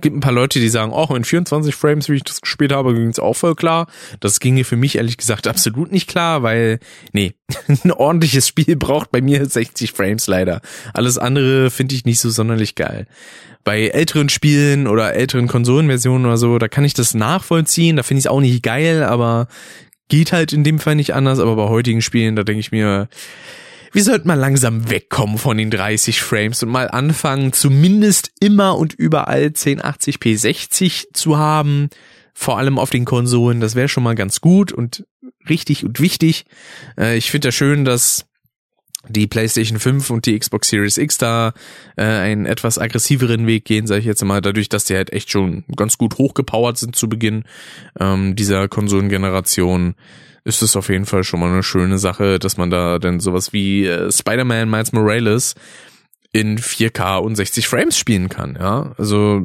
Gibt 0.00 0.16
ein 0.16 0.20
paar 0.20 0.32
Leute, 0.32 0.60
die 0.60 0.68
sagen, 0.68 0.92
auch 0.92 1.10
oh, 1.10 1.16
in 1.16 1.24
24 1.24 1.74
Frames, 1.74 2.08
wie 2.08 2.14
ich 2.14 2.24
das 2.24 2.40
gespielt 2.40 2.72
habe, 2.72 2.94
ging 2.94 3.08
es 3.08 3.18
auch 3.18 3.34
voll 3.34 3.56
klar. 3.56 3.88
Das 4.20 4.38
ging 4.38 4.54
mir 4.54 4.64
für 4.64 4.76
mich 4.76 4.96
ehrlich 4.96 5.16
gesagt 5.16 5.48
absolut 5.48 5.90
nicht 5.90 6.08
klar, 6.08 6.42
weil, 6.42 6.78
nee, 7.12 7.34
ein 7.84 7.92
ordentliches 7.92 8.46
Spiel 8.48 8.76
braucht 8.76 9.10
bei 9.10 9.20
mir 9.20 9.44
60 9.44 9.92
Frames 9.92 10.28
leider. 10.28 10.60
Alles 10.94 11.18
andere 11.18 11.70
finde 11.70 11.96
ich 11.96 12.04
nicht 12.04 12.20
so 12.20 12.30
sonderlich 12.30 12.74
geil 12.74 13.06
bei 13.68 13.88
älteren 13.88 14.30
Spielen 14.30 14.86
oder 14.86 15.12
älteren 15.12 15.46
Konsolenversionen 15.46 16.24
oder 16.24 16.38
so, 16.38 16.56
da 16.56 16.68
kann 16.68 16.84
ich 16.84 16.94
das 16.94 17.12
nachvollziehen, 17.12 17.96
da 17.96 18.02
finde 18.02 18.20
ich 18.20 18.24
es 18.24 18.30
auch 18.30 18.40
nicht 18.40 18.62
geil, 18.62 19.02
aber 19.02 19.46
geht 20.08 20.32
halt 20.32 20.52
in 20.52 20.64
dem 20.64 20.78
Fall 20.78 20.94
nicht 20.94 21.14
anders, 21.14 21.38
aber 21.38 21.56
bei 21.56 21.68
heutigen 21.68 22.02
Spielen, 22.02 22.36
da 22.36 22.42
denke 22.42 22.60
ich 22.60 22.72
mir, 22.72 23.08
wir 23.92 24.04
sollten 24.04 24.28
mal 24.28 24.34
langsam 24.34 24.90
wegkommen 24.90 25.38
von 25.38 25.56
den 25.56 25.70
30 25.70 26.20
Frames 26.20 26.62
und 26.62 26.68
mal 26.68 26.90
anfangen, 26.90 27.52
zumindest 27.52 28.30
immer 28.40 28.76
und 28.76 28.94
überall 28.94 29.46
1080p 29.46 30.36
60 30.36 31.08
zu 31.12 31.38
haben. 31.38 31.88
Vor 32.34 32.58
allem 32.58 32.78
auf 32.78 32.90
den 32.90 33.04
Konsolen, 33.04 33.60
das 33.60 33.74
wäre 33.74 33.88
schon 33.88 34.02
mal 34.02 34.14
ganz 34.14 34.40
gut 34.40 34.72
und 34.72 35.06
richtig 35.48 35.84
und 35.84 36.00
wichtig. 36.00 36.44
Äh, 36.96 37.16
ich 37.16 37.30
finde 37.30 37.48
ja 37.48 37.52
schön, 37.52 37.84
dass 37.84 38.26
die 39.08 39.26
PlayStation 39.26 39.78
5 39.78 40.10
und 40.10 40.26
die 40.26 40.38
Xbox 40.38 40.68
Series 40.68 40.98
X 40.98 41.18
da 41.18 41.52
äh, 41.96 42.04
einen 42.04 42.46
etwas 42.46 42.78
aggressiveren 42.78 43.46
Weg 43.46 43.64
gehen, 43.64 43.86
sage 43.86 44.00
ich 44.00 44.06
jetzt 44.06 44.24
mal, 44.24 44.40
dadurch, 44.40 44.68
dass 44.68 44.84
die 44.84 44.94
halt 44.94 45.12
echt 45.12 45.30
schon 45.30 45.64
ganz 45.76 45.98
gut 45.98 46.18
hochgepowert 46.18 46.78
sind 46.78 46.96
zu 46.96 47.08
Beginn 47.08 47.44
ähm, 47.98 48.36
dieser 48.36 48.68
Konsolengeneration 48.68 49.94
ist 50.44 50.62
es 50.62 50.76
auf 50.76 50.88
jeden 50.88 51.04
Fall 51.04 51.24
schon 51.24 51.40
mal 51.40 51.52
eine 51.52 51.62
schöne 51.62 51.98
Sache, 51.98 52.38
dass 52.38 52.56
man 52.56 52.70
da 52.70 52.98
dann 52.98 53.20
sowas 53.20 53.52
wie 53.52 53.84
äh, 53.84 54.10
Spider-Man 54.10 54.70
Miles 54.70 54.92
Morales 54.92 55.54
in 56.30 56.58
4K 56.58 57.18
und 57.18 57.36
60 57.36 57.68
Frames 57.68 57.96
spielen 57.96 58.28
kann, 58.28 58.56
ja. 58.60 58.92
Also 58.98 59.42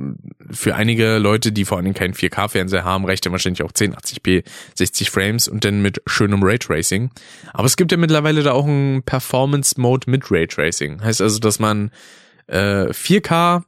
für 0.52 0.76
einige 0.76 1.18
Leute, 1.18 1.54
die 1.54 1.64
vor 1.64 1.78
allen 1.78 1.86
Dingen 1.86 1.96
keinen 1.96 2.14
4K-Fernseher 2.14 2.84
haben, 2.84 3.06
reicht 3.06 3.26
ja 3.26 3.32
wahrscheinlich 3.32 3.64
auch 3.64 3.72
1080p 3.72 4.44
60 4.76 5.10
Frames 5.10 5.48
und 5.48 5.64
dann 5.64 5.82
mit 5.82 6.02
schönem 6.06 6.44
Raytracing. 6.44 7.10
Aber 7.54 7.66
es 7.66 7.78
gibt 7.78 7.92
ja 7.92 7.98
mittlerweile 7.98 8.44
da 8.44 8.52
auch 8.52 8.66
einen 8.66 9.02
Performance-Mode 9.04 10.12
mit 10.12 10.30
Raytracing. 10.30 11.02
Heißt 11.02 11.22
also, 11.22 11.40
dass 11.40 11.58
man 11.58 11.90
äh, 12.48 12.88
4K, 12.90 13.64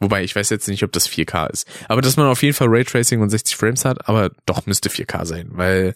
wobei 0.00 0.24
ich 0.24 0.34
weiß 0.34 0.50
jetzt 0.50 0.66
nicht, 0.66 0.82
ob 0.82 0.90
das 0.90 1.08
4K 1.08 1.48
ist, 1.50 1.68
aber 1.88 2.02
dass 2.02 2.16
man 2.16 2.26
auf 2.26 2.42
jeden 2.42 2.54
Fall 2.54 2.68
Raytracing 2.68 3.20
und 3.20 3.30
60 3.30 3.56
Frames 3.56 3.84
hat, 3.84 4.08
aber 4.08 4.32
doch 4.44 4.66
müsste 4.66 4.88
4K 4.88 5.24
sein, 5.24 5.50
weil 5.52 5.94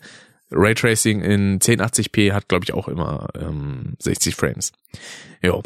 Raytracing 0.53 1.21
in 1.23 1.59
1080p 1.59 2.33
hat, 2.33 2.49
glaube 2.49 2.65
ich, 2.65 2.73
auch 2.73 2.89
immer 2.89 3.29
ähm, 3.35 3.95
60 3.99 4.35
Frames. 4.35 4.73
Jo. 5.43 5.63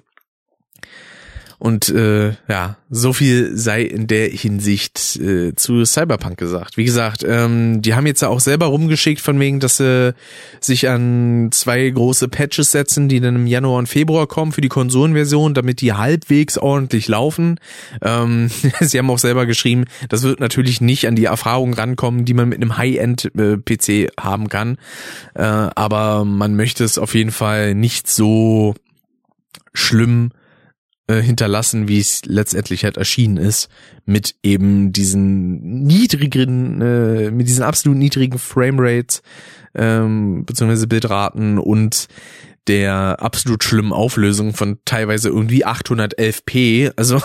Und 1.58 1.88
äh, 1.88 2.34
ja, 2.48 2.76
so 2.90 3.12
viel 3.12 3.56
sei 3.56 3.82
in 3.82 4.06
der 4.06 4.28
Hinsicht 4.28 5.16
äh, 5.16 5.54
zu 5.54 5.84
Cyberpunk 5.84 6.36
gesagt. 6.36 6.76
Wie 6.76 6.84
gesagt, 6.84 7.24
ähm, 7.26 7.82
die 7.82 7.94
haben 7.94 8.06
jetzt 8.06 8.22
auch 8.22 8.40
selber 8.40 8.66
rumgeschickt 8.66 9.20
von 9.20 9.38
wegen, 9.40 9.60
dass 9.60 9.78
sie 9.78 10.14
sich 10.60 10.88
an 10.88 11.48
zwei 11.52 11.88
große 11.88 12.28
Patches 12.28 12.70
setzen, 12.70 13.08
die 13.08 13.20
dann 13.20 13.36
im 13.36 13.46
Januar 13.46 13.78
und 13.78 13.88
Februar 13.88 14.26
kommen 14.26 14.52
für 14.52 14.60
die 14.60 14.68
Konsolenversion, 14.68 15.54
damit 15.54 15.80
die 15.80 15.92
halbwegs 15.92 16.58
ordentlich 16.58 17.08
laufen. 17.08 17.58
Ähm, 18.02 18.50
sie 18.80 18.98
haben 18.98 19.10
auch 19.10 19.18
selber 19.18 19.46
geschrieben, 19.46 19.84
das 20.08 20.22
wird 20.22 20.40
natürlich 20.40 20.80
nicht 20.80 21.06
an 21.06 21.16
die 21.16 21.24
Erfahrung 21.24 21.74
rankommen, 21.74 22.24
die 22.24 22.34
man 22.34 22.48
mit 22.48 22.60
einem 22.60 22.76
High-End-PC 22.76 23.88
äh, 23.88 24.08
haben 24.18 24.48
kann. 24.48 24.78
Äh, 25.34 25.42
aber 25.42 26.24
man 26.24 26.56
möchte 26.56 26.84
es 26.84 26.98
auf 26.98 27.14
jeden 27.14 27.32
Fall 27.32 27.74
nicht 27.74 28.08
so 28.08 28.74
schlimm 29.72 30.30
äh, 31.06 31.20
hinterlassen, 31.20 31.88
wie 31.88 32.00
es 32.00 32.22
letztendlich 32.24 32.84
halt 32.84 32.96
erschienen 32.96 33.36
ist, 33.36 33.68
mit 34.06 34.36
eben 34.42 34.92
diesen 34.92 35.82
niedrigen, 35.82 36.80
äh, 36.80 37.30
mit 37.30 37.48
diesen 37.48 37.62
absolut 37.62 37.98
niedrigen 37.98 38.38
Framerates, 38.38 39.22
ähm, 39.74 40.44
beziehungsweise 40.46 40.86
Bildraten 40.86 41.58
und 41.58 42.08
der 42.66 43.20
absolut 43.20 43.62
schlimmen 43.62 43.92
Auflösung 43.92 44.54
von 44.54 44.78
teilweise 44.84 45.28
irgendwie 45.28 45.66
811p. 45.66 46.92
Also 46.96 47.20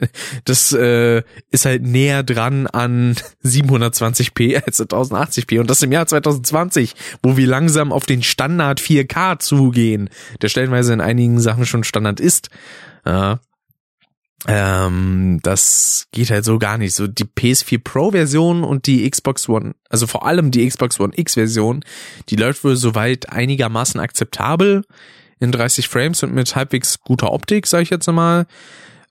das 0.44 0.72
äh, 0.72 1.22
ist 1.50 1.64
halt 1.64 1.82
näher 1.82 2.22
dran 2.22 2.66
an 2.66 3.16
720p 3.44 4.62
als 4.64 4.80
1080p 4.80 5.60
und 5.60 5.68
das 5.68 5.82
im 5.82 5.92
Jahr 5.92 6.06
2020, 6.06 6.94
wo 7.22 7.36
wir 7.36 7.46
langsam 7.46 7.92
auf 7.92 8.06
den 8.06 8.22
Standard 8.22 8.80
4K 8.80 9.38
zugehen, 9.38 10.10
der 10.42 10.48
stellenweise 10.48 10.92
in 10.92 11.00
einigen 11.00 11.40
Sachen 11.40 11.66
schon 11.66 11.84
Standard 11.84 12.20
ist. 12.20 12.50
Ja. 13.04 13.40
Ähm, 14.46 15.40
das 15.42 16.06
geht 16.12 16.30
halt 16.30 16.44
so 16.44 16.58
gar 16.58 16.76
nicht. 16.76 16.94
So 16.94 17.06
die 17.06 17.24
PS4 17.24 17.82
Pro 17.82 18.10
Version 18.10 18.62
und 18.62 18.86
die 18.86 19.08
Xbox 19.08 19.48
One, 19.48 19.74
also 19.88 20.06
vor 20.06 20.26
allem 20.26 20.50
die 20.50 20.66
Xbox 20.68 21.00
One 21.00 21.12
X 21.16 21.34
Version, 21.34 21.84
die 22.28 22.36
läuft 22.36 22.64
wohl 22.64 22.76
soweit 22.76 23.30
einigermaßen 23.30 24.00
akzeptabel 24.00 24.84
in 25.40 25.50
30 25.50 25.88
Frames 25.88 26.22
und 26.22 26.34
mit 26.34 26.54
halbwegs 26.54 27.00
guter 27.00 27.32
Optik, 27.32 27.66
sage 27.66 27.84
ich 27.84 27.90
jetzt 27.90 28.06
mal. 28.06 28.46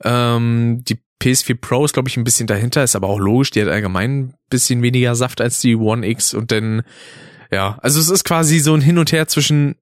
Ähm, 0.03 0.83
die 0.87 0.99
PS4 1.21 1.55
Pro 1.59 1.85
ist, 1.85 1.93
glaube 1.93 2.09
ich, 2.09 2.17
ein 2.17 2.23
bisschen 2.23 2.47
dahinter, 2.47 2.83
ist 2.83 2.95
aber 2.95 3.07
auch 3.07 3.19
logisch, 3.19 3.51
die 3.51 3.61
hat 3.61 3.69
allgemein 3.69 4.19
ein 4.19 4.33
bisschen 4.49 4.81
weniger 4.81 5.15
Saft 5.15 5.41
als 5.41 5.59
die 5.61 5.75
One 5.75 6.07
X 6.07 6.33
und 6.33 6.51
dann, 6.51 6.83
ja, 7.51 7.77
also 7.81 7.99
es 7.99 8.09
ist 8.09 8.23
quasi 8.23 8.59
so 8.59 8.73
ein 8.73 8.81
Hin 8.81 8.97
und 8.97 9.11
Her 9.11 9.27
zwischen 9.27 9.75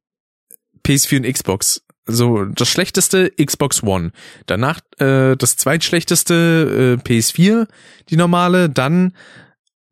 PS4 0.86 1.18
und 1.18 1.34
Xbox 1.34 1.84
so 2.06 2.45
das 2.45 2.70
schlechteste 2.70 3.32
Xbox 3.32 3.84
One, 3.84 4.12
danach 4.45 4.80
äh, 4.97 5.36
das 5.36 5.56
zweitschlechteste 5.56 6.97
äh, 6.99 7.08
PS4, 7.08 7.68
die 8.10 8.18
normale, 8.18 8.70
dann 8.70 9.14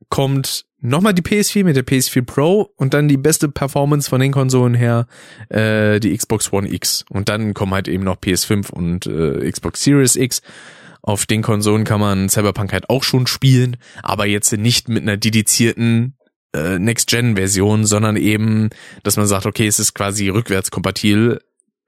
kommt 0.09 0.65
nochmal 0.81 1.13
die 1.13 1.21
PS4 1.21 1.63
mit 1.63 1.75
der 1.75 1.85
PS4 1.85 2.23
Pro 2.23 2.73
und 2.75 2.93
dann 2.93 3.07
die 3.07 3.17
beste 3.17 3.49
Performance 3.49 4.09
von 4.09 4.21
den 4.21 4.31
Konsolen 4.31 4.73
her 4.73 5.07
äh, 5.49 5.99
die 5.99 6.15
Xbox 6.15 6.51
One 6.51 6.71
X. 6.71 7.05
Und 7.09 7.29
dann 7.29 7.53
kommen 7.53 7.73
halt 7.73 7.87
eben 7.87 8.03
noch 8.03 8.17
PS5 8.17 8.71
und 8.71 9.05
äh, 9.05 9.49
Xbox 9.51 9.83
Series 9.83 10.15
X. 10.15 10.41
Auf 11.01 11.25
den 11.25 11.41
Konsolen 11.41 11.85
kann 11.85 11.99
man 11.99 12.29
Cyberpunk 12.29 12.73
halt 12.73 12.89
auch 12.89 13.03
schon 13.03 13.27
spielen, 13.27 13.77
aber 14.03 14.25
jetzt 14.25 14.51
nicht 14.51 14.89
mit 14.89 15.03
einer 15.03 15.17
dedizierten 15.17 16.15
äh, 16.53 16.77
Next-Gen-Version, 16.77 17.85
sondern 17.85 18.17
eben, 18.17 18.69
dass 19.03 19.17
man 19.17 19.27
sagt, 19.27 19.45
okay, 19.45 19.67
es 19.67 19.79
ist 19.79 19.93
quasi 19.93 20.29
rückwärtskompatibel 20.29 21.39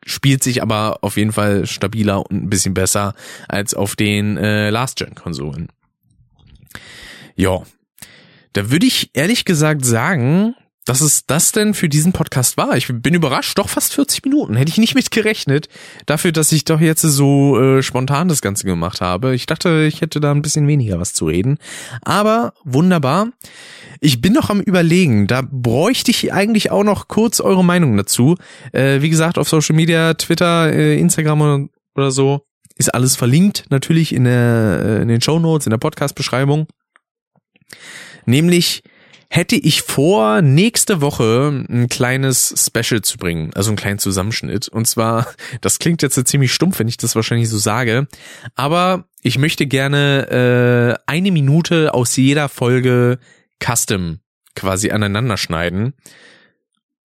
spielt 0.05 0.43
sich 0.43 0.61
aber 0.61 0.99
auf 1.01 1.17
jeden 1.17 1.31
Fall 1.31 1.65
stabiler 1.65 2.25
und 2.25 2.43
ein 2.43 2.49
bisschen 2.49 2.73
besser 2.73 3.13
als 3.47 3.73
auf 3.73 3.95
den 3.95 4.37
äh, 4.37 4.69
Last-Gen-Konsolen. 4.69 5.69
Ja, 7.35 7.61
da 8.53 8.69
würde 8.69 8.85
ich 8.85 9.11
ehrlich 9.13 9.45
gesagt 9.45 9.85
sagen, 9.85 10.55
dass 10.91 10.99
es 10.99 11.25
das 11.25 11.53
denn 11.53 11.73
für 11.73 11.87
diesen 11.87 12.11
Podcast 12.11 12.57
war. 12.57 12.75
Ich 12.75 12.87
bin 12.91 13.13
überrascht, 13.13 13.57
doch 13.57 13.69
fast 13.69 13.93
40 13.93 14.25
Minuten. 14.25 14.57
Hätte 14.57 14.71
ich 14.71 14.77
nicht 14.77 14.93
mit 14.93 15.09
gerechnet, 15.09 15.69
dafür, 16.05 16.33
dass 16.33 16.51
ich 16.51 16.65
doch 16.65 16.81
jetzt 16.81 17.03
so 17.03 17.57
äh, 17.57 17.81
spontan 17.81 18.27
das 18.27 18.41
Ganze 18.41 18.65
gemacht 18.65 18.99
habe. 18.99 19.33
Ich 19.33 19.45
dachte, 19.45 19.85
ich 19.87 20.01
hätte 20.01 20.19
da 20.19 20.31
ein 20.31 20.41
bisschen 20.41 20.67
weniger 20.67 20.99
was 20.99 21.13
zu 21.13 21.27
reden. 21.27 21.59
Aber 22.01 22.53
wunderbar. 22.65 23.29
Ich 24.01 24.19
bin 24.19 24.33
noch 24.33 24.49
am 24.49 24.59
überlegen, 24.59 25.27
da 25.27 25.43
bräuchte 25.49 26.11
ich 26.11 26.33
eigentlich 26.33 26.71
auch 26.71 26.83
noch 26.83 27.07
kurz 27.07 27.39
eure 27.39 27.63
Meinung 27.63 27.95
dazu. 27.95 28.35
Äh, 28.73 28.99
wie 28.99 29.09
gesagt, 29.09 29.37
auf 29.37 29.47
Social 29.47 29.77
Media, 29.77 30.15
Twitter, 30.15 30.73
äh, 30.73 30.99
Instagram 30.99 31.69
oder 31.95 32.11
so, 32.11 32.41
ist 32.75 32.93
alles 32.93 33.15
verlinkt, 33.15 33.63
natürlich 33.69 34.13
in, 34.13 34.25
der, 34.25 34.81
äh, 34.83 35.01
in 35.03 35.07
den 35.07 35.21
Show 35.21 35.39
Notes, 35.39 35.65
in 35.65 35.69
der 35.69 35.77
Podcast-Beschreibung. 35.77 36.67
Nämlich 38.25 38.83
hätte 39.33 39.55
ich 39.55 39.81
vor, 39.83 40.41
nächste 40.41 40.99
Woche 40.99 41.65
ein 41.69 41.87
kleines 41.87 42.53
Special 42.67 43.01
zu 43.01 43.17
bringen, 43.17 43.51
also 43.55 43.69
einen 43.69 43.77
kleinen 43.77 43.97
Zusammenschnitt. 43.97 44.67
Und 44.67 44.87
zwar, 44.87 45.25
das 45.61 45.79
klingt 45.79 46.01
jetzt 46.01 46.27
ziemlich 46.27 46.53
stumpf, 46.53 46.79
wenn 46.79 46.89
ich 46.89 46.97
das 46.97 47.15
wahrscheinlich 47.15 47.47
so 47.47 47.57
sage, 47.57 48.07
aber 48.55 49.05
ich 49.23 49.37
möchte 49.37 49.67
gerne 49.67 50.97
äh, 51.07 51.09
eine 51.09 51.31
Minute 51.31 51.93
aus 51.93 52.17
jeder 52.17 52.49
Folge 52.49 53.19
Custom 53.63 54.19
quasi 54.53 54.91
aneinander 54.91 55.37
schneiden 55.37 55.93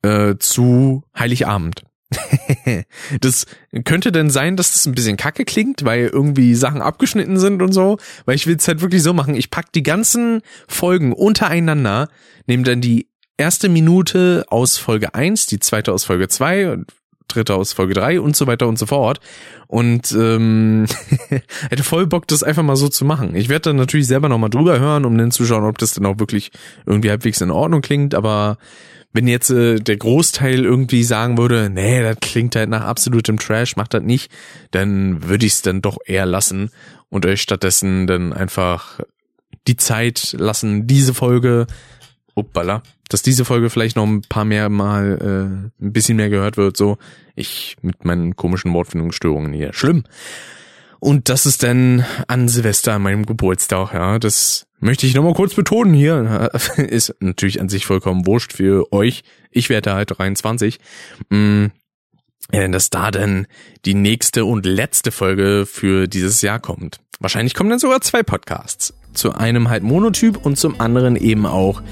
äh, 0.03 0.35
zu 0.37 1.05
Heiligabend. 1.17 1.86
das 3.21 3.47
könnte 3.85 4.13
denn 4.13 4.31
sein, 4.31 4.57
dass 4.57 4.73
das 4.73 4.87
ein 4.87 4.95
bisschen 4.95 5.17
kacke 5.17 5.45
klingt, 5.45 5.85
weil 5.85 6.07
irgendwie 6.07 6.55
Sachen 6.55 6.81
abgeschnitten 6.81 7.39
sind 7.39 7.63
und 7.63 7.73
so, 7.73 7.99
weil 8.25 8.37
ich 8.37 8.47
will 8.47 8.57
es 8.57 8.69
halt 8.69 8.81
wirklich 8.81 9.03
so 9.03 9.13
machen, 9.13 9.35
ich 9.35 9.51
pack 9.51 9.73
die 9.73 9.83
ganzen 9.83 10.43
Folgen 10.69 11.13
untereinander, 11.13 12.09
nehme 12.47 12.63
dann 12.63 12.81
die 12.81 13.09
erste 13.37 13.69
Minute 13.69 14.45
aus 14.49 14.79
Folge 14.79 15.15
1, 15.15 15.47
die 15.47 15.59
zweite 15.59 15.93
aus 15.93 16.05
Folge 16.05 16.29
2 16.29 16.73
und 16.73 16.93
dritte 17.29 17.55
aus 17.55 17.73
Folge 17.73 17.95
3 17.95 18.21
und 18.21 18.37
so 18.37 18.47
weiter 18.47 18.67
und 18.69 18.79
so 18.79 18.87
fort. 18.87 19.21
Und 19.67 20.13
ähm, 20.13 20.87
hätte 21.71 21.83
voll 21.83 22.07
Bock, 22.07 22.29
das 22.29 22.43
einfach 22.43 22.63
mal 22.63 22.77
so 22.77 22.89
zu 22.89 23.05
machen. 23.05 23.35
Ich 23.35 23.49
werde 23.49 23.71
dann 23.71 23.77
natürlich 23.77 24.07
selber 24.07 24.29
nochmal 24.29 24.51
drüber 24.51 24.79
hören, 24.79 25.05
um 25.05 25.17
dann 25.19 25.31
zu 25.31 25.45
schauen, 25.45 25.65
ob 25.65 25.79
das 25.79 25.95
dann 25.95 26.07
auch 26.07 26.19
wirklich 26.19 26.51
irgendwie 26.87 27.11
halbwegs 27.11 27.41
in 27.41 27.51
Ordnung 27.51 27.81
klingt. 27.81 28.15
Aber 28.15 28.59
wenn 29.13 29.27
jetzt 29.27 29.51
äh, 29.51 29.77
der 29.77 29.97
Großteil 29.97 30.65
irgendwie 30.65 31.03
sagen 31.03 31.39
würde, 31.39 31.71
nee, 31.71 32.03
das 32.03 32.19
klingt 32.21 32.55
halt 32.55 32.69
nach 32.69 32.83
absolutem 32.83 33.39
Trash, 33.39 33.77
macht 33.77 33.95
das 33.95 34.03
nicht, 34.03 34.31
dann 34.71 35.27
würde 35.27 35.47
ich 35.47 35.55
es 35.55 35.63
dann 35.63 35.83
doch 35.83 35.99
eher 36.05 36.27
lassen 36.27 36.71
und 37.09 37.25
euch 37.27 37.41
stattdessen 37.41 38.07
dann 38.07 38.33
einfach 38.33 39.01
die 39.67 39.77
Zeit 39.77 40.35
lassen, 40.39 40.87
diese 40.87 41.15
Folge, 41.15 41.67
uppala, 42.35 42.83
dass 43.09 43.23
diese 43.23 43.45
Folge 43.45 43.71
vielleicht 43.71 43.97
noch 43.97 44.07
ein 44.07 44.23
paar 44.23 44.45
mehr 44.45 44.69
Mal 44.69 45.71
äh, 45.81 45.85
ein 45.85 45.93
bisschen 45.93 46.17
mehr 46.17 46.31
gehört 46.31 46.57
wird, 46.57 46.77
so 46.77 46.99
ich 47.35 47.77
mit 47.83 48.05
meinen 48.05 48.37
komischen 48.37 48.73
Wortfindungsstörungen 48.73 49.53
hier. 49.53 49.73
Schlimm. 49.73 50.05
Und 50.99 51.29
das 51.29 51.47
ist 51.47 51.63
dann 51.63 52.05
an 52.27 52.49
Silvester 52.49 52.95
an 52.95 53.03
meinem 53.03 53.27
Geburtstag, 53.27 53.93
ja. 53.93 54.19
Das 54.19 54.67
möchte 54.81 55.07
ich 55.07 55.15
nochmal 55.15 55.35
kurz 55.35 55.55
betonen 55.55 55.95
hier, 55.95 56.51
ist 56.77 57.15
natürlich 57.21 57.61
an 57.61 57.69
sich 57.69 57.87
vollkommen 57.87 58.27
wurscht 58.27 58.53
für 58.55 58.93
euch. 58.93 59.23
Ich 59.51 59.69
werde 59.69 59.95
halt 59.95 60.19
23. 60.19 60.79
Mm, 61.31 61.67
dass 62.51 62.91
da 62.91 63.11
dann 63.11 63.47
die 63.85 63.95
nächste 63.95 64.45
und 64.45 64.67
letzte 64.67 65.11
Folge 65.11 65.67
für 65.67 66.07
dieses 66.07 66.43
Jahr 66.43 66.61
kommt. 66.61 67.01
Wahrscheinlich 67.19 67.55
kommen 67.55 67.71
dann 67.71 67.79
sogar 67.79 68.01
zwei 68.01 68.23
Podcasts. 68.23 68.95
Zu 69.15 69.33
einem 69.33 69.71
halt 69.71 69.83
Monotyp 69.83 70.45
und 70.45 70.59
zum 70.59 70.81
anderen 70.81 71.17
eben 71.17 71.47
auch 71.47 71.83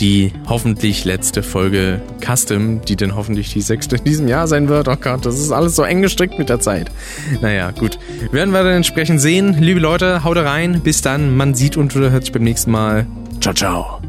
die 0.00 0.32
hoffentlich 0.48 1.04
letzte 1.04 1.42
Folge 1.42 2.00
Custom, 2.20 2.80
die 2.82 2.96
dann 2.96 3.14
hoffentlich 3.14 3.52
die 3.52 3.60
sechste 3.60 3.96
in 3.96 4.04
diesem 4.04 4.28
Jahr 4.28 4.46
sein 4.48 4.68
wird. 4.68 4.88
Oh 4.88 4.96
Gott, 4.96 5.24
das 5.24 5.38
ist 5.38 5.52
alles 5.52 5.76
so 5.76 5.82
eng 5.82 6.02
gestrickt 6.02 6.38
mit 6.38 6.48
der 6.48 6.60
Zeit. 6.60 6.90
Naja, 7.40 7.70
gut. 7.70 7.98
Werden 8.32 8.52
wir 8.52 8.62
dann 8.62 8.74
entsprechend 8.74 9.20
sehen. 9.20 9.56
Liebe 9.60 9.80
Leute, 9.80 10.24
haut 10.24 10.36
rein. 10.36 10.80
Bis 10.80 11.02
dann. 11.02 11.36
Man 11.36 11.54
sieht 11.54 11.76
und 11.76 11.94
hört 11.94 12.24
sich 12.24 12.32
beim 12.32 12.42
nächsten 12.42 12.70
Mal. 12.70 13.06
Ciao, 13.40 13.54
ciao. 13.54 14.00